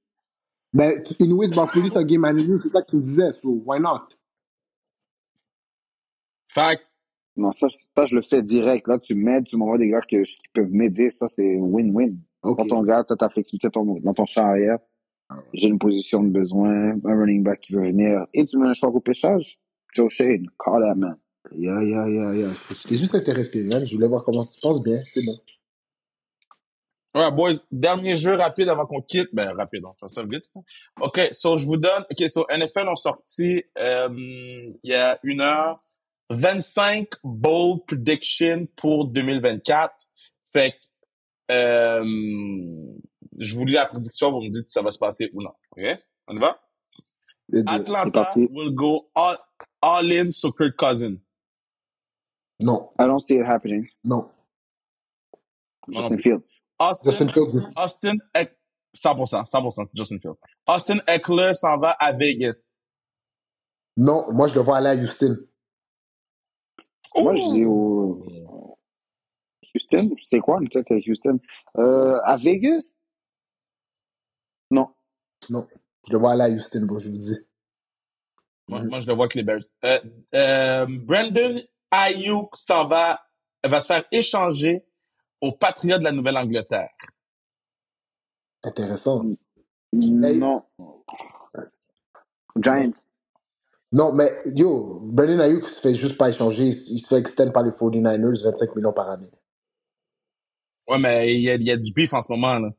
Mais 0.73 1.03
Inouïs 1.21 1.51
Barkley, 1.51 1.89
c'est 1.89 1.97
un 1.97 2.05
game 2.05 2.21
manager, 2.21 2.59
c'est 2.59 2.69
ça 2.69 2.83
que 2.83 2.91
tu 2.91 2.97
me 2.97 3.03
disais, 3.03 3.33
so 3.33 3.63
why 3.65 3.81
not? 3.81 4.09
Fact. 6.49 6.93
Non, 7.37 7.53
ça, 7.53 7.69
ça, 7.97 8.07
je 8.07 8.17
le 8.17 8.23
fais 8.23 8.43
direct. 8.43 8.89
Là, 8.89 8.99
tu 8.99 9.15
m'aides, 9.15 9.45
tu 9.45 9.57
m'envoies 9.57 9.79
des 9.79 9.89
gars 9.89 10.01
que, 10.01 10.25
qui 10.25 10.49
peuvent 10.53 10.73
m'aider. 10.73 11.11
Ça, 11.11 11.29
c'est 11.29 11.57
win-win. 11.57 12.17
Ok. 12.43 12.59
Quand 12.59 12.67
ton 12.67 12.83
gars, 12.83 13.05
t'as 13.05 13.17
ta 13.17 13.29
flexibilité 13.29 13.69
dans 13.69 13.85
ton, 13.85 13.95
dans 14.01 14.15
ton 14.15 14.27
champ 14.27 14.45
arrière. 14.45 14.79
J'ai 15.53 15.69
une 15.69 15.79
position 15.79 16.23
de 16.23 16.31
besoin, 16.31 16.93
un 17.05 17.17
running 17.17 17.45
back 17.45 17.61
qui 17.61 17.75
veut 17.75 17.83
venir. 17.83 18.27
Et 18.35 18.45
tu 18.47 18.57
mets 18.59 18.69
un 18.69 18.75
choix 18.75 18.89
au 18.89 19.01
pêchage? 19.01 19.61
Joe 19.95 20.11
Shane, 20.11 20.47
call 20.59 20.83
that 20.83 20.95
man. 20.97 21.17
Yeah, 21.53 21.83
yeah, 21.83 22.09
yeah, 22.09 22.35
yeah. 22.35 22.49
J'étais 22.71 22.97
juste 22.97 23.15
intéressé, 23.15 23.63
man. 23.63 23.87
Je 23.87 23.95
voulais 23.95 24.09
voir 24.09 24.25
comment 24.25 24.45
tu 24.45 24.59
penses 24.61 24.83
bien. 24.83 25.01
C'est 25.05 25.25
bon. 25.25 25.39
Ouais, 27.15 27.33
boys, 27.33 27.55
dernier 27.73 28.17
jeu 28.17 28.35
rapide 28.35 28.69
avant 28.69 28.87
qu'on 28.87 29.01
quitte. 29.01 29.29
Ben, 29.33 29.53
rapide, 29.57 29.85
on 29.85 29.95
fait 29.95 30.09
ça 30.09 30.23
vite. 30.23 30.45
OK, 31.01 31.21
so 31.33 31.57
je 31.57 31.67
vous 31.67 31.77
donne... 31.77 32.05
OK, 32.11 32.29
so 32.29 32.47
NFL 32.51 32.89
ont 32.89 32.95
sorti 32.95 33.65
euh, 33.79 34.09
il 34.13 34.91
y 34.91 34.95
a 34.95 35.19
une 35.23 35.41
heure 35.41 35.81
25 36.31 37.09
bold 37.25 37.85
predictions 37.87 38.67
pour 38.77 39.07
2024. 39.07 39.95
Fait 40.53 40.73
que 40.73 40.77
euh, 41.51 42.05
je 43.39 43.57
vous 43.57 43.65
lis 43.65 43.73
la 43.73 43.87
prédiction, 43.87 44.31
vous 44.31 44.43
me 44.43 44.51
dites 44.51 44.67
si 44.67 44.73
ça 44.73 44.83
va 44.83 44.91
se 44.91 44.99
passer 44.99 45.31
ou 45.33 45.43
non. 45.43 45.53
OK? 45.77 45.99
On 46.27 46.37
y 46.37 46.39
va? 46.39 46.61
Atlanta 47.67 48.31
will 48.37 48.75
go 48.75 49.11
all, 49.15 49.39
all 49.81 50.13
in 50.13 50.31
sur 50.31 50.55
Kirk 50.55 50.77
Cousin. 50.77 51.17
Non, 52.61 52.91
I 52.99 53.07
don't 53.07 53.21
see 53.21 53.37
it 53.37 53.47
happening. 53.47 53.89
non. 54.05 54.29
Justin. 55.91 56.19
Fields. 56.19 56.58
Austin, 56.79 57.11
Justin 57.11 57.29
Fields, 57.29 57.73
Austin, 57.77 58.15
Eck- 58.35 58.57
100%, 58.95 59.45
100%, 59.45 59.85
c'est 59.85 59.97
Justin 59.97 60.19
Fields. 60.21 60.39
Austin 60.67 60.99
Eckler 61.07 61.53
s'en 61.55 61.79
va 61.79 61.91
à 61.93 62.13
Vegas. 62.13 62.75
non. 63.97 64.31
Moi, 64.33 64.47
je 64.49 64.55
le 64.55 64.61
vois 64.61 64.79
aller 64.79 64.89
à 64.89 64.95
Houston. 64.95 65.37
Moi, 67.17 67.35
je 67.37 67.53
dis 67.53 67.65
au 67.65 68.25
Houston. 69.75 70.11
C'est 70.23 70.41
quoi, 70.41 70.59
peut-être, 70.61 70.93
à 70.93 70.97
Houston? 71.11 71.39
Euh, 71.79 72.19
à 72.25 72.37
Vegas? 72.37 72.95
Non. 74.71 74.89
Non. 75.51 75.67
Je 76.07 76.13
le 76.13 76.19
vois 76.19 76.33
aller 76.33 76.43
à 76.45 76.49
Houston, 76.49 76.83
bro, 76.87 76.99
je 76.99 77.09
vous 77.11 77.19
dis. 77.19 77.37
Moi, 78.69 78.83
moi, 78.85 79.01
je 79.01 79.07
le 79.07 79.15
vois 79.15 79.25
avec 79.25 79.35
les 79.35 79.43
Bears. 79.43 79.61
Euh, 79.85 79.99
euh, 80.35 80.87
Brandon 80.89 81.57
Ayuk 81.91 82.55
s'en 82.55 82.87
va, 82.87 83.21
va 83.65 83.81
se 83.81 83.87
faire 83.87 84.05
échanger 84.13 84.85
aux 85.41 85.53
Patriots 85.53 85.99
de 85.99 86.05
la 86.05 86.13
Nouvelle-Angleterre. 86.13 86.91
Intéressant. 88.65 89.25
Hey. 89.93 90.39
Non. 90.39 90.63
Giants. 92.57 92.93
Non, 93.91 94.13
mais 94.13 94.31
yo, 94.45 95.01
Brandon 95.03 95.41
Ayuk 95.41 95.65
se 95.65 95.81
fait 95.81 95.95
juste 95.95 96.19
pas 96.19 96.29
échanger. 96.29 96.65
Il 96.65 96.93
il 96.97 96.99
se 97.01 97.07
fait 97.09 97.17
extend 97.17 97.51
par 97.51 97.63
les 97.63 97.71
49ers, 97.71 98.45
25 98.45 98.77
millions 98.77 98.93
par 98.93 99.11
année. 99.11 99.31
Ouais, 100.89 100.99
mais 100.99 101.35
il 101.35 101.41
y 101.41 101.51
a, 101.51 101.55
il 101.55 101.65
y 101.65 101.71
a 101.71 101.77
du 101.77 101.93
beef 101.93 102.13
en 102.13 102.23
ce 102.23 102.33
moment, 102.33 102.59
là. 102.59 102.71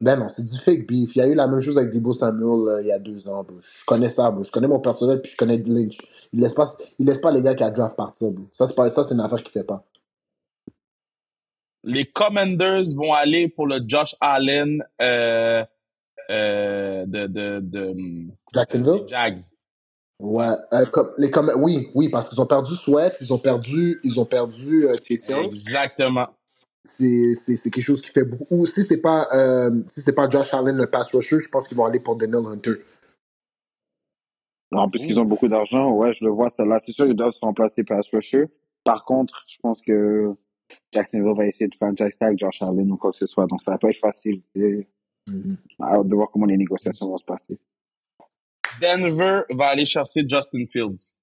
Ben 0.00 0.16
non, 0.18 0.28
c'est 0.28 0.44
du 0.44 0.58
fake 0.58 0.86
beef. 0.86 1.16
Il 1.16 1.20
y 1.20 1.22
a 1.22 1.28
eu 1.28 1.34
la 1.34 1.46
même 1.46 1.60
chose 1.60 1.78
avec 1.78 1.90
Debo 1.90 2.12
Samuel 2.12 2.68
euh, 2.68 2.82
il 2.82 2.86
y 2.88 2.92
a 2.92 2.98
deux 2.98 3.28
ans, 3.30 3.42
bro. 3.42 3.56
Je 3.60 3.84
connais 3.86 4.10
ça, 4.10 4.30
bro. 4.30 4.42
Je 4.42 4.50
connais 4.50 4.68
mon 4.68 4.78
personnel, 4.78 5.22
puis 5.22 5.32
je 5.32 5.36
connais 5.36 5.56
Lynch. 5.58 5.98
Il 6.32 6.40
laisse 6.40 6.52
pas, 6.54 6.66
il 6.98 7.06
laisse 7.06 7.18
pas 7.18 7.30
les 7.32 7.40
gars 7.40 7.54
qui 7.54 7.62
a 7.64 7.70
draft 7.70 7.96
partir, 7.96 8.30
bro. 8.30 8.44
Ça, 8.52 8.66
c'est 8.66 8.74
pas, 8.74 8.88
ça, 8.90 9.04
c'est 9.04 9.14
une 9.14 9.20
affaire 9.20 9.42
qu'il 9.42 9.52
fait 9.52 9.64
pas. 9.64 9.84
Les 11.86 12.04
Commanders 12.04 12.96
vont 12.96 13.12
aller 13.12 13.48
pour 13.48 13.68
le 13.68 13.78
Josh 13.86 14.16
Allen 14.20 14.84
euh, 15.00 15.64
euh, 16.30 17.06
de, 17.06 17.28
de, 17.28 17.60
de, 17.60 17.94
Jacksonville? 18.52 19.04
des 19.04 19.08
Jags. 19.08 19.38
Ouais, 20.18 20.46
euh, 20.72 20.84
comme, 20.86 21.12
les 21.16 21.30
comme, 21.30 21.52
oui, 21.56 21.90
oui, 21.94 22.08
parce 22.08 22.28
qu'ils 22.28 22.40
ont 22.40 22.46
perdu 22.46 22.74
Sweat, 22.74 23.16
ils 23.20 23.32
ont 23.32 23.38
perdu, 23.38 24.00
ils 24.02 24.18
ont 24.18 24.24
perdu 24.24 24.86
euh. 24.86 24.96
Exactement. 25.44 26.28
C'est, 26.84 27.34
c'est, 27.34 27.56
c'est 27.56 27.70
quelque 27.70 27.84
chose 27.84 28.02
qui 28.02 28.10
fait 28.10 28.24
beaucoup. 28.24 28.46
Ou 28.50 28.66
si 28.66 28.82
c'est 28.82 29.00
pas, 29.00 29.28
euh, 29.32 29.70
si 29.88 30.00
c'est 30.00 30.14
pas 30.14 30.28
Josh 30.28 30.52
Allen 30.54 30.76
le 30.76 30.86
pass 30.86 31.12
rusher, 31.12 31.38
je 31.38 31.48
pense 31.48 31.68
qu'ils 31.68 31.76
vont 31.76 31.84
aller 31.84 32.00
pour 32.00 32.16
Daniel 32.16 32.46
Hunter. 32.46 32.74
Non, 34.72 34.88
puisqu'ils 34.88 35.20
ont 35.20 35.24
beaucoup 35.24 35.48
d'argent, 35.48 35.90
ouais, 35.92 36.12
je 36.12 36.24
le 36.24 36.30
vois, 36.30 36.50
celle-là. 36.50 36.80
C'est 36.80 36.92
sûr 36.92 37.06
qu'ils 37.06 37.14
doivent 37.14 37.32
se 37.32 37.44
remplacer 37.44 37.84
par 37.84 38.00
rusher. 38.12 38.46
Par 38.82 39.04
contre, 39.04 39.44
je 39.46 39.56
pense 39.62 39.80
que 39.80 40.34
Jacksonville 40.92 41.34
va 41.36 41.46
essayer 41.46 41.68
de 41.68 41.74
faire 41.74 41.88
un 41.88 41.94
jack 41.96 42.18
tag 42.18 42.38
Josh 42.38 42.62
Allen 42.62 42.90
ou 42.90 42.96
quoi 42.96 43.10
que 43.12 43.16
ce 43.18 43.26
soit. 43.26 43.46
Donc, 43.46 43.62
ça 43.62 43.72
va 43.72 43.78
pas 43.78 43.90
être 43.90 43.98
facile. 43.98 44.42
Et... 44.54 44.86
Mhm. 45.28 45.56
hâte 45.82 46.06
de 46.06 46.14
voir 46.14 46.28
comment 46.32 46.46
les 46.46 46.56
négociations 46.56 47.08
vont 47.08 47.16
se 47.16 47.24
passer. 47.24 47.58
Denver 48.80 49.42
va 49.50 49.68
aller 49.68 49.84
chercher 49.84 50.22
Justin 50.28 50.66
Fields. 50.70 51.14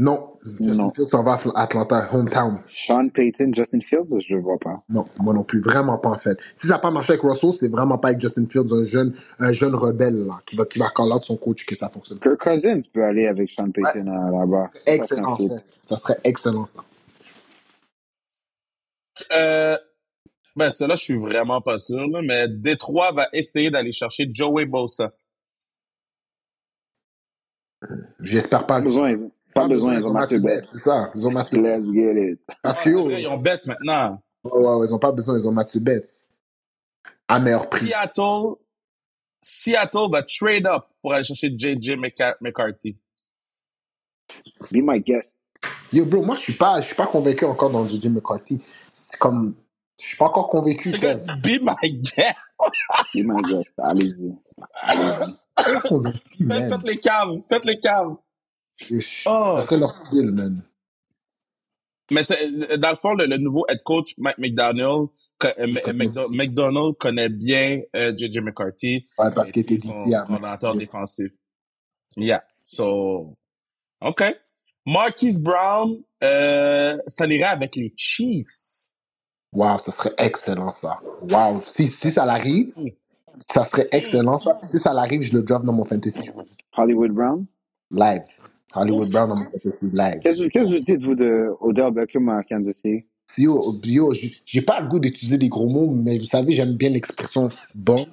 Non, 0.00 0.38
Justin 0.60 0.74
Non. 0.74 0.90
Fields 0.92 1.08
s'en 1.08 1.24
va 1.24 1.32
à 1.56 1.62
Atlanta, 1.62 2.08
hometown. 2.12 2.60
Sean 2.68 3.08
Payton, 3.08 3.50
Justin 3.52 3.80
Fields, 3.80 4.20
je 4.20 4.32
le 4.32 4.40
vois 4.40 4.56
pas. 4.58 4.80
Non, 4.88 5.06
moi 5.20 5.34
non 5.34 5.42
plus, 5.42 5.60
vraiment 5.60 5.98
pas 5.98 6.10
en 6.10 6.16
fait. 6.16 6.40
Si 6.54 6.68
ça 6.68 6.74
n'a 6.74 6.78
pas 6.78 6.92
marché 6.92 7.14
avec 7.14 7.22
Russell, 7.22 7.52
c'est 7.52 7.68
vraiment 7.68 7.98
pas 7.98 8.08
avec 8.08 8.20
Justin 8.20 8.46
Fields, 8.46 8.72
un 8.72 8.84
jeune, 8.84 9.16
un 9.40 9.50
jeune 9.50 9.74
rebelle 9.74 10.24
là, 10.24 10.40
qui 10.46 10.54
va, 10.54 10.64
qui 10.66 10.78
va 10.78 10.88
call 10.94 11.12
out 11.12 11.24
son 11.24 11.36
coach 11.36 11.66
que 11.66 11.74
ça 11.74 11.88
fonctionne. 11.88 12.20
Kirk 12.20 12.38
Cousins 12.40 12.78
peut 12.92 13.02
aller 13.04 13.26
avec 13.26 13.50
Sean 13.50 13.70
Payton 13.72 14.06
à- 14.06 14.30
là-bas. 14.30 14.70
Ça, 14.86 14.94
Excellent, 14.94 15.32
en 15.32 15.36
fait. 15.36 15.64
Ça 15.82 15.96
serait 15.96 16.18
excellent 16.22 16.64
ça. 16.66 16.80
Euh, 19.32 19.78
ben, 20.56 20.70
cela, 20.70 20.96
je 20.96 21.04
suis 21.04 21.16
vraiment 21.16 21.60
pas 21.60 21.78
sûr, 21.78 22.06
là, 22.08 22.20
mais 22.22 22.48
Détroit 22.48 23.12
va 23.12 23.28
essayer 23.32 23.70
d'aller 23.70 23.92
chercher 23.92 24.28
Joey 24.32 24.66
Bosa. 24.66 25.12
J'espère 28.20 28.66
pas. 28.66 28.78
Pas 28.78 28.84
besoin, 28.84 29.10
ils, 29.10 29.30
pas 29.54 29.68
besoin, 29.68 29.94
ils 29.94 30.06
ont 30.06 30.12
Matthew 30.12 30.40
Betts. 30.40 30.66
C'est 30.72 30.78
ça, 30.78 31.10
ils 31.14 31.26
ont 31.26 31.30
Matthew 31.30 31.62
Betts. 31.62 31.78
Let's 31.78 31.92
get 31.92 32.32
it. 32.32 32.40
Parce 32.62 32.80
que 32.80 32.90
vrai, 32.90 33.22
ils 33.22 33.28
ont 33.28 33.36
Betts 33.38 33.66
maintenant. 33.66 34.22
ouais, 34.44 34.52
ouais, 34.76 34.86
ils 34.86 34.94
ont 34.94 34.98
pas 34.98 35.12
besoin, 35.12 35.38
ils 35.38 35.46
ont 35.46 35.52
Matthew 35.52 35.78
Betts. 35.78 36.26
À 37.28 37.38
meilleur 37.38 37.68
prix. 37.68 37.86
Seattle, 37.86 38.56
Seattle 39.42 40.10
va 40.10 40.22
trade 40.22 40.66
up 40.66 40.86
pour 41.02 41.12
aller 41.12 41.24
chercher 41.24 41.48
JJ 41.56 41.96
McCa- 41.96 42.36
McCarthy. 42.40 42.96
Be 44.70 44.78
my 44.82 45.00
guest. 45.00 45.34
Yo, 45.92 46.04
bro, 46.04 46.22
moi 46.22 46.34
je 46.36 46.40
suis 46.40 46.52
pas, 46.52 46.80
je 46.80 46.86
suis 46.86 46.94
pas 46.94 47.06
convaincu 47.06 47.44
encore 47.44 47.70
dans 47.70 47.86
JJ 47.86 48.08
McCarthy. 48.08 48.62
C'est 48.98 49.18
comme, 49.18 49.54
je 50.00 50.06
suis 50.06 50.16
pas 50.16 50.26
encore 50.26 50.48
convaincu. 50.48 50.90
Be 50.90 51.60
my 51.60 51.92
guest. 51.92 52.58
Be 53.14 53.22
my 53.24 53.42
guest. 53.48 53.72
Allez-y. 53.78 54.34
Convaincu, 55.88 56.18
Faites, 56.36 56.46
man. 56.46 56.68
faites 56.70 56.84
les 56.84 56.98
caves, 56.98 57.40
faites 57.48 57.64
les 57.64 57.78
caves. 57.78 58.14
Oh. 59.26 59.58
Serait 59.62 59.78
leur 59.78 59.92
style, 59.92 60.30
man. 60.32 60.62
Mais 62.10 62.22
c'est, 62.22 62.78
dans 62.78 62.88
le 62.90 62.94
fond, 62.94 63.12
le, 63.14 63.26
le 63.26 63.36
nouveau 63.36 63.66
head 63.68 63.82
coach, 63.82 64.14
Mike 64.16 64.38
McDonald, 64.38 65.08
euh, 65.44 66.26
McDonald 66.30 66.96
connaît 66.98 67.28
bien 67.28 67.82
euh, 67.94 68.16
JJ 68.16 68.38
McCarthy. 68.38 69.04
Ouais, 69.18 69.30
parce 69.34 69.50
qu'il 69.50 69.62
était 69.62 69.76
d'ici 69.76 70.14
à 70.14 70.22
coordonnateur 70.22 70.74
défensif. 70.74 71.30
Yeah. 72.16 72.42
So, 72.62 73.36
OK. 74.00 74.22
Marquise 74.86 75.38
Brown, 75.38 75.98
euh, 76.24 76.96
ça 77.06 77.26
irait 77.26 77.44
avec 77.44 77.76
les 77.76 77.92
Chiefs. 77.94 78.77
Wow, 79.52 79.78
ça 79.78 79.92
serait 79.92 80.14
excellent 80.18 80.70
ça. 80.70 80.98
Wow. 81.22 81.62
Si, 81.64 81.90
si 81.90 82.10
ça 82.10 82.26
l'arrive, 82.26 82.74
ça 83.50 83.64
serait 83.64 83.88
excellent 83.92 84.36
ça. 84.36 84.58
Si 84.62 84.78
ça 84.78 84.92
l'arrive, 84.92 85.22
je 85.22 85.32
le 85.32 85.42
drop 85.42 85.64
dans 85.64 85.72
mon 85.72 85.84
fantasy. 85.84 86.30
Hollywood 86.76 87.12
Brown? 87.12 87.46
Live. 87.90 88.22
Hollywood 88.74 89.10
Brown 89.10 89.30
dans 89.30 89.36
mon 89.36 89.44
fantasy 89.46 89.90
live. 89.92 90.20
Qu'est-ce 90.20 90.42
que 90.42 90.48
qu'est-ce 90.48 90.68
que 90.70 90.74
vous 90.78 90.84
dites, 90.84 91.02
vous, 91.02 91.14
de 91.14 91.48
Odell 91.60 91.90
Beckham 91.92 92.28
à 92.28 92.42
Kansas 92.44 92.76
City? 92.76 93.04
Si, 93.30 93.42
Yo, 93.42 93.74
yo, 93.84 94.12
j'ai 94.14 94.32
j'ai 94.44 94.62
pas 94.62 94.80
le 94.80 94.88
goût 94.88 94.98
d'utiliser 94.98 95.38
des 95.38 95.48
gros 95.48 95.68
mots, 95.68 95.90
mais 95.90 96.18
vous 96.18 96.24
savez, 96.24 96.52
j'aime 96.52 96.74
bien 96.74 96.90
l'expression 96.90 97.48
bon. 97.74 98.06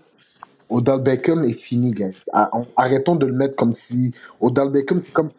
Odell 0.69 1.01
Beckham 1.01 1.43
est 1.43 1.53
fini, 1.53 1.91
gars. 1.91 2.09
Ah, 2.33 2.49
on- 2.53 2.65
Arrêtons 2.75 3.15
de 3.15 3.25
le 3.27 3.33
mettre 3.33 3.55
comme 3.55 3.73
si 3.73 4.11
Odell 4.41 4.69
Beckham, 4.69 4.99
c'est 5.01 5.11
comme, 5.11 5.29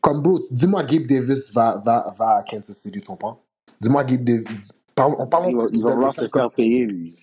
comme 0.00 0.22
bro. 0.22 0.40
Dis-moi, 0.50 0.82
Gabe 0.84 1.06
Davis 1.06 1.52
va, 1.52 1.82
va, 1.84 2.12
va 2.18 2.36
à 2.38 2.42
Kansas 2.42 2.76
City, 2.76 3.00
tu 3.00 3.06
comprends? 3.06 3.40
Dis-moi, 3.80 4.04
Gabe 4.04 4.24
Davis. 4.24 4.70
Parle 4.96 5.14
Il 5.50 5.56
va, 5.56 5.66
il 5.72 5.82
va 5.82 5.94
vouloir 5.94 6.14
se 6.14 6.26
faire 6.26 6.50
payer, 6.56 6.86
lui. 6.86 7.14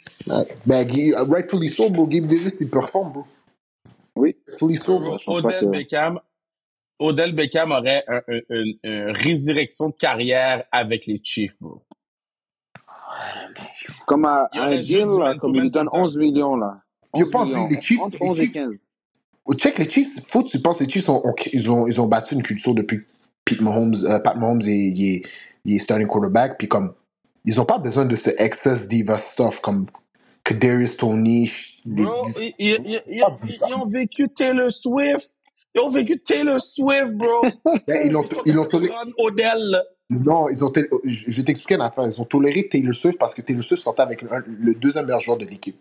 Ben, 0.65 0.83
Guy- 0.85 1.13
rightfully 1.15 1.69
so, 1.69 1.89
bro. 1.89 2.05
Gabe 2.07 2.27
Davis, 2.27 2.61
il 2.61 2.69
performe, 2.69 3.11
bro. 3.11 3.25
Oui. 4.15 4.37
Rightfully 4.47 4.75
so, 4.75 4.99
bro. 4.99 5.17
pas 5.17 5.31
Odell 5.33 5.59
que- 5.61 5.65
Beckham, 5.65 6.19
Odell 6.99 7.33
Beckham 7.33 7.71
aurait 7.71 8.03
un, 8.07 8.21
un- 8.27 8.39
un- 8.51 8.63
une 8.83 9.11
résurrection 9.11 9.89
de 9.89 9.95
carrière 9.95 10.63
avec 10.71 11.07
les 11.07 11.19
Chiefs, 11.23 11.57
bro. 11.59 11.81
Comme 14.05 14.25
à, 14.25 14.49
Il 14.53 14.57
y 14.57 14.59
à 14.61 14.65
aurait 14.65 14.73
un 14.77 14.81
juste 14.81 14.89
deal, 14.99 15.07
du 15.07 15.19
là, 15.19 15.35
comme 15.35 15.55
il 15.55 15.61
lui 15.63 15.71
donne 15.71 15.87
tout 15.87 15.91
le 15.93 15.99
temps. 15.99 16.03
11 16.05 16.17
millions, 16.17 16.55
là. 16.55 16.81
Je 17.15 17.23
11 17.23 17.31
pense 17.31 17.47
millions. 17.47 17.67
que 17.67 17.73
les 17.73 17.81
Chiefs- 17.81 18.01
Entre 18.01 18.17
les 18.21 18.29
11 18.29 18.39
et 18.39 18.43
Chiefs- 18.43 18.53
15. 18.53 18.75
Oh, 19.45 19.53
Check 19.55 19.77
les 19.79 19.89
Chiefs. 19.89 20.19
Faut 20.29 20.43
que 20.43 20.49
tu 20.49 20.59
penses 20.59 20.79
les 20.79 20.87
Chiefs 20.89 21.09
ont, 21.09 21.21
ont- 21.27 21.35
ils 21.51 21.69
ont 21.71 21.87
ils 21.87 21.99
ont 21.99 22.07
battu 22.07 22.35
une 22.35 22.43
culture 22.43 22.73
depuis 22.75 22.99
que 22.99 23.05
Pete 23.45 23.61
Mahomes, 23.61 23.95
euh, 24.05 24.19
Pat 24.19 24.37
Mahomes 24.37 24.61
est, 24.61 24.67
il 24.71 25.15
est, 25.15 25.21
il 25.65 25.75
est 25.75 25.79
starting 25.79 26.07
quarterback. 26.07 26.57
Puis 26.57 26.67
comme 26.67 26.93
ils 27.45 27.59
ont 27.59 27.65
pas 27.65 27.77
besoin 27.77 28.05
de 28.05 28.15
ce 28.15 28.29
excess 28.37 28.87
diva 28.87 29.17
stuff 29.17 29.59
comme 29.61 29.85
Tony. 30.97 31.51
les- 31.85 32.03
Bro, 32.03 32.23
ils, 32.39 32.53
ils- 32.59 32.81
ils- 32.85 33.01
ils 33.07 33.23
ont, 33.23 33.83
ont 33.83 33.87
vécu 33.87 34.29
Taylor 34.29 34.71
Swift. 34.71 35.33
Ils 35.75 35.81
ont 35.81 35.89
vécu 35.89 36.19
Taylor 36.19 36.59
Swift, 36.61 37.13
bro. 37.13 37.41
Ben, 37.87 38.01
ils 38.05 38.11
l'ont 38.11 38.23
Ils 38.45 38.53
de 38.53 38.63
toléré. 38.65 38.93
Odell. 39.17 39.81
Non, 40.09 40.49
ils 40.49 40.63
ont 40.63 40.69
tolé- 40.69 40.89
je 41.05 41.31
je 41.31 41.37
vais 41.37 41.43
t'expliquer 41.43 41.75
une 41.75 41.81
affaire. 41.81 42.05
Ils 42.05 42.21
ont 42.21 42.25
toléré 42.25 42.67
Taylor 42.69 42.93
Swift 42.93 43.17
parce 43.17 43.33
que 43.33 43.41
Taylor 43.41 43.63
Swift 43.63 43.83
sortait 43.83 44.03
avec 44.03 44.21
le 44.45 44.73
deuxième 44.75 45.05
meilleur 45.05 45.21
joueur 45.21 45.37
de 45.37 45.45
l'équipe. 45.45 45.77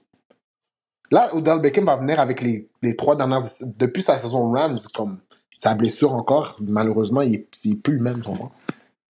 Là, 1.11 1.35
Odell 1.35 1.61
Beckham 1.61 1.85
va 1.85 1.97
venir 1.97 2.19
avec 2.21 2.41
les, 2.41 2.69
les 2.83 2.97
trois 2.97 3.17
dernières. 3.17 3.43
Depuis 3.61 4.01
sa 4.03 4.17
saison 4.17 4.51
Rams, 4.51 4.79
comme 4.95 5.21
sa 5.57 5.75
blessure 5.75 6.15
encore, 6.15 6.57
malheureusement, 6.63 7.21
il 7.21 7.35
est, 7.35 7.47
il 7.65 7.73
est 7.73 7.83
plus 7.83 7.97
le 7.97 8.03
même, 8.03 8.23
tu 8.23 8.31
vois. 8.31 8.51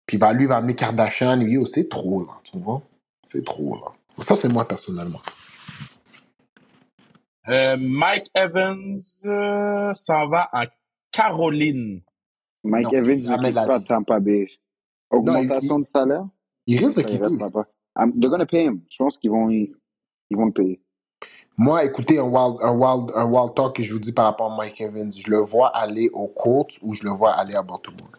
Puis 0.09 0.17
va, 0.17 0.33
lui, 0.33 0.47
va 0.47 0.57
amener 0.57 0.73
Kardashian, 0.73 1.35
lui, 1.35 1.55
oh, 1.59 1.67
c'est 1.67 1.87
trop, 1.87 2.21
là, 2.21 2.31
tu 2.43 2.57
vois. 2.57 2.81
C'est 3.27 3.45
trop, 3.45 3.75
là. 3.75 4.23
Ça, 4.23 4.33
c'est 4.33 4.49
moi, 4.49 4.67
personnellement. 4.67 5.19
Euh, 7.47 7.77
Mike 7.79 8.31
Evans 8.33 8.97
euh, 9.27 9.93
s'en 9.93 10.27
va 10.27 10.49
en 10.51 10.63
Caroline. 11.11 12.01
Mike 12.63 12.85
Non, 12.85 12.91
Evans 12.91 13.17
ne 13.17 13.37
quitte 13.37 13.53
la 13.53 13.67
pas. 13.67 13.79
Tampa 13.81 14.19
Bay. 14.19 14.47
Augmentation 15.11 15.77
de 15.77 15.85
salaire? 15.85 16.25
Il 16.65 16.79
risque 16.79 16.97
de 16.97 17.01
quitter. 17.03 17.27
they're 18.19 18.31
gonna 18.31 18.47
pay 18.47 18.65
him. 18.65 18.81
Je 18.89 18.97
pense 18.97 19.15
qu'ils 19.15 19.29
vont, 19.29 19.51
ils 19.51 19.69
vont 20.31 20.47
le 20.47 20.53
payer. 20.53 20.81
Moi, 21.55 21.85
écoutez, 21.85 22.17
un 22.17 22.23
wild, 22.23 22.57
un, 22.63 22.71
wild, 22.71 23.11
un 23.13 23.25
wild 23.25 23.53
talk 23.53 23.75
que 23.75 23.83
je 23.83 23.93
vous 23.93 23.99
dis 23.99 24.11
par 24.11 24.25
rapport 24.25 24.51
à 24.51 24.55
Mike 24.55 24.81
Evans, 24.81 25.11
je 25.11 25.29
le 25.29 25.37
vois 25.37 25.67
aller 25.67 26.09
aux 26.13 26.29
Colts 26.29 26.79
ou 26.81 26.95
je 26.95 27.03
le 27.03 27.11
vois 27.11 27.33
aller 27.33 27.53
à 27.53 27.61
Baltimore. 27.61 28.09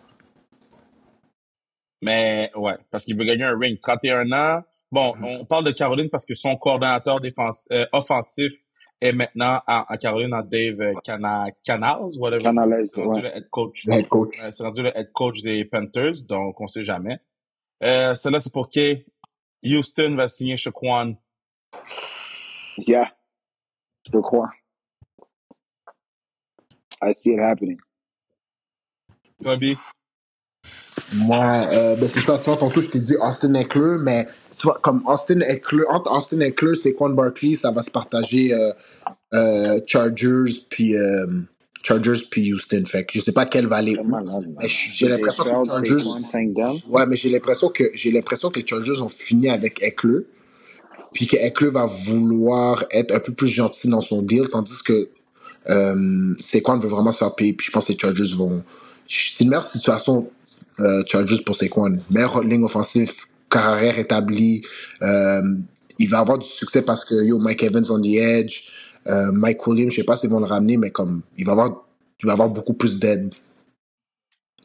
Mais 2.03 2.51
ouais, 2.57 2.77
parce 2.91 3.05
qu'il 3.05 3.17
veut 3.17 3.25
gagner 3.25 3.45
un 3.45 3.59
ring. 3.59 3.79
31 3.81 4.33
ans. 4.33 4.63
Bon, 4.93 5.15
on 5.23 5.45
parle 5.45 5.65
de 5.65 5.71
Caroline 5.71 6.09
parce 6.11 6.27
que 6.27 6.35
son 6.35 6.57
coordonnateur 6.57 7.21
défense, 7.21 7.69
euh, 7.71 7.87
offensif 7.93 8.53
est 9.01 9.13
maintenant 9.13 9.61
à, 9.67 9.91
à 9.93 9.97
Caroline 9.97 10.35
en 10.35 10.43
Dave 10.43 10.81
euh, 10.81 10.95
Cana, 11.05 11.47
Canals, 11.65 12.19
whatever. 12.19 12.43
Canales, 12.43 12.85
C'est 12.87 13.03
rendu 13.03 13.21
ouais. 13.21 13.31
le 13.31 13.37
head 13.37 13.51
coach. 13.51 13.85
Le 13.87 13.95
head 13.95 14.09
coach. 14.09 14.43
Euh, 14.43 14.51
c'est 14.51 14.63
rendu 14.65 14.83
le 14.83 14.97
head 14.97 15.13
coach 15.13 15.43
des 15.43 15.65
Panthers, 15.65 16.23
donc 16.29 16.61
on 16.61 16.67
sait 16.67 16.83
jamais. 16.83 17.19
Euh, 17.83 18.15
cela, 18.15 18.41
c'est 18.41 18.53
pour 18.53 18.69
qui? 18.69 19.07
Houston 19.65 20.17
va 20.17 20.29
signer 20.29 20.57
Shaquan. 20.57 21.15
Yeah. 22.79 23.11
Je 24.13 24.19
crois. 24.19 24.51
I 27.03 27.13
see 27.15 27.33
it 27.33 27.41
happening. 27.41 27.79
Kobe. 29.43 29.77
Moi, 31.13 31.69
euh, 31.73 31.97
ben 31.97 32.09
c'est 32.09 32.25
ça, 32.25 32.39
tu 32.39 32.45
vois, 32.51 32.57
tantôt, 32.57 32.81
je 32.81 32.89
t'ai 32.89 33.01
dit 33.01 33.17
Austin 33.21 33.55
Eckler, 33.55 33.97
mais 34.01 34.27
tu 34.57 34.67
vois, 34.67 34.79
comme 34.83 35.03
Austin 35.07 35.41
Eckler, 35.41 35.85
entre 35.89 36.13
Austin 36.13 36.41
Eckler 36.41 36.73
et 36.85 36.93
Quan 36.93 37.11
Barkley, 37.11 37.57
ça 37.57 37.71
va 37.71 37.83
se 37.83 37.91
partager 37.91 38.53
euh, 38.53 38.73
euh, 39.33 39.81
Chargers 39.87 40.53
puis 40.69 40.97
euh, 40.97 41.27
Chargers 41.83 42.23
puis 42.31 42.53
Houston. 42.53 42.83
Fait 42.87 43.05
que 43.05 43.15
je 43.15 43.21
sais 43.21 43.33
pas 43.33 43.47
quelle 43.47 43.67
va 43.67 43.77
aller 43.77 43.97
j'ai 44.61 45.09
l'impression 45.09 45.63
que 45.63 45.67
Chargers. 45.67 46.01
Saquon. 46.01 46.81
Ouais, 46.89 47.07
mais 47.07 47.17
j'ai 47.17 47.31
l'impression 47.31 47.69
que 47.71 47.85
j'ai 47.95 48.11
l'impression 48.11 48.51
que 48.51 48.61
les 48.61 48.67
Chargers 48.67 49.01
ont 49.01 49.09
fini 49.09 49.49
avec 49.49 49.83
Eckler. 49.83 50.27
puis 51.13 51.27
que 51.27 51.37
Eckler 51.37 51.71
va 51.71 51.87
vouloir 51.87 52.85
être 52.91 53.15
un 53.15 53.21
peu 53.21 53.33
plus 53.33 53.49
gentil 53.49 53.89
dans 53.89 54.01
son 54.01 54.23
deal, 54.23 54.49
tandis 54.49 54.83
que 54.85 55.09
euh, 55.69 56.35
Saquon 56.41 56.79
veut 56.79 56.89
vraiment 56.89 57.13
se 57.13 57.19
faire 57.19 57.35
payer, 57.35 57.53
puis 57.53 57.67
je 57.67 57.73
pense 57.73 57.87
que 57.87 57.93
les 57.93 57.99
Chargers 57.99 58.35
vont... 58.37 58.63
C'est 59.09 59.43
une 59.43 59.51
meilleure 59.51 59.71
situation 59.71 60.31
euh, 60.81 61.03
Chargers 61.07 61.43
pour 61.45 61.57
Saquon. 61.57 61.99
Meilleure 62.11 62.43
ligne 62.43 62.65
offensive, 62.65 63.13
carrière 63.51 63.99
établie, 63.99 64.63
euh, 65.03 65.43
il 65.99 66.09
va 66.09 66.21
avoir 66.21 66.39
du 66.39 66.49
succès 66.49 66.83
parce 66.83 67.05
que 67.05 67.15
yo, 67.15 67.39
Mike 67.39 67.63
Evans 67.63 67.85
on 67.91 68.01
the 68.01 68.17
edge, 68.17 68.71
euh, 69.07 69.31
Mike 69.33 69.67
Williams, 69.67 69.93
je 69.93 69.97
sais 69.97 70.05
pas 70.05 70.17
s'ils 70.17 70.31
vont 70.31 70.41
le 70.41 70.47
ramener, 70.47 70.77
mais 70.77 70.91
comme 70.91 71.23
il 71.37 71.45
va 71.45 71.53
avoir, 71.53 71.85
il 72.21 72.27
va 72.27 72.33
avoir 72.33 72.49
beaucoup 72.49 72.75
plus 72.75 72.99
d'aide 72.99 73.35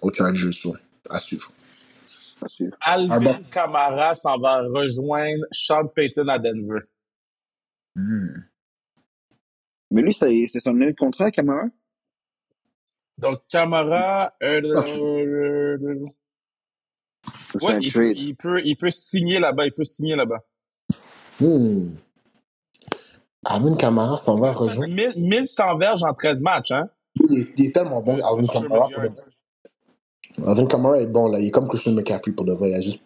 aux 0.02 0.14
Chargers, 0.14 0.52
so, 0.52 0.76
à 1.10 1.20
suivre. 1.20 1.52
à 2.42 2.48
suivre. 2.48 2.76
Alvin 2.82 3.38
Ah? 3.40 3.40
Kamara 3.52 4.16
s'en 4.16 4.38
va 4.40 4.62
rejoindre 4.62 5.46
Sean 5.52 5.88
Payton 5.88 6.28
à 6.28 6.40
Denver. 6.40 6.82
Hmm. 7.96 8.44
Mais 9.92 10.02
lui, 10.02 10.14
c'est 10.14 10.46
c'est 10.52 10.60
son 10.60 10.72
année 10.72 10.92
de 10.92 10.96
contrat, 10.96 11.32
Camara? 11.32 11.66
Donc, 13.18 13.40
Kamara, 13.50 14.34
euh, 14.44 14.62
euh, 15.84 16.06
euh, 17.56 17.60
ouais, 17.62 17.78
il, 17.82 17.92
peut, 17.92 18.14
il, 18.14 18.36
peut, 18.36 18.62
il 18.64 18.76
peut 18.76 18.92
signer 18.92 19.40
là-bas, 19.40 19.66
il 19.66 19.72
peut 19.74 19.84
signer 19.84 20.16
là-bas. 20.16 20.40
Hmm. 21.40 21.90
Alvin 23.46 23.76
Kamara 23.76 24.18
s'en 24.18 24.40
va 24.40 24.52
rejoindre. 24.52 24.94
1000 24.94 25.14
1100 25.18 25.78
verges 25.78 26.04
en 26.04 26.14
13 26.14 26.42
matchs, 26.42 26.72
hein? 26.72 26.90
Il 27.16 27.40
est, 27.40 27.48
il 27.58 27.66
est 27.68 27.72
tellement 27.74 28.02
bon, 28.02 28.18
de 28.18 28.22
Alvin 28.22 28.42
200 28.42 28.62
Kamara. 28.64 28.90
Alvin 30.46 30.66
Kamara 30.66 31.00
est 31.00 31.06
bon, 31.06 31.28
là. 31.28 31.40
Il 31.40 31.48
est 31.48 31.52
comme 31.52 31.68
Christian 31.68 31.94
McCaffrey 31.94 32.32
pour 32.32 32.46
de 32.46 32.54
vrai. 32.54 32.72
Il 32.72 32.76
a 32.76 32.82
juste 32.82 33.04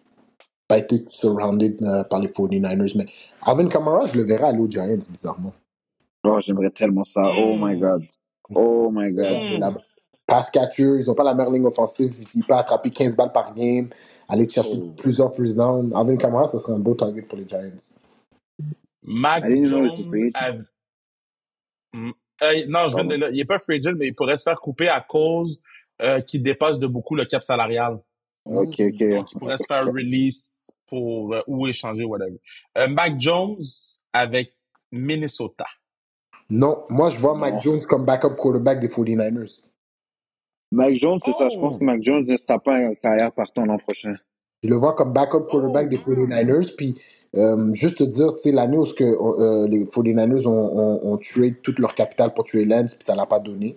pas 0.66 0.78
été 0.78 1.04
surrounded 1.08 1.82
euh, 1.82 2.04
par 2.04 2.20
les 2.20 2.28
49ers. 2.28 2.96
Mais 2.96 3.06
Alvin 3.42 3.68
Kamara, 3.68 4.06
je 4.06 4.16
le 4.16 4.24
verrais 4.24 4.48
aller 4.48 4.58
aux 4.60 4.70
Giants, 4.70 4.86
bizarrement. 5.10 5.52
Oh, 6.24 6.38
j'aimerais 6.40 6.70
tellement 6.70 7.04
ça. 7.04 7.22
Oh 7.36 7.56
my 7.56 7.76
Mm. 7.76 7.80
God. 7.80 8.04
Oh 8.54 8.90
my 8.92 9.10
God. 9.10 9.58
La 9.60 9.70
pass 10.30 10.48
catcher, 10.50 10.82
ils 11.00 11.04
n'ont 11.06 11.14
pas 11.14 11.24
la 11.24 11.34
meilleure 11.34 11.52
ligne 11.52 11.66
offensive. 11.66 12.14
Il 12.34 12.44
peut 12.44 12.54
attraper 12.54 12.90
15 12.90 13.16
balles 13.16 13.32
par 13.32 13.54
game, 13.54 13.88
aller 14.28 14.48
chercher 14.48 14.78
Oh. 14.80 14.92
plusieurs 14.96 15.34
first 15.34 15.56
down. 15.56 15.92
Alvin 15.94 16.16
Kamara, 16.16 16.46
ce 16.46 16.58
serait 16.58 16.72
un 16.72 16.78
beau 16.78 16.94
target 16.94 17.22
pour 17.22 17.36
les 17.38 17.46
Giants. 17.48 17.70
Mac 19.02 19.44
Jones. 19.64 19.90
a- 20.34 20.52
Mm. 21.92 22.10
Euh, 22.42 22.64
non, 22.68 22.86
je 22.88 22.94
viens 22.94 23.04
de. 23.04 23.30
Il 23.32 23.40
est 23.40 23.44
pas 23.44 23.58
free 23.58 23.80
mais 23.96 24.06
il 24.08 24.14
pourrait 24.14 24.36
se 24.36 24.44
faire 24.44 24.60
couper 24.60 24.88
à 24.88 25.00
cause 25.00 25.60
euh, 26.00 26.20
qu'il 26.20 26.40
dépasse 26.42 26.78
de 26.78 26.86
beaucoup 26.86 27.16
le 27.16 27.24
cap 27.24 27.42
salarial. 27.42 27.98
Ok, 28.44 28.76
ok. 28.80 29.08
Donc, 29.10 29.32
il 29.32 29.38
pourrait 29.38 29.58
se 29.58 29.66
faire 29.66 29.84
release 29.86 30.70
pour 30.86 31.34
euh, 31.34 31.42
ou 31.48 31.66
échanger, 31.66 32.04
whatever. 32.04 32.40
Euh, 32.78 32.86
Mac 32.88 33.18
Jones 33.20 33.58
avec 34.12 34.54
Minnesota. 34.92 35.66
Non, 36.48 36.84
moi, 36.88 37.10
je 37.10 37.16
vois. 37.18 37.34
Mac 37.36 37.60
Jones 37.60 37.80
comme 37.82 38.04
backup 38.04 38.36
quarterback 38.36 38.78
des 38.80 38.88
49ers. 38.88 39.60
Mac 40.72 40.96
Jones, 40.96 41.18
c'est 41.24 41.32
ça. 41.32 41.48
Je 41.48 41.58
pense 41.58 41.76
Oh! 41.76 41.78
que 41.78 41.84
Mac 41.84 42.02
Jones 42.02 42.24
ne 42.26 42.36
sera 42.36 42.58
pas 42.58 42.78
en 42.78 42.94
carrière 42.94 43.32
partant 43.32 43.64
l'an 43.66 43.78
prochain. 43.78 44.14
Je 44.62 44.68
le 44.68 44.76
vois 44.76 44.94
comme 44.94 45.12
backup 45.12 45.46
quarterback 45.50 45.86
Oh! 45.86 45.88
des 45.88 45.98
49ers. 45.98 46.74
Puis, 46.76 46.94
euh, 47.36 47.72
juste 47.74 47.98
te 47.98 48.04
dire, 48.04 48.34
tu 48.34 48.42
sais, 48.42 48.52
l'année 48.52 48.76
où 48.78 48.84
ce 48.84 48.94
que, 48.94 49.04
euh, 49.04 49.66
les 49.68 49.84
49ers 49.86 50.46
ont, 50.46 50.78
ont, 50.78 51.12
ont 51.12 51.16
tué 51.16 51.54
toute 51.62 51.78
leur 51.78 51.94
capital 51.94 52.34
pour 52.34 52.44
tuer 52.44 52.64
Lance, 52.64 52.94
puis 52.94 53.04
ça 53.04 53.14
l'a 53.16 53.26
pas 53.26 53.40
donné. 53.40 53.76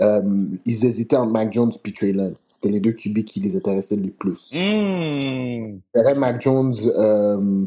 Euh, 0.00 0.22
ils 0.66 0.84
hésitaient 0.84 1.16
entre 1.16 1.32
Mac 1.32 1.52
Jones 1.52 1.72
et 1.84 1.92
Trey 1.92 2.12
Lance. 2.12 2.58
C'était 2.60 2.72
les 2.72 2.80
deux 2.80 2.92
QB 2.92 3.20
qui 3.24 3.40
les 3.40 3.56
intéressaient 3.56 3.96
le 3.96 4.10
plus. 4.10 4.50
Hmm. 4.52 5.78
Je 5.94 6.00
verrais 6.00 6.14
Mac 6.14 6.40
Jones 6.40 6.74
euh, 6.98 7.64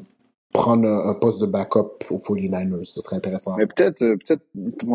prendre 0.54 0.88
un, 0.88 1.10
un 1.10 1.14
poste 1.16 1.42
de 1.42 1.46
backup 1.48 1.90
aux 2.10 2.18
49ers. 2.20 2.86
Ce 2.86 3.02
serait 3.02 3.18
intéressant. 3.18 3.56
Mais 3.58 3.68
peut-être, 3.68 4.00
peut-être 4.00 4.44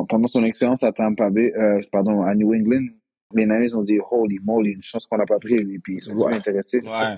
pendant 0.09 0.29
son 0.29 0.45
expérience 0.45 0.83
à 0.83 0.93
Tampa 0.93 1.31
Bay, 1.31 1.53
euh, 1.59 1.81
pardon, 1.93 2.23
à 2.23 2.35
New 2.35 2.55
England, 2.55 2.87
les 3.35 3.45
Niners 3.47 3.75
ont 3.75 3.83
dit 3.83 3.99
holy 4.11 4.39
moly, 4.39 4.71
une 4.71 4.83
chance 4.83 5.07
qu'on 5.07 5.19
n'a 5.19 5.27
pas 5.27 5.39
pris 5.39 5.59
lui, 5.59 5.79
puis 5.79 5.97
ils 5.97 6.03
sont 6.03 6.15
Ouais. 6.15 6.35
intéressés. 6.35 6.81
Ouais. 6.81 7.17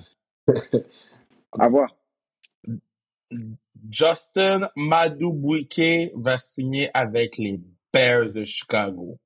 À 1.58 1.68
voir. 1.68 1.94
Justin 3.90 4.68
Madubuike 4.76 6.12
va 6.16 6.38
signer 6.38 6.90
avec 6.94 7.36
les 7.38 7.60
Bears 7.92 8.32
de 8.34 8.44
Chicago. 8.44 9.18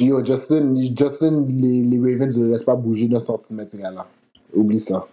Yo, 0.00 0.24
Justin, 0.24 0.74
Justin 0.74 1.46
les, 1.48 1.82
les 1.84 1.98
Ravens 1.98 2.38
ne 2.38 2.44
le 2.46 2.50
laissent 2.52 2.62
pas 2.64 2.74
bouger 2.74 3.06
d'un 3.06 3.18
centimètre, 3.20 3.72
ce 3.72 3.76
gars-là. 3.76 4.06
Oublie 4.54 4.80
ça. 4.80 5.06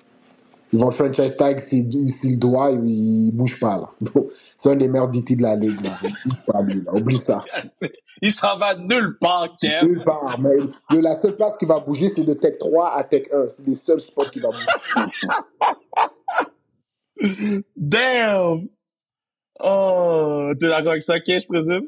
Ils 0.75 0.81
vont 0.81 0.87
le 0.87 0.91
franchise 0.91 1.37
tag 1.37 1.57
s'il 1.59 1.89
s'il 2.09 2.37
doit, 2.37 2.69
il, 2.71 2.89
il 2.89 3.31
bouge 3.31 3.57
pas, 3.61 3.77
là. 3.77 3.89
C'est 4.57 4.69
un 4.71 4.75
des 4.75 4.89
meilleurs 4.89 5.07
DT 5.07 5.37
de 5.37 5.41
la 5.41 5.55
ligue, 5.55 5.79
là. 5.79 5.97
Il 6.03 6.09
bouge 6.29 6.43
pas, 6.45 6.61
lui, 6.63 6.81
là. 6.83 6.93
Oublie 6.93 7.15
ça. 7.17 7.45
Il 8.21 8.33
s'en 8.33 8.57
va 8.57 8.75
nulle 8.75 9.17
part, 9.17 9.55
Kev. 9.55 9.85
Nulle 9.85 10.03
part. 10.03 10.37
Mais 10.41 10.49
yo, 10.91 10.99
la 10.99 11.15
seule 11.15 11.37
place 11.37 11.55
qui 11.55 11.65
va 11.65 11.79
bouger, 11.79 12.09
c'est 12.09 12.25
de 12.25 12.33
Tech 12.33 12.57
3 12.59 12.93
à 12.93 13.05
Tech 13.05 13.23
1. 13.31 13.47
C'est 13.47 13.65
les 13.65 13.75
seuls 13.75 14.01
spots 14.01 14.25
qui 14.25 14.39
va 14.39 14.49
bouger. 14.49 14.65
Damn! 17.77 18.67
Oh, 19.61 20.51
t'es 20.59 20.67
d'accord 20.67 20.91
avec 20.91 21.03
ça, 21.03 21.21
Kev, 21.21 21.39
je 21.39 21.47
présume? 21.47 21.87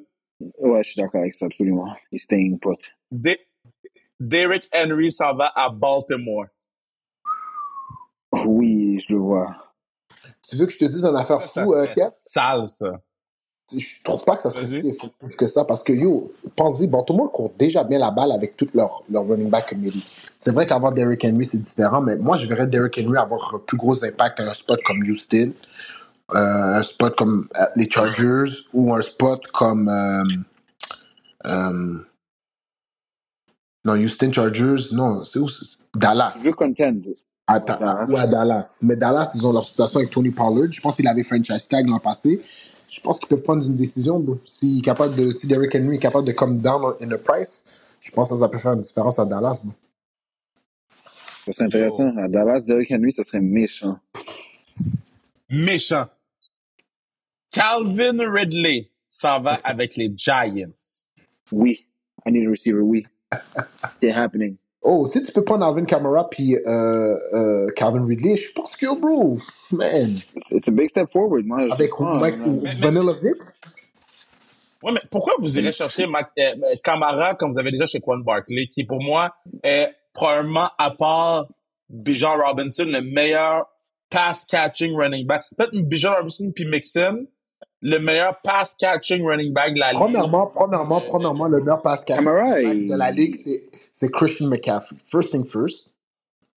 Ouais, 0.59 0.81
je 0.85 0.91
suis 0.91 1.01
d'accord 1.01 1.19
avec 1.19 1.35
ça, 1.35 1.47
absolument. 1.47 1.93
He's 2.13 2.23
staying 2.23 2.57
put. 2.57 2.77
De- 3.11 3.37
Derrick 4.17 4.69
Henry 4.73 5.11
s'en 5.11 5.35
va 5.35 5.51
à 5.53 5.69
Baltimore. 5.69 6.45
Tu 10.49 10.55
veux 10.55 10.65
que 10.65 10.71
je 10.71 10.77
te 10.77 10.85
dise 10.85 11.03
une 11.03 11.15
affaire 11.15 11.41
Ça, 11.41 11.47
ça 11.47 11.63
fou, 11.63 11.73
euh, 11.73 11.87
sale, 12.23 12.67
ça. 12.67 12.91
Je 13.69 14.01
trouve 14.01 14.23
pas 14.23 14.37
que 14.37 14.43
ça 14.43 14.51
serait 14.51 14.65
si 14.65 14.75
effectif 14.75 15.35
que 15.35 15.45
ça 15.45 15.65
parce 15.65 15.83
que 15.83 15.91
yo, 15.91 16.31
pense-y, 16.55 16.87
Baltimore 16.87 17.29
court 17.33 17.51
déjà 17.59 17.83
bien 17.83 17.99
la 17.99 18.11
balle 18.11 18.31
avec 18.31 18.55
tout 18.55 18.69
leur, 18.73 19.03
leur 19.09 19.27
running 19.27 19.49
back 19.49 19.69
committee. 19.69 20.05
C'est 20.37 20.53
vrai 20.53 20.65
qu'avoir 20.65 20.93
Derrick 20.93 21.25
Henry, 21.25 21.43
c'est 21.43 21.57
différent, 21.57 21.99
mais 21.99 22.15
moi, 22.15 22.37
je 22.37 22.47
verrais 22.47 22.67
Derrick 22.67 22.97
Henry 22.97 23.17
avoir 23.17 23.55
un 23.55 23.59
plus 23.59 23.75
gros 23.75 24.05
impact 24.05 24.39
à 24.39 24.49
un 24.49 24.53
spot 24.53 24.79
comme 24.85 25.01
Houston, 25.03 25.51
euh, 26.33 26.35
un 26.35 26.83
spot 26.83 27.17
comme 27.17 27.49
euh, 27.59 27.65
les 27.75 27.89
Chargers 27.89 28.51
ou 28.73 28.93
un 28.93 29.01
spot 29.01 29.45
comme. 29.47 29.89
euh, 29.89 30.23
euh, 31.45 31.97
non, 33.83 33.93
Houston 33.95 34.31
Chargers, 34.31 34.93
non, 34.93 35.25
c'est 35.25 35.39
où 35.39 35.47
Dallas. 35.95 36.31
Tu 36.33 36.39
veux 36.39 36.53
contend. 36.53 37.01
À, 37.47 37.59
Ta- 37.61 37.77
Dallas. 37.77 38.05
ou 38.09 38.15
à 38.17 38.27
Dallas. 38.27 38.79
Mais 38.81 38.95
Dallas, 38.97 39.31
ils 39.35 39.45
ont 39.47 39.53
leur 39.53 39.65
situation 39.67 39.99
avec 39.99 40.11
Tony 40.11 40.31
Pollard. 40.31 40.71
Je 40.71 40.81
pense 40.81 40.97
qu'il 40.97 41.07
avait 41.07 41.23
franchise 41.23 41.67
tag 41.67 41.87
l'an 41.87 41.99
passé. 41.99 42.41
Je 42.89 42.99
pense 43.01 43.19
qu'ils 43.19 43.27
peuvent 43.29 43.41
prendre 43.41 43.65
une 43.65 43.75
décision, 43.75 44.19
bro. 44.19 44.39
Si, 44.45 44.81
capable 44.81 45.15
de, 45.15 45.31
si 45.31 45.47
Derrick 45.47 45.73
Henry 45.75 45.95
est 45.95 45.99
capable 45.99 46.25
de 46.27 46.31
come 46.33 46.59
down 46.59 46.93
in 47.01 47.07
the 47.07 47.17
price, 47.17 47.63
je 48.01 48.11
pense 48.11 48.29
que 48.29 48.37
ça 48.37 48.47
peut 48.49 48.57
faire 48.57 48.73
une 48.73 48.81
différence 48.81 49.17
à 49.19 49.25
Dallas, 49.25 49.59
bro. 49.63 49.73
Ça 51.45 51.51
serait 51.53 51.65
intéressant. 51.65 52.15
À 52.17 52.27
Dallas, 52.27 52.63
Derrick 52.67 52.91
Henry, 52.91 53.11
ça 53.11 53.23
serait 53.23 53.39
méchant. 53.41 53.97
Méchant. 55.49 56.07
Calvin 57.51 58.29
Ridley 58.29 58.91
s'en 59.07 59.41
va 59.41 59.57
avec 59.63 59.95
les 59.95 60.13
Giants. 60.15 60.67
Oui. 61.51 61.85
I 62.25 62.31
need 62.31 62.45
a 62.45 62.49
receiver, 62.49 62.81
oui. 62.81 63.05
C'est 64.01 64.11
happening. 64.11 64.57
Oh, 64.89 65.05
si 65.05 65.21
tu 65.21 65.33
peux 65.33 65.43
prendre 65.43 65.65
Alvin 65.65 65.83
Kamara 65.83 66.29
puis 66.29 66.55
euh, 66.55 67.17
euh, 67.33 67.67
Calvin 67.75 68.05
Ridley, 68.05 68.37
je 68.37 68.53
pense 68.53 68.73
que, 68.73 68.97
bro, 68.97 69.37
man, 69.71 70.15
It's, 70.49 70.69
a 70.69 70.71
big 70.71 70.87
step 70.89 71.09
forward. 71.11 71.45
Moi, 71.45 71.67
je 71.67 71.73
avec 71.73 71.91
Mike 71.99 72.37
man. 72.37 72.61
Mais- 72.63 72.75
Vanilla 72.79 73.11
Vic, 73.21 73.41
Ouais, 74.83 74.91
mais 74.93 75.01
pourquoi 75.11 75.33
vous 75.39 75.59
irez 75.59 75.73
chercher 75.73 76.07
Mac, 76.07 76.29
euh, 76.39 76.41
euh, 76.63 76.75
Camara 76.83 77.35
comme 77.35 77.51
vous 77.51 77.59
avez 77.59 77.71
déjà 77.71 77.85
chez 77.85 77.99
Quan 77.99 78.19
Barkley, 78.19 78.67
qui 78.67 78.85
pour 78.85 79.03
moi 79.03 79.33
est 79.61 79.89
probablement, 80.13 80.69
à 80.77 80.91
part 80.91 81.47
Bijan 81.89 82.37
Robinson, 82.37 82.85
le 82.87 83.01
meilleur 83.01 83.65
pass-catching 84.09 84.95
running 84.95 85.27
back. 85.27 85.43
Peut-être 85.57 85.75
Bijan 85.75 86.13
Robinson 86.15 86.51
puis 86.55 86.65
Mixon, 86.65 87.25
le 87.81 87.99
meilleur 87.99 88.39
pass-catching 88.41 89.23
running 89.23 89.53
back 89.53 89.73
de 89.73 89.79
la 89.79 89.91
ligue. 89.91 89.99
premièrement, 90.01 90.47
premièrement, 90.47 90.97
Euh, 90.97 91.07
premièrement, 91.07 91.47
le 91.47 91.59
meilleur 91.59 91.81
pass 91.81 92.03
Camara, 92.03 92.59
il- 92.61 92.87
de 92.87 92.95
la 92.95 93.11
ligue, 93.11 93.35
c'est 93.43 93.69
c'est 93.91 94.11
Christian 94.11 94.47
McCaffrey. 94.47 94.95
First 95.11 95.31
thing 95.31 95.43
first. 95.45 95.91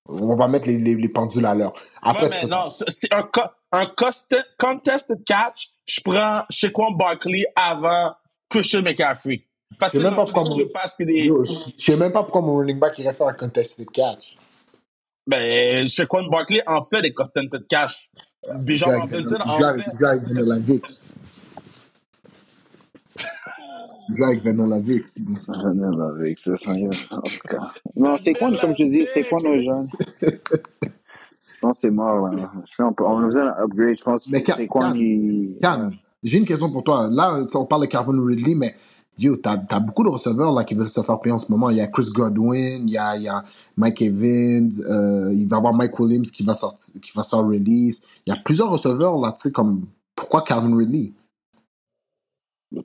On 0.09 0.35
va 0.35 0.49
mettre 0.49 0.67
les, 0.67 0.77
les, 0.79 0.95
les 0.95 1.09
pendules 1.09 1.47
à 1.47 1.55
l'heure. 1.55 1.73
Après, 2.03 2.25
Ouais, 2.29 2.31
mais 2.43 2.49
non, 2.49 2.69
c'est 2.71 3.13
un, 3.13 3.23
co- 3.23 3.43
un 3.73 3.87
contested 3.87 5.25
catch. 5.25 5.71
Je 5.87 6.01
prends 6.03 6.43
chez 6.51 6.73
Quan 6.73 6.91
Barkley 6.93 7.45
avant 7.55 8.13
Christian 8.49 8.83
McCaffrey. 8.83 9.47
Facile, 9.79 10.01
Je 10.01 10.05
sais 10.05 10.11
même 10.11 10.17
pas 10.17 10.25
c'est 10.27 10.33
pourquoi 10.33 10.51
sur 10.51 10.59
le 10.59 10.65
mon- 10.65 10.71
pass 10.73 10.95
puis 10.97 11.07
des, 11.07 11.27
Yo, 11.27 11.45
je 11.45 11.53
sais 11.83 11.97
même 11.97 12.11
pas 12.13 12.23
pourquoi 12.25 12.41
mon 12.41 12.57
running 12.57 12.79
back 12.79 12.99
irait 12.99 13.15
faire 13.15 13.29
un 13.29 13.35
contested 13.35 13.89
catch. 13.91 14.37
Ben, 15.27 15.87
chez 15.89 16.07
Quan 16.07 16.25
Barkley 16.29 16.63
en 16.67 16.83
fait 16.83 17.03
des 17.03 17.13
contested 17.15 17.67
catch. 17.69 18.11
Bijan 18.59 19.01
Robinson 19.01 19.37
je 19.45 19.51
en 19.51 19.59
joue 19.59 19.65
avec- 19.65 19.85
fait. 19.85 19.99
joue 19.99 20.05
avec 20.07 20.23
Vanilla 20.29 20.59
Vic. 20.59 20.85
Je 24.09 24.15
joue 24.17 24.25
avec 24.25 24.45
Vanilla 24.45 24.79
Vic. 24.81 25.05
Avec 25.49 26.39
ça, 26.39 26.53
est, 26.53 27.13
en 27.13 27.21
tout 27.21 27.49
cas. 27.49 27.73
Non, 27.97 28.17
c'est 28.19 28.35
quoi, 28.35 28.51
comme 28.61 28.75
je 28.77 28.85
dis, 28.85 29.07
c'est 29.13 29.25
quoi 29.29 29.39
nos 29.43 29.63
jeunes? 29.63 29.89
pense 31.61 31.77
que 31.77 31.81
c'est 31.83 31.91
mort. 31.91 32.31
Je 32.33 32.75
pense, 32.77 32.95
on, 33.01 33.19
a 33.19 33.25
besoin 33.27 33.45
d'un 33.45 33.65
upgrade. 33.65 33.99
Je 33.99 34.05
pense 34.05 34.29
Mais 34.29 34.43
Can, 34.43 34.95
il... 34.95 35.59
Can, 35.63 35.89
ouais. 35.89 35.97
j'ai 36.23 36.39
une 36.39 36.45
question 36.45 36.71
pour 36.71 36.85
toi. 36.85 37.09
Là, 37.11 37.45
on 37.55 37.67
parle 37.67 37.83
de 37.83 37.87
Calvin 37.87 38.25
Ridley, 38.25 38.55
mais 38.55 38.75
yo, 39.19 39.37
t'as 39.37 39.57
as 39.71 39.81
beaucoup 39.81 40.03
de 40.05 40.09
receveurs 40.09 40.53
là 40.53 40.65
qui 40.65 40.75
veulent 40.75 40.89
se 40.89 41.01
faire 41.01 41.21
payer 41.21 41.35
en 41.35 41.39
ce 41.39 41.51
moment. 41.51 41.71
Il 41.71 41.77
y 41.77 41.81
a 41.81 41.87
Chris 41.87 42.09
Godwin, 42.15 42.89
il 42.89 42.91
y 42.91 42.99
a, 42.99 43.17
il 43.17 43.23
y 43.25 43.29
a 43.29 43.43
Mike 43.77 44.01
Evans, 44.03 44.71
euh, 44.89 45.33
il 45.33 45.47
va 45.47 45.57
y 45.57 45.59
avoir 45.59 45.75
Mike 45.75 45.99
Williams 45.99 46.31
qui 46.31 46.43
va 46.45 46.55
sortir, 46.55 47.01
qui 47.01 47.11
va 47.15 47.23
sortir 47.23 47.47
release. 47.49 48.01
Il 48.27 48.33
y 48.35 48.37
a 48.37 48.41
plusieurs 48.43 48.71
receveurs 48.71 49.19
là, 49.19 49.33
tu 49.33 49.43
sais, 49.43 49.53
comme 49.53 49.87
pourquoi 50.15 50.43
Calvin 50.43 50.77
Ridley? 50.77 51.13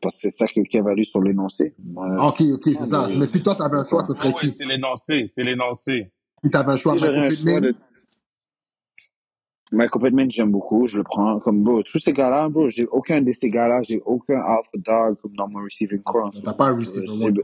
Parce 0.02 0.16
que 0.16 0.22
c'est 0.22 0.38
ça 0.38 0.48
que 0.48 0.62
Kev 0.62 0.88
a 0.90 0.96
lu 0.96 1.06
sur 1.06 1.22
l'énoncé. 1.22 1.76
Ouais. 1.94 2.08
Ah, 2.18 2.28
Ok, 2.30 2.42
ok, 2.54 2.62
c'est 2.66 2.78
Ah, 2.82 2.86
ça. 2.88 3.08
mais- 3.16 3.28
si 3.28 3.44
toi 3.44 3.54
t'avais 3.56 3.78
un 3.78 3.86
choix, 3.86 4.04
ce 4.04 4.14
serait 4.14 4.30
ouais, 4.30 4.40
qui? 4.42 4.52
c'est 4.52 4.66
l'énoncé, 4.66 5.26
c'est 5.28 5.44
l'énoncé. 5.44 6.12
Si 6.44 6.50
t'avais 6.50 6.72
un 6.74 6.76
choix, 6.76 6.94
Si 6.94 7.00
choix 7.00 7.30
Pittman? 7.30 7.62
de... 7.62 7.76
Michael 9.72 10.02
Pittman, 10.04 10.30
j'aime 10.32 10.52
beaucoup. 10.52 10.88
Je 10.88 10.98
le 10.98 11.04
prends 11.04 11.40
comme 11.40 11.64
bro. 11.64 11.82
Tous 11.84 12.00
ces 12.00 12.14
gars-là, 12.14 12.50
bro, 12.50 12.70
j'ai 12.70 12.86
aucun 12.88 13.22
de 13.22 13.32
ces 13.32 13.50
gars-là, 13.50 13.82
j'ai 13.82 14.00
aucun 14.06 14.40
alpha 14.40 14.70
dog 14.76 15.18
comme 15.22 15.36
dans 15.36 15.48
mon 15.48 15.64
receiving 15.64 16.02
core. 16.04 16.32
T'as 16.44 16.54
pas 16.54 16.68
un 16.70 16.78
receiver 16.78 17.10
one. 17.10 17.34
Tu 17.34 17.44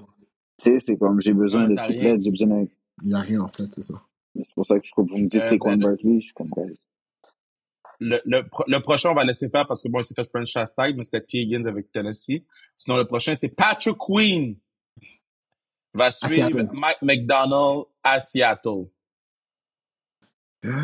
sais, 0.64 0.80
c'est 0.80 0.98
comme 0.98 1.20
j'ai 1.22 1.34
besoin 1.34 1.68
de 1.68 1.76
triplettes, 1.76 2.22
j'ai 2.24 2.30
besoin 2.32 2.48
d'un. 2.48 2.66
Il 3.04 3.10
y 3.10 3.14
a 3.16 3.20
rien 3.20 3.42
en 3.42 3.48
fait, 3.48 3.66
c'est 3.72 3.82
ça. 3.82 3.96
Mais 4.36 4.44
C'est 4.44 4.54
pour 4.54 4.66
ça 4.66 4.80
que 4.80 4.86
je, 4.86 4.92
vous 4.96 5.18
me 5.18 5.26
dites 5.28 5.42
Euh, 5.42 5.50
Saquon 5.50 5.72
ben, 5.72 5.80
Barkley, 5.80 6.20
je 6.22 6.26
suis 6.26 6.34
comme 6.34 6.50
guys. 6.56 6.80
Le, 8.00 8.20
le, 8.26 8.48
pro- 8.48 8.64
le 8.68 8.80
prochain, 8.80 9.10
on 9.12 9.14
va 9.16 9.24
laisser 9.24 9.50
faire 9.50 9.68
parce 9.68 9.82
que 9.82 9.90
bon, 9.90 10.00
il 10.00 10.04
s'est 10.04 10.14
fait 10.16 10.26
franchise 10.28 10.74
tag, 10.76 10.96
mais 10.96 11.04
c'était 11.04 11.22
T. 11.22 11.40
Higgins 11.42 11.66
avec 11.66 11.92
Tennessee. 11.92 12.44
Sinon, 12.78 12.98
le 12.98 13.06
prochain, 13.06 13.36
c'est 13.36 13.50
Patrick 13.50 13.98
Queen. 13.98 14.56
Va 15.94 16.10
suivre. 16.12 16.64
Mike 16.74 17.02
McDonald 17.02 17.86
à 18.04 18.20
Seattle. 18.20 18.86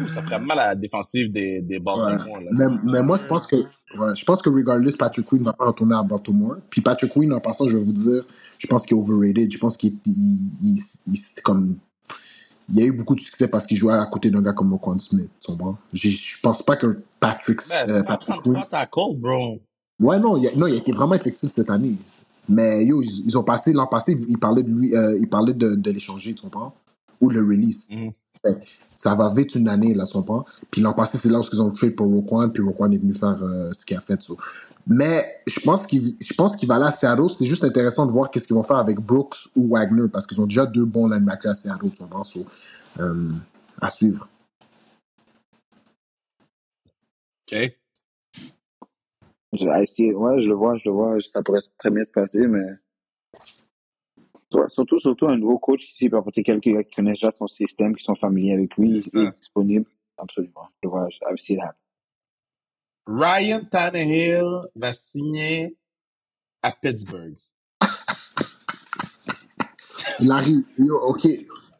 Ça 0.08 0.22
ferait 0.24 0.40
mal 0.40 0.60
à 0.60 0.68
la 0.70 0.76
défensive 0.76 1.32
des, 1.32 1.62
des 1.62 1.76
Ouais. 1.76 1.82
Baltimore. 1.82 2.42
Là. 2.42 2.50
Mais, 2.52 2.66
mais 2.92 3.04
moi, 3.04 3.20
je 3.22 3.28
pense 3.28 3.46
que, 3.46 3.56
ouais, 3.58 4.16
je 4.16 4.26
pense 4.26 4.42
que 4.42 4.50
regardless, 4.50 4.96
Patrick 4.96 5.28
Queen 5.28 5.44
va 5.44 5.54
pas 5.54 5.66
retourner 5.68 5.96
à 5.96 6.04
Baltimore. 6.04 6.58
Puis 6.70 6.82
Patrick 6.82 7.12
Queen, 7.14 7.32
en 7.34 7.40
passant, 7.40 7.68
je 7.68 7.78
vais 7.78 7.84
vous 7.84 7.92
dire, 7.92 8.26
je 8.58 8.68
pense 8.68 8.84
qu'il 8.86 8.98
est 8.98 9.00
overrated. 9.00 9.52
Je 9.52 9.58
pense 9.60 9.78
qu'il 9.78 9.96
il, 10.06 10.80
comme, 11.44 11.78
il 12.70 12.82
a 12.82 12.86
eu 12.86 12.92
beaucoup 12.92 13.16
de 13.16 13.20
succès 13.22 13.48
parce 13.48 13.66
qu'il 13.66 13.78
jouait 13.78 13.94
à 13.94 14.06
côté 14.08 14.30
d'un 14.32 14.42
gars 14.42 14.54
comme 14.54 14.72
Roquan 14.74 14.98
Smith. 14.98 15.32
tu 15.40 15.52
comprends? 15.52 15.78
J'ai- 15.94 16.10
Je 16.12 16.40
pense 16.42 16.64
pas 16.64 16.76
que 16.76 17.00
Patrick, 17.20 17.60
Ben, 17.70 17.90
euh, 17.90 18.04
Patrick 18.04 18.42
Queen. 18.44 18.56
133 18.56 18.66
tackles, 18.70 19.16
bro. 19.18 19.62
Ouais, 20.00 20.20
non, 20.20 20.38
il 20.38 20.48
a, 20.48 20.56
non, 20.56 20.68
il 20.68 20.74
a 20.74 20.78
été 20.78 20.92
vraiment 20.92 21.14
effectif 21.16 21.50
cette 21.52 21.70
année. 21.70 21.96
Mais 22.50 22.86
yo, 22.86 23.02
ils, 23.02 23.28
ils 23.28 23.38
ont 23.38 23.44
passé, 23.44 23.74
l'an 23.74 23.88
passé, 23.88 24.18
ils 24.28 24.38
parlaient 24.38 24.64
de 24.64 24.70
lui, 24.72 24.96
euh, 24.96 25.18
ils 25.20 25.28
parlaient 25.30 25.54
de, 25.54 25.76
de 25.76 25.92
l'échanger, 25.92 26.34
tu 26.34 26.42
comprends? 26.44 26.74
Ou 27.22 27.30
le 27.30 27.42
release. 27.42 27.90
Mhm. 27.92 28.12
Ça 28.96 29.14
va 29.14 29.32
vite 29.32 29.54
une 29.54 29.70
année, 29.70 29.94
là, 29.94 30.06
tu 30.08 30.14
comprends? 30.14 30.44
Puis 30.72 30.82
l'an 30.82 30.94
passé, 30.94 31.18
c'est 31.18 31.30
là 31.30 31.40
où 31.40 31.44
ils 31.52 31.62
ont 31.62 31.70
trade 31.70 31.96
pour 31.96 32.08
Roquan, 32.08 32.50
puis 32.50 32.64
Roquan 32.64 32.92
est 32.92 32.98
venu 32.98 33.14
faire 33.14 33.38
euh, 33.44 33.72
ce 33.72 33.86
qu'il 33.86 33.96
a 33.96 34.02
fait. 34.02 34.20
so. 34.22 34.36
Mais 34.88 35.42
je 35.48 35.60
pense 35.60 35.86
qu'il 35.86 36.16
je 36.20 36.34
pense 36.34 36.56
qu'il 36.56 36.68
va 36.68 36.76
aller 36.76 36.86
à 36.86 36.92
Seattle. 36.92 37.30
C'est 37.38 37.46
juste 37.46 37.64
intéressant 37.64 38.06
de 38.06 38.12
voir 38.12 38.32
qu'est-ce 38.32 38.48
qu'ils 38.48 38.56
vont 38.56 38.64
faire 38.64 38.78
avec 38.78 39.00
Brooks 39.00 39.36
ou 39.56 39.70
Wagner, 39.70 40.08
parce 40.12 40.26
qu'ils 40.26 40.42
ont 40.42 40.48
déjà 40.48 40.66
deux 40.66 40.86
bons 40.86 41.08
linebackers 41.08 41.52
à 41.52 41.56
Seattle, 41.56 41.92
tu 41.92 42.02
comprends? 42.02 42.24
So, 42.24 42.46
euh, 43.00 43.32
à 43.80 43.90
suivre. 43.92 44.28
OK. 47.52 47.78
Je, 49.54 49.66
ouais, 49.66 50.40
je 50.40 50.50
le 50.50 50.56
vois, 50.56 50.78
je 50.78 50.86
le 50.86 50.92
vois, 50.92 51.18
ça 51.22 51.42
pourrait 51.42 51.62
très 51.78 51.90
bien 51.90 52.04
se 52.04 52.12
passer, 52.12 52.48
mais. 52.48 52.66
Ouais, 54.54 54.70
surtout, 54.70 54.98
surtout 54.98 55.28
un 55.28 55.38
nouveau 55.38 55.60
coach 55.60 55.86
qui 55.94 56.10
peut 56.10 56.18
apporter 56.18 56.42
quelqu'un 56.42 56.82
qui 56.82 56.96
connaît 56.96 57.12
déjà 57.12 57.32
son 57.32 57.48
système, 57.48 57.96
qui 57.96 58.04
sont 58.04 58.16
familiers 58.16 58.54
avec 58.54 58.78
lui, 58.78 59.00
qui 59.00 59.18
est 59.18 59.32
disponible. 59.32 59.86
Absolument. 60.18 60.70
Je 60.84 60.90
vois, 60.90 61.10
I 61.10 61.38
see 61.38 61.54
it 61.54 61.60
happen. 61.60 61.76
Ryan 63.08 63.64
Tannehill 63.70 64.70
va 64.76 64.94
signer 64.94 65.78
à 66.62 66.72
Pittsburgh. 66.72 67.38
Larry, 70.20 70.66
yo, 70.78 70.96
ok. 71.08 71.28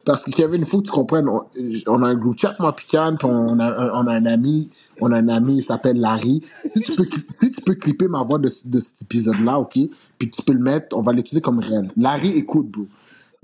Parce 0.08 0.24
que 0.24 0.32
Kevin, 0.32 0.62
il 0.62 0.66
faut 0.66 0.78
que 0.80 0.86
tu 0.86 0.92
comprennes, 0.92 1.28
on, 1.28 1.42
on 1.88 2.02
a 2.02 2.08
un 2.08 2.16
groupe 2.16 2.38
chat, 2.38 2.56
moi, 2.60 2.74
Pican, 2.74 3.16
puis 3.18 3.28
on 3.30 3.60
a, 3.60 3.66
un- 3.66 3.90
on 3.92 4.08
a 4.08 4.14
un 4.14 4.26
ami, 4.26 4.70
on 5.02 5.12
a 5.12 5.18
un 5.18 5.28
ami, 5.28 5.58
il 5.58 5.62
s'appelle 5.62 6.00
Larry. 6.00 6.42
Si 6.76 6.82
tu 6.82 6.92
peux, 6.96 7.06
si 7.30 7.52
tu 7.52 7.60
peux 7.60 7.74
clipper 7.74 8.08
ma 8.08 8.24
voix 8.24 8.38
de, 8.38 8.50
de 8.66 8.80
cet 8.80 9.02
épisode-là, 9.02 9.60
ok, 9.60 9.74
puis 10.18 10.30
tu 10.30 10.42
peux 10.42 10.54
le 10.54 10.60
mettre, 10.60 10.96
on 10.96 11.02
va 11.02 11.12
l'utiliser 11.12 11.42
comme 11.42 11.60
réel. 11.60 11.92
Larry, 11.98 12.30
écoute, 12.38 12.70
bro. 12.70 12.86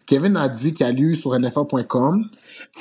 Kevin 0.06 0.36
a 0.38 0.48
dit 0.48 0.74
qu'il 0.74 0.86
a 0.86 0.92
lu 0.92 1.16
sur 1.16 1.38
NFL.com 1.38 2.26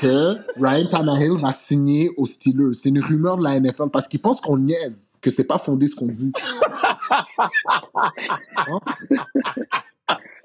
que 0.01 0.35
Ryan 0.61 0.87
Tannehill 0.91 1.39
va 1.41 1.53
signer 1.53 2.11
aux 2.17 2.27
Steelers. 2.27 2.73
C'est 2.81 2.89
une 2.89 3.01
rumeur 3.01 3.37
de 3.37 3.43
la 3.45 3.59
NFL 3.59 3.89
parce 3.93 4.07
qu'il 4.07 4.21
pense 4.21 4.41
qu'on 4.41 4.59
niaise, 4.59 5.15
que 5.21 5.31
c'est 5.31 5.45
pas 5.45 5.59
fondé 5.59 5.87
ce 5.87 5.95
qu'on 5.95 6.07
dit. 6.07 6.31
Hein? 8.67 8.79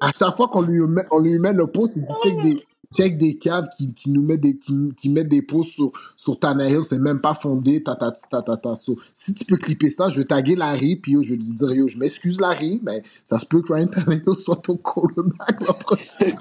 À 0.01 0.13
chaque 0.19 0.37
fois 0.37 0.49
qu'on 0.49 0.63
lui 0.63 0.81
met, 0.87 1.03
on 1.11 1.21
lui 1.21 1.39
met 1.39 1.53
le 1.53 1.67
post, 1.67 1.97
il 1.97 2.05
dit 2.05 2.13
check 2.23 2.41
des, 2.43 2.65
check 2.95 3.19
des 3.19 3.37
caves 3.37 3.69
qui, 3.77 3.93
qui 3.93 4.11
nous 4.11 4.23
met 4.23 4.39
des, 4.39 4.59
qui, 4.59 4.75
qui 5.01 5.09
mettent 5.09 5.29
des 5.29 5.43
posts 5.43 5.73
sur, 5.73 5.93
sur 6.17 6.39
Tannehill, 6.39 6.83
c'est 6.83 6.99
même 6.99 7.21
pas 7.21 7.35
fondé, 7.35 7.83
ta, 7.83 7.95
ta, 7.97 8.13
ta, 8.13 8.43
ta, 8.43 8.57
ta. 8.57 8.75
So, 8.77 8.99
si 9.13 9.35
tu 9.35 9.45
peux 9.45 9.57
clipper 9.57 9.91
ça, 9.91 10.09
je 10.09 10.17
vais 10.17 10.25
taguer 10.25 10.57
Larry, 10.57 10.97
puis 10.97 11.13
yo, 11.13 11.23
je 11.23 11.31
vais 11.31 11.37
lui 11.37 11.53
dire, 11.53 11.73
yo, 11.73 11.89
je 11.89 11.99
m'excuse 11.99 12.41
Larry, 12.41 12.81
mais 12.83 13.03
ça 13.25 13.39
se 13.39 13.47
peut 13.47 13.63
que 13.63 13.73
Ryan 13.73 13.89
Tannehill 13.89 14.23
soit 14.43 14.57
ton 14.57 14.77
quarterback 14.77 15.61
la 15.67 15.73
prochaine. 15.75 16.39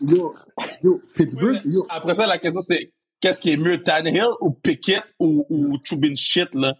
Yo, 0.00 0.34
yo, 0.82 1.00
Pittsburgh, 1.14 1.60
après 1.88 2.14
ça, 2.14 2.26
la 2.26 2.38
question, 2.38 2.62
c'est 2.62 2.92
qu'est-ce 3.20 3.42
qui 3.42 3.50
est 3.50 3.56
mieux, 3.56 3.82
Tannehill 3.82 4.28
ou 4.40 4.50
Pickett 4.50 5.04
ou, 5.18 5.44
ou 5.50 5.76
Chubin 5.84 6.14
Shit, 6.14 6.54
là? 6.54 6.76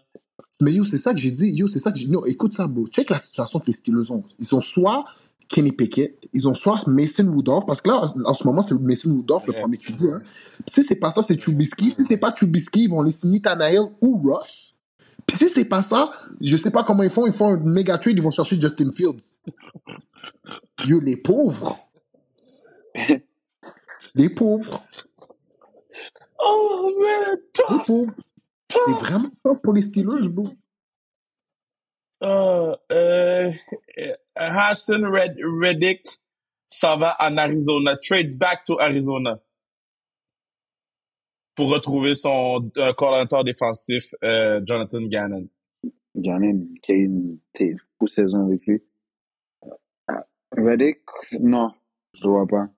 Mais 0.61 0.73
yo, 0.73 0.85
c'est 0.85 0.97
ça 0.97 1.13
que 1.13 1.19
j'ai 1.19 1.31
dit. 1.31 1.49
Yo, 1.49 1.67
c'est 1.67 1.79
ça 1.79 1.91
que 1.91 1.97
j'ai 1.97 2.05
dit. 2.05 2.11
Non, 2.11 2.23
écoute 2.25 2.53
ça, 2.53 2.67
bro. 2.67 2.87
Check 2.87 3.09
la 3.09 3.19
situation 3.19 3.59
que 3.59 3.65
les 3.67 3.73
Steelers 3.73 4.11
ont. 4.11 4.23
Ils 4.37 4.53
ont 4.53 4.61
soit 4.61 5.05
Kenny 5.51 5.71
Pickett, 5.71 6.27
ils 6.33 6.47
ont 6.47 6.53
soit 6.53 6.81
Mason 6.87 7.29
Rudolph, 7.31 7.65
parce 7.65 7.81
que 7.81 7.89
là, 7.89 8.01
en 8.25 8.33
ce 8.33 8.45
moment, 8.45 8.61
c'est 8.61 8.73
Mason 8.79 9.15
Rudolph, 9.15 9.45
le 9.47 9.53
Ouais. 9.53 9.61
premier 9.61 9.77
QB. 9.77 10.01
Hein. 10.03 10.21
Si 10.67 10.81
c'est 10.83 10.95
pas 10.95 11.11
ça, 11.11 11.21
c'est 11.21 11.35
Trubisky. 11.35 11.89
Si 11.89 12.03
c'est 12.03 12.17
pas 12.17 12.31
Trubisky, 12.31 12.85
ils 12.85 12.89
vont 12.89 13.01
les 13.01 13.11
signer 13.11 13.41
Tannehill 13.41 13.91
ou 14.01 14.17
Ross. 14.25 14.75
Puis 15.27 15.37
si 15.37 15.49
c'est 15.49 15.65
pas 15.65 15.81
ça, 15.81 16.11
je 16.41 16.57
sais 16.57 16.71
pas 16.71 16.83
comment 16.83 17.03
ils 17.03 17.09
font. 17.09 17.27
Ils 17.27 17.33
font 17.33 17.47
un 17.53 17.57
méga 17.57 17.97
trade, 17.97 18.17
ils 18.17 18.23
vont 18.23 18.31
chercher 18.31 18.59
Justin 18.59 18.91
Fields. 18.91 19.35
Yo, 20.87 20.99
les 20.99 21.15
pauvres. 21.17 21.77
Les 24.15 24.29
pauvres. 24.29 24.83
Oh, 26.43 26.91
man, 26.99 27.37
Les 27.37 27.77
tough, 27.77 27.85
pauvres. 27.85 28.13
C'est 28.71 28.93
vraiment 29.05 29.29
tough 29.43 29.61
pour 29.61 29.73
les 29.73 29.81
Steelers, 29.81 30.27
bro. 30.29 30.47
Euh, 32.23 32.75
euh, 32.91 33.51
Hassan 34.49 35.05
Red, 35.05 35.37
Reddick 35.43 36.07
s'en 36.69 36.97
va 36.97 37.15
en 37.19 37.37
Arizona. 37.37 37.97
Trade 37.97 38.37
back 38.37 38.63
to 38.65 38.79
Arizona. 38.79 39.39
Pour 41.55 41.69
retrouver 41.69 42.15
son 42.15 42.71
euh, 42.77 42.93
coordinateur 42.93 43.43
défensif, 43.43 44.05
euh, 44.23 44.61
Jonathan 44.65 45.01
Gannon. 45.01 45.47
Gannon, 46.15 46.67
qui 46.81 46.91
a 46.91 46.95
une 46.95 47.39
fou 47.99 48.07
saison 48.07 48.45
avec 48.45 48.65
lui. 48.65 48.81
Ah, 50.07 50.25
Reddick, 50.57 50.99
non, 51.39 51.71
je 52.13 52.23
le 52.23 52.29
vois 52.29 52.47
pas. 52.47 52.69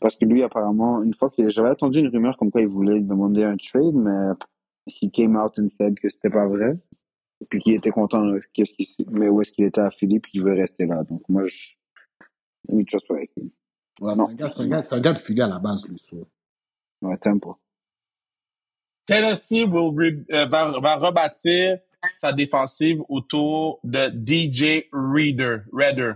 Parce 0.00 0.16
que 0.16 0.24
lui, 0.24 0.42
apparemment, 0.42 1.02
une 1.02 1.14
fois 1.14 1.30
que 1.30 1.48
j'avais 1.48 1.70
entendu 1.70 2.00
une 2.00 2.08
rumeur 2.08 2.36
comme 2.36 2.50
quoi 2.50 2.60
il 2.60 2.68
voulait 2.68 3.00
demander 3.00 3.44
un 3.44 3.56
trade, 3.56 3.94
mais 3.94 4.34
he 4.86 5.10
came 5.10 5.36
out 5.36 5.58
and 5.58 5.68
said 5.68 5.98
que 5.98 6.08
c'était 6.08 6.30
pas 6.30 6.46
vrai. 6.46 6.78
Puis 7.48 7.60
qu'il 7.60 7.74
était 7.74 7.90
content, 7.90 8.24
de 8.24 8.40
qu'est-ce 8.52 8.74
qu'il, 8.74 8.86
mais 9.10 9.28
où 9.28 9.40
est-ce 9.40 9.52
qu'il 9.52 9.64
était 9.64 9.80
à 9.80 9.90
Philly, 9.90 10.20
puis 10.20 10.32
qu'il 10.32 10.42
veut 10.42 10.52
rester 10.54 10.86
là. 10.86 11.02
Donc 11.04 11.22
moi, 11.28 11.46
je, 11.46 11.56
let 12.68 12.82
I 12.82 13.26
see. 13.26 13.52
Ouais, 14.00 14.12
c'est 14.14 14.16
Non, 14.18 14.28
un 14.28 14.34
gars, 14.34 14.48
c'est 14.48 14.60
un 14.62 14.68
gars, 14.68 14.82
c'est 14.82 14.94
un 14.94 15.00
gars 15.00 15.12
de 15.12 15.18
Philly 15.18 15.40
à 15.42 15.46
la 15.46 15.58
base, 15.58 15.88
lui. 15.88 15.98
so. 15.98 16.28
ouais, 17.02 17.16
pas. 17.16 17.58
Tennessee 19.06 19.64
will 19.64 19.92
re- 19.96 20.24
euh, 20.32 20.46
va, 20.46 20.78
va 20.80 20.96
rebâtir 20.96 21.78
sa 22.20 22.32
défensive 22.32 23.02
autour 23.08 23.80
de 23.84 24.08
DJ 24.10 24.86
Reader. 24.92 25.64
Redder. 25.72 26.12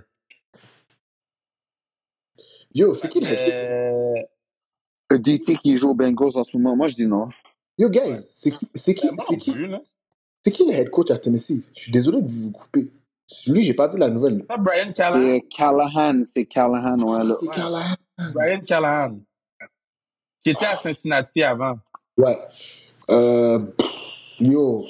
Yo, 2.75 2.95
c'est 2.95 3.09
qui 3.09 3.20
le? 3.20 3.27
Euh, 3.31 4.22
Le 5.11 5.18
DT 5.18 5.57
qui 5.57 5.77
joue 5.77 5.91
aux 5.91 5.95
Bengals 5.95 6.37
en 6.37 6.45
ce 6.45 6.57
moment, 6.57 6.77
moi, 6.77 6.89
je 6.89 6.95
dis 6.95 7.07
non. 7.07 7.29
Yo, 7.79 7.89
ouais. 7.89 7.93
guys, 7.93 8.20
c'est 8.33 8.51
qui, 8.51 8.68
c'est 8.75 8.95
qui, 8.95 9.11
moi 9.12 9.25
c'est 9.29 9.39
qui. 9.39 9.55
C'est 10.45 10.51
qui 10.53 10.65
le 10.67 10.73
head 10.75 10.91
coach 10.91 11.11
à 11.11 11.19
Tennessee? 11.19 11.63
Je 11.75 11.81
suis 11.83 11.93
désolé 11.93 12.21
de 12.23 12.29
vous 12.29 12.51
couper. 12.51 12.91
Lui, 13.47 13.63
j'ai 13.65 13.75
pas 13.75 13.89
vu 13.89 13.99
la 13.99 14.09
nouvelle. 14.11 14.45
Pas 14.45 14.59
Brian 14.59 14.93
Callahan. 14.93 15.23
C'est 15.23 15.45
Callahan, 15.57 16.23
c'est 16.35 16.45
Callahan, 16.45 16.99
ouais, 17.01 17.19
Ah, 17.21 17.25
le, 17.25 17.35
c'est. 17.41 17.51
Callahan. 17.51 17.95
Brian 18.35 18.61
Callahan. 18.67 19.19
Qui 20.43 20.51
était 20.51 20.67
à 20.67 20.77
Cincinnati 20.77 21.43
avant. 21.43 21.79
Ouais. 22.19 22.39
Euh, 23.11 23.59
pff, 23.59 24.37
yo, 24.41 24.85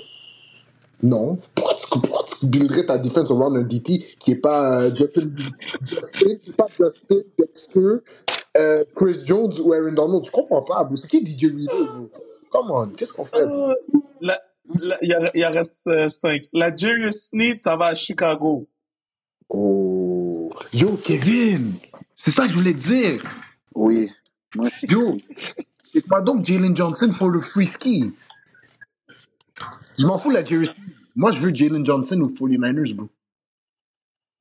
non. 1.03 1.39
Pourquoi 1.55 1.75
tu, 1.75 1.87
pourquoi 2.01 2.23
tu 2.41 2.47
builderais 2.47 2.87
ta 2.87 2.99
défense 2.99 3.31
around 3.31 3.57
un 3.57 3.63
DT 3.63 3.99
qui 4.19 4.33
est 4.33 4.37
pas 4.37 4.83
euh, 4.83 4.95
Justin, 4.95 5.31
Justin, 5.85 6.37
qui 6.43 6.51
est 6.51 6.57
pas 6.57 6.67
Justin, 6.69 7.21
Dexter, 7.39 7.81
euh, 8.57 8.85
Chris 8.97 9.21
Jones 9.25 9.53
ou 9.63 9.73
Aaron 9.73 9.93
Donald? 9.93 10.25
Tu 10.25 10.31
comprends 10.33 10.63
pas, 10.63 10.83
bro. 10.85 10.97
C'est 10.97 11.09
qui 11.09 11.25
DJ 11.25 11.45
Reader, 11.47 11.69
bro? 11.95 12.11
Come 12.51 12.71
on, 12.73 12.87
qu'est-ce 12.89 13.13
qu'on 13.13 13.25
fait? 13.25 13.41
Euh, 13.43 13.75
la- 14.21 14.33
la- 14.33 14.41
il, 15.03 15.09
y 15.09 15.15
en- 15.15 15.31
il 15.35 15.45
en 15.47 15.51
reste 15.51 15.87
euh, 15.89 16.09
cinq. 16.09 16.43
La 16.53 16.75
Jarius 16.75 17.29
Sneed, 17.29 17.61
ça 17.61 17.77
va 17.77 17.87
à 17.89 17.95
Chicago. 17.95 18.69
Oh. 19.49 20.51
Yo, 20.73 20.97
Kevin! 20.97 21.75
C'est 22.17 22.31
ça 22.31 22.45
que 22.45 22.51
je 22.51 22.55
voulais 22.55 22.73
te 22.75 22.79
dire. 22.89 23.23
Oui. 23.75 24.11
Moi 24.57 24.67
aussi. 24.67 24.87
Yo, 24.87 25.17
c'est 25.93 26.07
pas 26.09 26.21
donc 26.23 26.45
Jalen 26.45 26.77
Johnson 26.77 27.11
pour 27.19 27.29
le 27.29 27.41
free 27.41 27.67
ski? 27.67 28.13
Je 29.99 30.07
m'en 30.07 30.19
fous 30.19 30.31
la 30.31 30.45
Jerry 30.45 30.65
Sneed. 30.67 30.77
Moi, 31.17 31.31
je 31.33 31.41
veux 31.41 31.55
Jalen 31.55 31.85
Johnson 31.85 32.21
ou 32.21 32.27
49ers, 32.29 32.95
bro. 32.95 33.09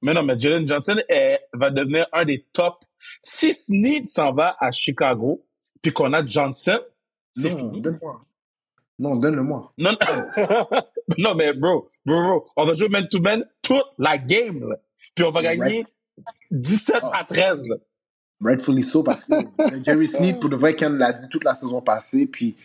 Mais 0.01 0.13
non, 0.13 0.23
mais 0.23 0.39
Jalen 0.39 0.67
Johnson 0.67 0.97
est- 1.07 1.41
va 1.53 1.69
devenir 1.69 2.07
un 2.11 2.25
des 2.25 2.45
top. 2.53 2.83
Si 3.21 3.53
Sneed 3.53 4.07
s'en 4.07 4.33
va 4.33 4.55
à 4.59 4.71
Chicago, 4.71 5.45
puis 5.81 5.91
qu'on 5.93 6.11
a 6.13 6.25
Johnson, 6.25 6.79
c'est 7.35 7.49
Non, 7.51 7.57
fini. 7.57 7.81
donne-moi. 7.81 8.25
Non, 9.03 9.15
donne-le-moi. 9.17 9.73
Non, 9.77 9.91
non, 11.17 11.35
mais 11.35 11.53
bro, 11.53 11.87
bro, 12.05 12.21
bro, 12.23 12.47
on 12.55 12.65
va 12.65 12.73
jouer 12.73 12.87
man-to-man 12.89 13.43
toute 13.61 13.83
la 13.97 14.17
game, 14.17 14.69
là. 14.69 14.77
Puis 15.13 15.25
on 15.25 15.31
va 15.31 15.41
gagner 15.43 15.85
17 16.51 16.95
à 17.13 17.23
13, 17.25 17.67
là. 17.67 17.75
Rightfully 18.41 18.83
so, 18.83 19.03
parce 19.03 19.21
que 19.25 19.33
Jerry 19.83 20.07
Sneed, 20.07 20.39
pour 20.39 20.49
de 20.49 20.55
vrai, 20.55 20.75
Ken 20.75 20.97
l'a 20.97 21.11
dit 21.13 21.27
toute 21.29 21.43
la 21.43 21.53
saison 21.53 21.81
passée, 21.81 22.27
puis 22.27 22.55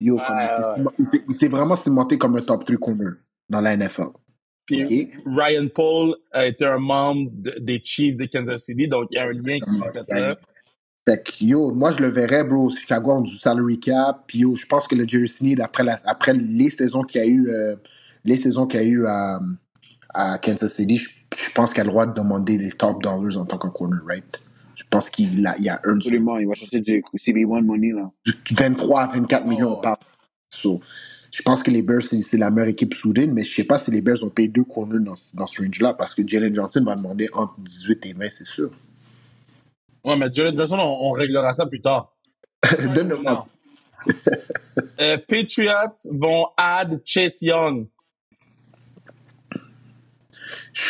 yo, 0.00 0.16
comme 0.16 0.36
il 0.40 0.46
s'est 0.46 0.54
ouais. 0.68 0.74
ciment- 0.76 0.92
il 0.98 1.04
s'est- 1.04 1.24
il 1.28 1.34
s'est 1.34 1.48
vraiment 1.48 1.76
cimenté 1.76 2.16
comme 2.18 2.36
un 2.36 2.40
top 2.42 2.64
3 2.64 2.76
corner 2.78 3.12
dans 3.48 3.60
la 3.60 3.76
NFL. 3.76 4.08
Puis? 4.66 5.10
Ryan 5.26 5.66
Paul 5.74 6.14
a 6.32 6.46
été 6.46 6.64
un 6.66 6.78
membre 6.78 7.30
de- 7.32 7.58
des 7.58 7.80
Chiefs 7.82 8.16
de 8.16 8.26
Kansas 8.26 8.62
City, 8.64 8.86
donc 8.86 9.08
il 9.10 9.16
y 9.16 9.18
a 9.18 9.24
un 9.24 9.32
lien 9.32 9.58
qui 9.58 9.70
est 9.76 9.92
fait 9.92 10.20
là. 10.20 10.36
Fait 11.08 11.22
que 11.24 11.32
yo, 11.42 11.72
moi 11.72 11.90
je 11.92 12.00
le 12.00 12.08
verrais, 12.08 12.44
bro, 12.44 12.68
Chicago 12.68 13.12
ont 13.12 13.20
du 13.22 13.34
salary 13.38 13.80
cap, 13.80 14.24
puis 14.26 14.40
yo, 14.40 14.54
je 14.54 14.66
pense 14.66 14.86
que 14.86 14.94
le 14.94 15.08
Jerry 15.08 15.26
Sneed, 15.28 15.60
après, 15.60 15.82
la, 15.82 15.96
après 16.04 16.34
les 16.34 16.68
saisons 16.68 17.02
qu'il 17.02 17.20
y 17.22 17.24
a 17.24 17.26
eu, 17.26 17.48
euh, 17.48 17.76
les 18.24 18.36
saisons 18.36 18.66
qu'il 18.66 18.80
y 18.80 18.82
a 18.82 18.86
eu 18.86 19.06
à, 19.06 19.40
à 20.12 20.38
Kansas 20.38 20.74
City, 20.74 20.98
je, 20.98 21.08
je 21.34 21.50
pense 21.52 21.70
qu'il 21.72 21.80
a 21.80 21.84
le 21.84 21.90
droit 21.90 22.04
de 22.04 22.12
demander 22.12 22.58
les 22.58 22.72
top 22.72 23.02
dollars 23.02 23.38
en 23.38 23.46
tant 23.46 23.56
que 23.56 23.68
corner, 23.68 24.00
right? 24.06 24.42
Je 24.74 24.84
pense 24.90 25.08
qu'il 25.08 25.46
a, 25.46 25.56
il 25.58 25.68
a 25.70 25.80
earned 25.86 26.00
du 26.00 26.08
Absolument. 26.08 26.38
Il 26.38 26.46
va 26.48 26.54
chercher 26.54 26.80
du 26.80 27.02
CB1 27.16 27.64
money, 27.64 27.92
là. 27.92 28.10
du 28.26 28.54
23 28.54 29.00
à 29.00 29.06
24 29.08 29.46
millions 29.46 29.76
par. 29.76 29.98
So, 30.54 30.80
je 31.32 31.42
pense 31.42 31.62
que 31.62 31.70
les 31.70 31.82
Bears, 31.82 32.02
c'est 32.02 32.36
la 32.38 32.50
meilleure 32.50 32.68
équipe 32.70 32.94
soudaine, 32.94 33.32
mais 33.32 33.42
je 33.42 33.54
sais 33.54 33.64
pas 33.64 33.78
si 33.78 33.90
les 33.90 34.00
Bears 34.02 34.22
ont 34.24 34.30
payé 34.30 34.48
deux 34.48 34.64
corners 34.64 35.00
dans, 35.00 35.16
ce- 35.16 35.36
dans 35.36 35.46
ce 35.46 35.62
range-là, 35.62 35.94
parce 35.94 36.14
que 36.14 36.22
Jalen 36.26 36.54
Johnson 36.54 36.82
va 36.84 36.96
demander 36.96 37.28
entre 37.32 37.54
18 37.60 38.06
et 38.06 38.12
20, 38.12 38.26
c'est 38.30 38.46
sûr. 38.46 38.70
Ouais, 40.08 40.16
mais 40.16 40.32
Jalen 40.32 40.56
Johnson, 40.56 40.78
on, 40.78 41.08
on 41.08 41.10
réglera 41.10 41.52
ça 41.52 41.66
plus 41.66 41.82
tard. 41.82 42.16
Donne-le-moi. 42.94 43.46
Euh, 45.00 45.18
Patriots 45.28 46.08
vont 46.12 46.46
add 46.56 47.02
Chase 47.04 47.42
Young. 47.42 47.88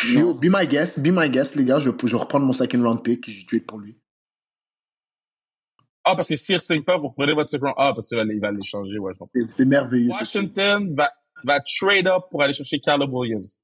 Yo, 0.07 0.33
be 0.33 0.45
my 0.45 0.65
guest, 0.65 1.01
be 1.01 1.09
my 1.11 1.29
guest, 1.29 1.55
les 1.55 1.65
gars. 1.65 1.79
Je, 1.79 1.89
je 1.89 2.07
vais 2.07 2.17
reprendre 2.17 2.45
mon 2.45 2.53
second 2.53 2.81
round 2.81 3.03
pick 3.03 3.29
je 3.29 3.45
trade 3.45 3.65
pour 3.65 3.79
lui. 3.79 3.97
Ah, 6.05 6.15
parce 6.15 6.29
que 6.29 6.37
s'il 6.37 6.55
ne 6.55 6.59
signe 6.61 6.83
pas, 6.83 6.97
vous 6.97 7.09
reprenez 7.09 7.33
votre 7.33 7.49
second. 7.49 7.73
Ah, 7.75 7.91
parce 7.93 8.07
qu'il 8.07 8.17
va, 8.17 8.23
il 8.23 8.39
va 8.39 8.51
l'échanger, 8.51 8.99
ouais, 8.99 9.11
C'est 9.47 9.65
merveilleux. 9.65 10.11
Washington 10.11 10.95
va, 10.95 11.11
va 11.43 11.59
trade 11.59 12.07
up 12.07 12.23
pour 12.31 12.41
aller 12.41 12.53
chercher 12.53 12.79
Caleb 12.79 13.11
Williams. 13.11 13.61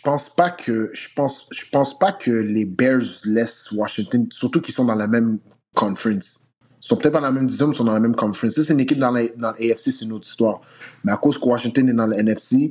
Je 0.00 0.04
pense 0.04 0.30
pas 0.34 0.48
que 0.48 0.90
je 0.94 1.08
pense 1.14 1.46
je 1.52 1.68
pense 1.70 1.98
pas 1.98 2.10
que 2.10 2.30
les 2.30 2.64
Bears 2.64 3.20
laissent 3.26 3.70
Washington, 3.70 4.26
surtout 4.30 4.62
qu'ils 4.62 4.74
sont 4.74 4.86
dans 4.86 4.94
la 4.94 5.06
même 5.06 5.38
conference. 5.74 6.40
Ils 6.82 6.86
sont 6.86 6.96
peut-être 6.96 7.12
pas 7.12 7.20
dans 7.20 7.26
la 7.26 7.32
même 7.32 7.44
division, 7.44 7.66
mais 7.66 7.74
ils 7.74 7.76
sont 7.76 7.84
dans 7.84 7.92
la 7.92 8.00
même 8.00 8.16
conference. 8.16 8.54
Si 8.54 8.64
c'est 8.64 8.72
une 8.72 8.80
équipe 8.80 8.96
dans 8.98 9.10
la 9.10 9.28
dans 9.36 9.50
l'AFC, 9.50 9.90
c'est 9.90 10.06
une 10.06 10.12
autre 10.12 10.26
histoire. 10.26 10.62
Mais 11.04 11.12
à 11.12 11.18
cause 11.18 11.36
que 11.36 11.44
Washington 11.44 11.86
est 11.90 11.92
dans 11.92 12.06
le 12.06 12.16
NFC, 12.18 12.70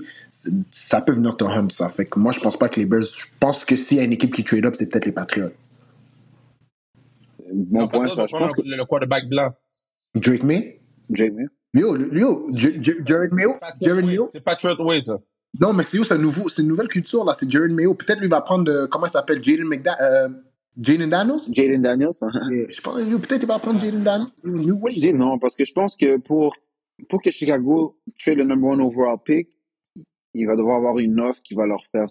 ça 0.72 1.02
peut 1.02 1.14
venir 1.14 1.38
te 1.38 1.44
hunt 1.44 1.70
ça. 1.70 1.88
Fait 1.90 2.06
que 2.06 2.18
moi, 2.18 2.32
je 2.32 2.40
pense 2.40 2.58
pas 2.58 2.68
que 2.68 2.80
les 2.80 2.88
Bears. 2.88 3.04
Je 3.04 3.28
pense 3.40 3.64
que 3.64 3.76
s'il 3.76 3.98
y 3.98 4.00
a 4.00 4.04
une 4.04 4.14
équipe 4.14 4.34
qui 4.34 4.44
trade 4.44 4.66
up, 4.66 4.74
c'est 4.76 4.88
peut-être 4.90 5.06
les 5.06 5.12
Patriots. 5.12 5.52
Bon 7.54 7.82
Non, 7.82 7.88
point, 7.90 8.08
ça. 8.08 8.26
Je 8.26 8.36
pense 8.36 8.54
que 8.54 8.64
le, 8.64 8.84
quarterback 8.86 9.30
blanc. 9.30 9.54
Drake 10.16 10.44
May? 10.44 10.82
Yo, 11.76 11.96
le- 11.96 12.12
yo, 12.18 12.50
J- 12.56 12.82
Jared 13.06 13.32
Mayo, 13.34 13.60
Jared. 13.80 14.06
Mayo. 14.06 14.28
C'est 14.32 14.42
Patriot 14.42 14.84
Way, 14.84 15.02
ça. 15.02 15.20
Non, 15.60 15.74
mais 15.74 15.84
c'est 15.84 15.98
où, 16.00 16.04
c'est 16.04 16.16
une 16.62 16.68
nouvelle 16.68 16.88
culture 16.90 17.24
là. 17.26 17.34
C'est 17.34 17.50
Jared 17.50 17.72
Mayo. 17.72 17.94
Peut-être 17.94 18.20
lui 18.20 18.28
va 18.28 18.42
prendre, 18.42 18.86
comment 18.88 19.06
il 19.06 19.10
s'appelle, 19.12 19.44
Jaden 19.44 19.68
McDa, 19.68 19.96
euh, 20.02 20.30
Jaden 20.80 21.10
Daniels? 21.10 21.40
Jaden 21.52 21.82
Daniels. 21.82 22.10
hein. 22.22 22.30
Je 22.52 22.82
pense, 22.82 23.02
peut-être 23.02 23.44
il 23.44 23.48
va 23.48 23.60
prendre 23.60 23.80
Jaden 23.80 24.04
Daniels. 24.04 24.28
New 24.44 24.80
je 24.90 25.00
dis 25.00 25.14
non, 25.14 25.40
parce 25.40 25.56
que 25.56 25.66
je 25.66 25.74
pense 25.74 25.96
que 25.96 26.18
pour, 26.18 26.56
pour 27.10 27.22
que 27.22 27.32
Chicago 27.32 27.98
trade 28.20 28.38
le 28.38 28.44
number 28.44 28.70
one 28.70 28.82
overall 28.82 29.18
pick, 29.24 29.50
il 30.36 30.46
va 30.46 30.56
devoir 30.56 30.78
avoir 30.78 30.98
une 31.00 31.20
offre 31.20 31.42
qui 31.42 31.56
va 31.56 31.66
leur 31.66 31.82
faire 31.92 32.08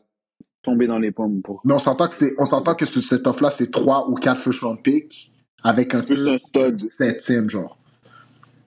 tomber 0.62 0.86
dans 0.88 0.98
les 0.98 1.12
pommes. 1.12 1.40
Pour... 1.42 1.60
Mais 1.64 1.74
on 1.74 1.78
s'entend 1.78 2.08
que 2.08 2.16
c'est, 2.16 2.34
on 2.38 2.44
s'entend 2.44 2.74
que 2.74 2.84
ce- 2.86 3.00
cette 3.00 3.26
offre-là, 3.26 3.50
c'est 3.50 3.70
3 3.70 4.10
ou 4.10 4.14
4 4.16 4.40
first 4.40 4.60
round 4.60 4.82
picks 4.82 5.30
avec 5.62 5.94
un 5.94 6.00
Plus 6.02 6.16
peu 6.16 6.28
un 6.32 6.38
stud. 6.38 6.82
septième, 6.88 7.48
genre. 7.48 7.78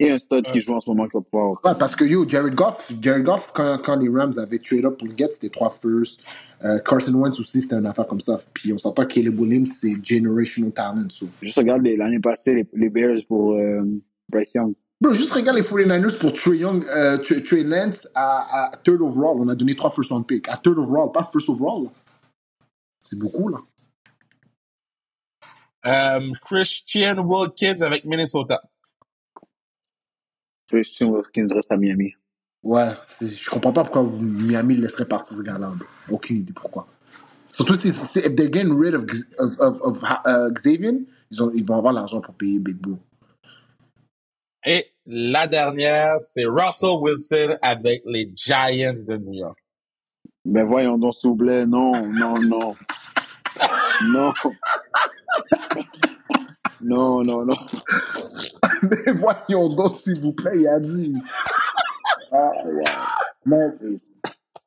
Et 0.01 0.09
un 0.09 0.17
stud 0.17 0.43
qui 0.51 0.61
joue 0.61 0.73
en 0.73 0.81
ce 0.81 0.89
moment 0.89 1.05
qui 1.05 1.13
va 1.13 1.21
pouvoir. 1.21 1.51
Ouais, 1.63 1.75
parce 1.77 1.95
que 1.95 2.03
yo, 2.03 2.27
Jared 2.27 2.55
Goff, 2.55 2.91
Jared 2.99 3.23
Goff, 3.23 3.51
quand, 3.53 3.77
quand 3.83 3.95
les 3.97 4.09
Rams 4.09 4.33
avaient 4.39 4.57
trade 4.57 4.83
up 4.83 4.97
pour 4.97 5.07
le 5.07 5.15
get, 5.15 5.29
c'était 5.29 5.49
3 5.49 5.69
first. 5.69 6.21
Euh, 6.65 6.79
Carson 6.79 7.13
Wentz 7.13 7.39
aussi, 7.39 7.61
c'était 7.61 7.75
une 7.75 7.85
affaire 7.85 8.07
comme 8.07 8.19
ça. 8.19 8.39
Puis 8.51 8.73
on 8.73 8.79
s'entend 8.79 9.03
que 9.03 9.13
Caleb 9.13 9.39
Williams, 9.39 9.71
c'est 9.79 9.93
generational 10.03 10.71
talent. 10.71 11.07
So. 11.09 11.27
Juste 11.43 11.55
regarde 11.55 11.85
l'année 11.85 12.19
passée, 12.19 12.55
les, 12.55 12.67
les 12.73 12.89
Bears 12.89 13.19
pour 13.27 13.53
euh, 13.53 13.83
Bryce 14.27 14.55
Young. 14.55 14.73
Bro, 14.99 15.13
juste 15.13 15.31
regarde 15.33 15.57
les 15.57 15.63
49ers 15.63 16.17
pour 16.17 16.33
Trey 16.33 16.57
Young, 16.57 16.83
euh, 16.95 17.17
Trey, 17.17 17.43
Trey 17.43 17.63
Lance 17.63 18.07
à, 18.15 18.69
à 18.71 18.77
third 18.77 19.01
overall. 19.01 19.37
On 19.39 19.49
a 19.49 19.55
donné 19.55 19.75
3 19.75 19.91
first 19.91 20.09
round 20.09 20.25
picks. 20.25 20.49
À 20.49 20.57
third 20.57 20.79
overall, 20.79 21.11
pas 21.11 21.29
first 21.31 21.47
overall. 21.47 21.89
C'est 22.99 23.19
beaucoup, 23.19 23.49
là. 23.49 23.59
Euh, 25.85 26.31
Christian 26.41 27.19
Wilkins 27.19 27.81
avec 27.81 28.05
Minnesota. 28.05 28.61
Christian 30.71 31.09
Wilkins 31.09 31.47
reste 31.53 31.71
à 31.71 31.77
Miami. 31.77 32.13
Ouais, 32.63 32.91
je 33.19 33.49
comprends 33.49 33.73
pas 33.73 33.83
pourquoi 33.83 34.03
Miami 34.03 34.75
laisserait 34.75 35.07
partir 35.07 35.35
ce 35.35 35.41
gars-là. 35.41 35.73
Aucune 36.09 36.37
idée 36.37 36.53
pourquoi. 36.53 36.87
Surtout 37.49 37.77
si, 37.77 37.89
if 37.89 38.35
they're 38.35 38.51
getting 38.51 38.73
rid 38.73 38.93
of, 38.93 39.03
of, 39.39 39.59
of, 39.59 39.81
of 39.81 40.03
uh, 40.03 40.49
Xavier, 40.53 41.05
ils, 41.31 41.43
ont, 41.43 41.51
ils 41.53 41.65
vont 41.65 41.77
avoir 41.77 41.91
l'argent 41.91 42.21
pour 42.21 42.33
payer 42.35 42.59
Big 42.59 42.77
Boo. 42.77 42.97
Et 44.65 44.85
la 45.05 45.47
dernière, 45.47 46.21
c'est 46.21 46.45
Russell 46.45 46.97
Wilson 47.01 47.57
avec 47.61 48.03
les 48.05 48.31
Giants 48.35 48.93
de 48.93 49.17
New 49.17 49.33
York. 49.33 49.57
Ben 50.45 50.65
voyons 50.65 50.97
donc, 50.97 51.15
s'il 51.15 51.31
vous 51.31 51.35
plaît. 51.35 51.65
Non, 51.65 52.07
non, 52.07 52.39
non. 52.39 52.75
Non. 54.03 54.33
Non, 56.83 57.23
non, 57.23 57.45
non. 57.45 57.57
Mais 58.81 59.11
voyons 59.13 59.69
donc, 59.69 59.97
s'il 59.97 60.19
vous 60.19 60.33
plaît, 60.33 60.51
il 60.55 60.67
a 60.67 60.79
dit. 60.79 61.15
Ah. 62.31 62.51
Mais, 63.45 63.67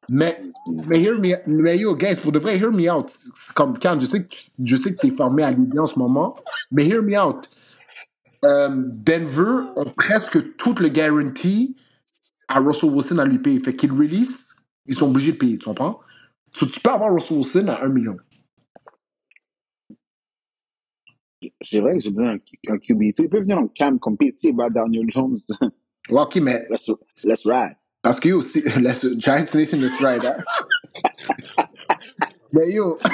mais, 0.09 0.43
mais, 0.87 1.01
hear 1.03 1.19
me, 1.19 1.35
mais 1.47 1.79
yo, 1.79 1.95
guys, 1.97 2.17
pour 2.17 2.33
de 2.33 2.39
vrai, 2.39 2.59
hear 2.59 2.71
me 2.71 2.91
out. 2.91 3.13
Comme 3.55 3.79
quand 3.79 3.99
je 3.99 4.07
sais 4.07 4.23
que 4.25 4.29
tu- 4.29 4.51
je 4.63 4.77
sais 4.77 4.95
que 4.95 5.01
t'es 5.01 5.11
formé 5.11 5.43
à 5.43 5.51
l'idée 5.51 5.79
en 5.79 5.87
ce 5.87 5.99
moment, 5.99 6.37
mais 6.71 6.87
hear 6.87 7.03
me 7.03 7.19
out. 7.19 7.49
Euh, 8.45 8.69
Denver 8.71 9.71
ont 9.77 9.91
presque 9.97 10.57
tout 10.57 10.75
le 10.75 10.89
guarantee 10.89 11.77
à 12.49 12.61
Russell 12.61 12.91
Wilson 12.91 13.19
à 13.19 13.25
lui 13.25 13.39
payer. 13.39 13.59
Fait 13.61 13.75
qu'ils 13.75 13.93
release, 13.93 14.55
ils 14.87 14.95
sont 14.97 15.09
obligés 15.09 15.33
de 15.33 15.39
payer, 15.39 15.57
tu 15.59 15.65
comprends? 15.65 16.01
So, 16.53 16.67
tu 16.67 16.79
peux 16.81 16.91
avoir 16.91 17.13
Russell 17.13 17.39
Wilson 17.39 17.69
à 17.69 17.83
1 17.85 17.89
million. 17.89 18.17
C'est 21.63 21.81
vrai 21.81 21.95
que 21.95 22.01
j'ai 22.01 22.11
besoin 22.11 22.37
d'un 22.37 22.75
un 22.75 22.77
QB2. 22.77 23.15
Il 23.19 23.29
peut 23.29 23.41
venir 23.41 23.59
en 23.59 23.67
cam 23.69 23.99
compétitif, 23.99 24.55
bah, 24.55 24.69
Daniel 24.71 25.07
Jones. 25.11 25.37
Ouais, 26.11 26.21
ok, 26.21 26.37
mais 26.37 26.67
Let's, 26.71 26.91
let's 27.25 27.45
ride. 27.47 27.77
parce 28.03 28.21
que 28.21 28.29
yo, 28.29 28.43
si, 28.43 28.63
la 28.81 28.93
Giants 28.95 29.45
Nation 29.55 29.79
is 29.79 30.03
right, 30.03 30.25
hein? 30.25 30.37
mais 32.53 32.73
yo, 32.73 32.99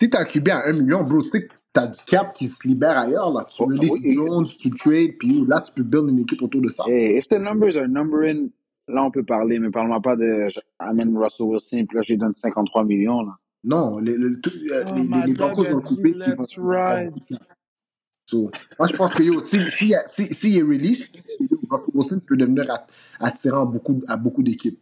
si 0.00 0.10
t'as 0.10 0.20
un 0.20 0.24
QB 0.24 0.48
à 0.48 0.68
1 0.68 0.72
million, 0.72 1.02
bro, 1.04 1.22
tu 1.22 1.28
sais 1.28 1.46
que 1.46 1.52
t'as 1.72 1.86
du 1.88 2.00
cap 2.06 2.34
qui 2.34 2.46
se 2.46 2.66
libère 2.66 2.96
ailleurs, 2.98 3.32
là. 3.32 3.44
Tu 3.44 3.62
Oh, 3.62 3.66
releases 3.66 3.90
oui, 3.92 4.00
oui. 4.04 4.14
Jones, 4.14 4.46
tu 4.46 4.70
trades, 4.70 5.16
puis 5.18 5.44
là, 5.46 5.60
tu 5.60 5.72
peux 5.72 5.82
build 5.82 6.10
une 6.10 6.20
équipe 6.20 6.42
autour 6.42 6.62
de 6.62 6.68
ça. 6.68 6.84
Hey, 6.88 7.16
if 7.18 7.28
the 7.28 7.34
numbers 7.38 7.76
are 7.76 7.88
numbering, 7.88 8.50
là, 8.88 9.04
on 9.04 9.10
peut 9.10 9.24
parler, 9.24 9.58
mais 9.58 9.70
parle-moi 9.70 10.00
pas 10.00 10.16
de 10.16 10.48
amène 10.78 11.16
Russell 11.16 11.46
Wilson, 11.46 11.84
puis 11.86 11.96
là, 11.96 12.02
je 12.02 12.12
lui 12.12 12.18
donne 12.18 12.34
53 12.34 12.84
millions, 12.84 13.22
là. 13.22 13.32
Non, 13.68 13.98
les, 13.98 14.16
les, 14.16 14.40
tout- 14.40 14.50
euh, 14.50 14.84
Oh, 14.88 14.94
les, 14.96 15.02
les, 15.02 15.26
les 15.26 15.34
Broncos 15.34 15.64
vont 15.64 15.80
couper. 15.80 16.14
moi, 16.14 16.32
je 18.90 18.96
pense 18.96 19.12
que 19.14 19.22
yo, 19.22 19.40
si, 19.40 19.58
si, 19.70 19.94
si, 20.06 20.24
si 20.34 20.50
il 20.52 20.58
est 20.58 20.62
release, 20.62 21.00
Wilson 21.92 22.20
peut 22.26 22.36
devenir 22.38 22.70
att- 22.70 22.86
attirant 23.20 23.62
à 23.62 23.66
beaucoup, 23.66 24.00
à 24.08 24.16
beaucoup 24.16 24.42
d'équipes. 24.42 24.80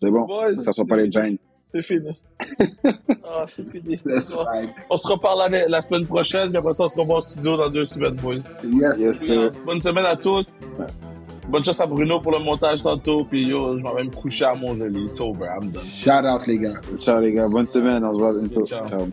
C'est 0.00 0.10
bon. 0.10 0.26
Boys, 0.26 0.56
ça 0.62 0.72
soit 0.72 0.84
pas 0.84 0.96
les 0.96 1.10
Giants. 1.10 1.36
C'est 1.64 1.82
fini. 1.82 2.10
ah, 3.24 3.44
c'est 3.46 3.68
fini. 3.68 4.00
Let's 4.04 4.28
On 4.32 4.44
ride. 4.44 4.70
on 4.90 4.96
se 4.96 5.06
reparle 5.08 5.50
la, 5.68 5.82
semaine 5.82 6.06
prochaine, 6.06 6.48
puis 6.48 6.58
après 6.58 6.72
ça, 6.72 6.84
on 6.84 6.88
se 6.88 6.96
revoit 6.98 7.16
en 7.18 7.20
studio 7.20 7.56
dans 7.56 7.70
deux 7.70 7.84
semaines, 7.84 8.16
boys. 8.16 8.34
Yes. 8.64 8.98
Bonne 9.64 9.80
semaine 9.80 10.06
à 10.06 10.16
tous. 10.16 10.60
Bonne 11.48 11.64
chance 11.64 11.80
à 11.80 11.86
Bruno 11.86 12.20
pour 12.20 12.32
le 12.32 12.40
montage 12.40 12.82
tantôt, 12.82 13.24
puis 13.24 13.46
yo, 13.46 13.76
je 13.76 13.82
vais 13.82 13.94
même 13.94 14.10
coucher 14.10 14.46
à 14.46 14.54
mon 14.54 14.76
joli. 14.76 15.04
It's 15.04 15.20
over, 15.20 15.46
I'm 15.46 15.70
done. 15.70 15.84
Shout 15.84 16.26
out, 16.26 16.46
les 16.46 16.58
gars. 16.58 16.80
Ciao 17.00 17.20
les 17.20 17.32
gars, 17.32 17.48
bonne 17.48 17.68
semaine, 17.68 18.04
on 18.04 18.12
se 18.14 18.18
voit 18.18 18.32
bientôt. 18.32 18.66
Ciao. 18.66 18.86
Ciao. 18.88 19.06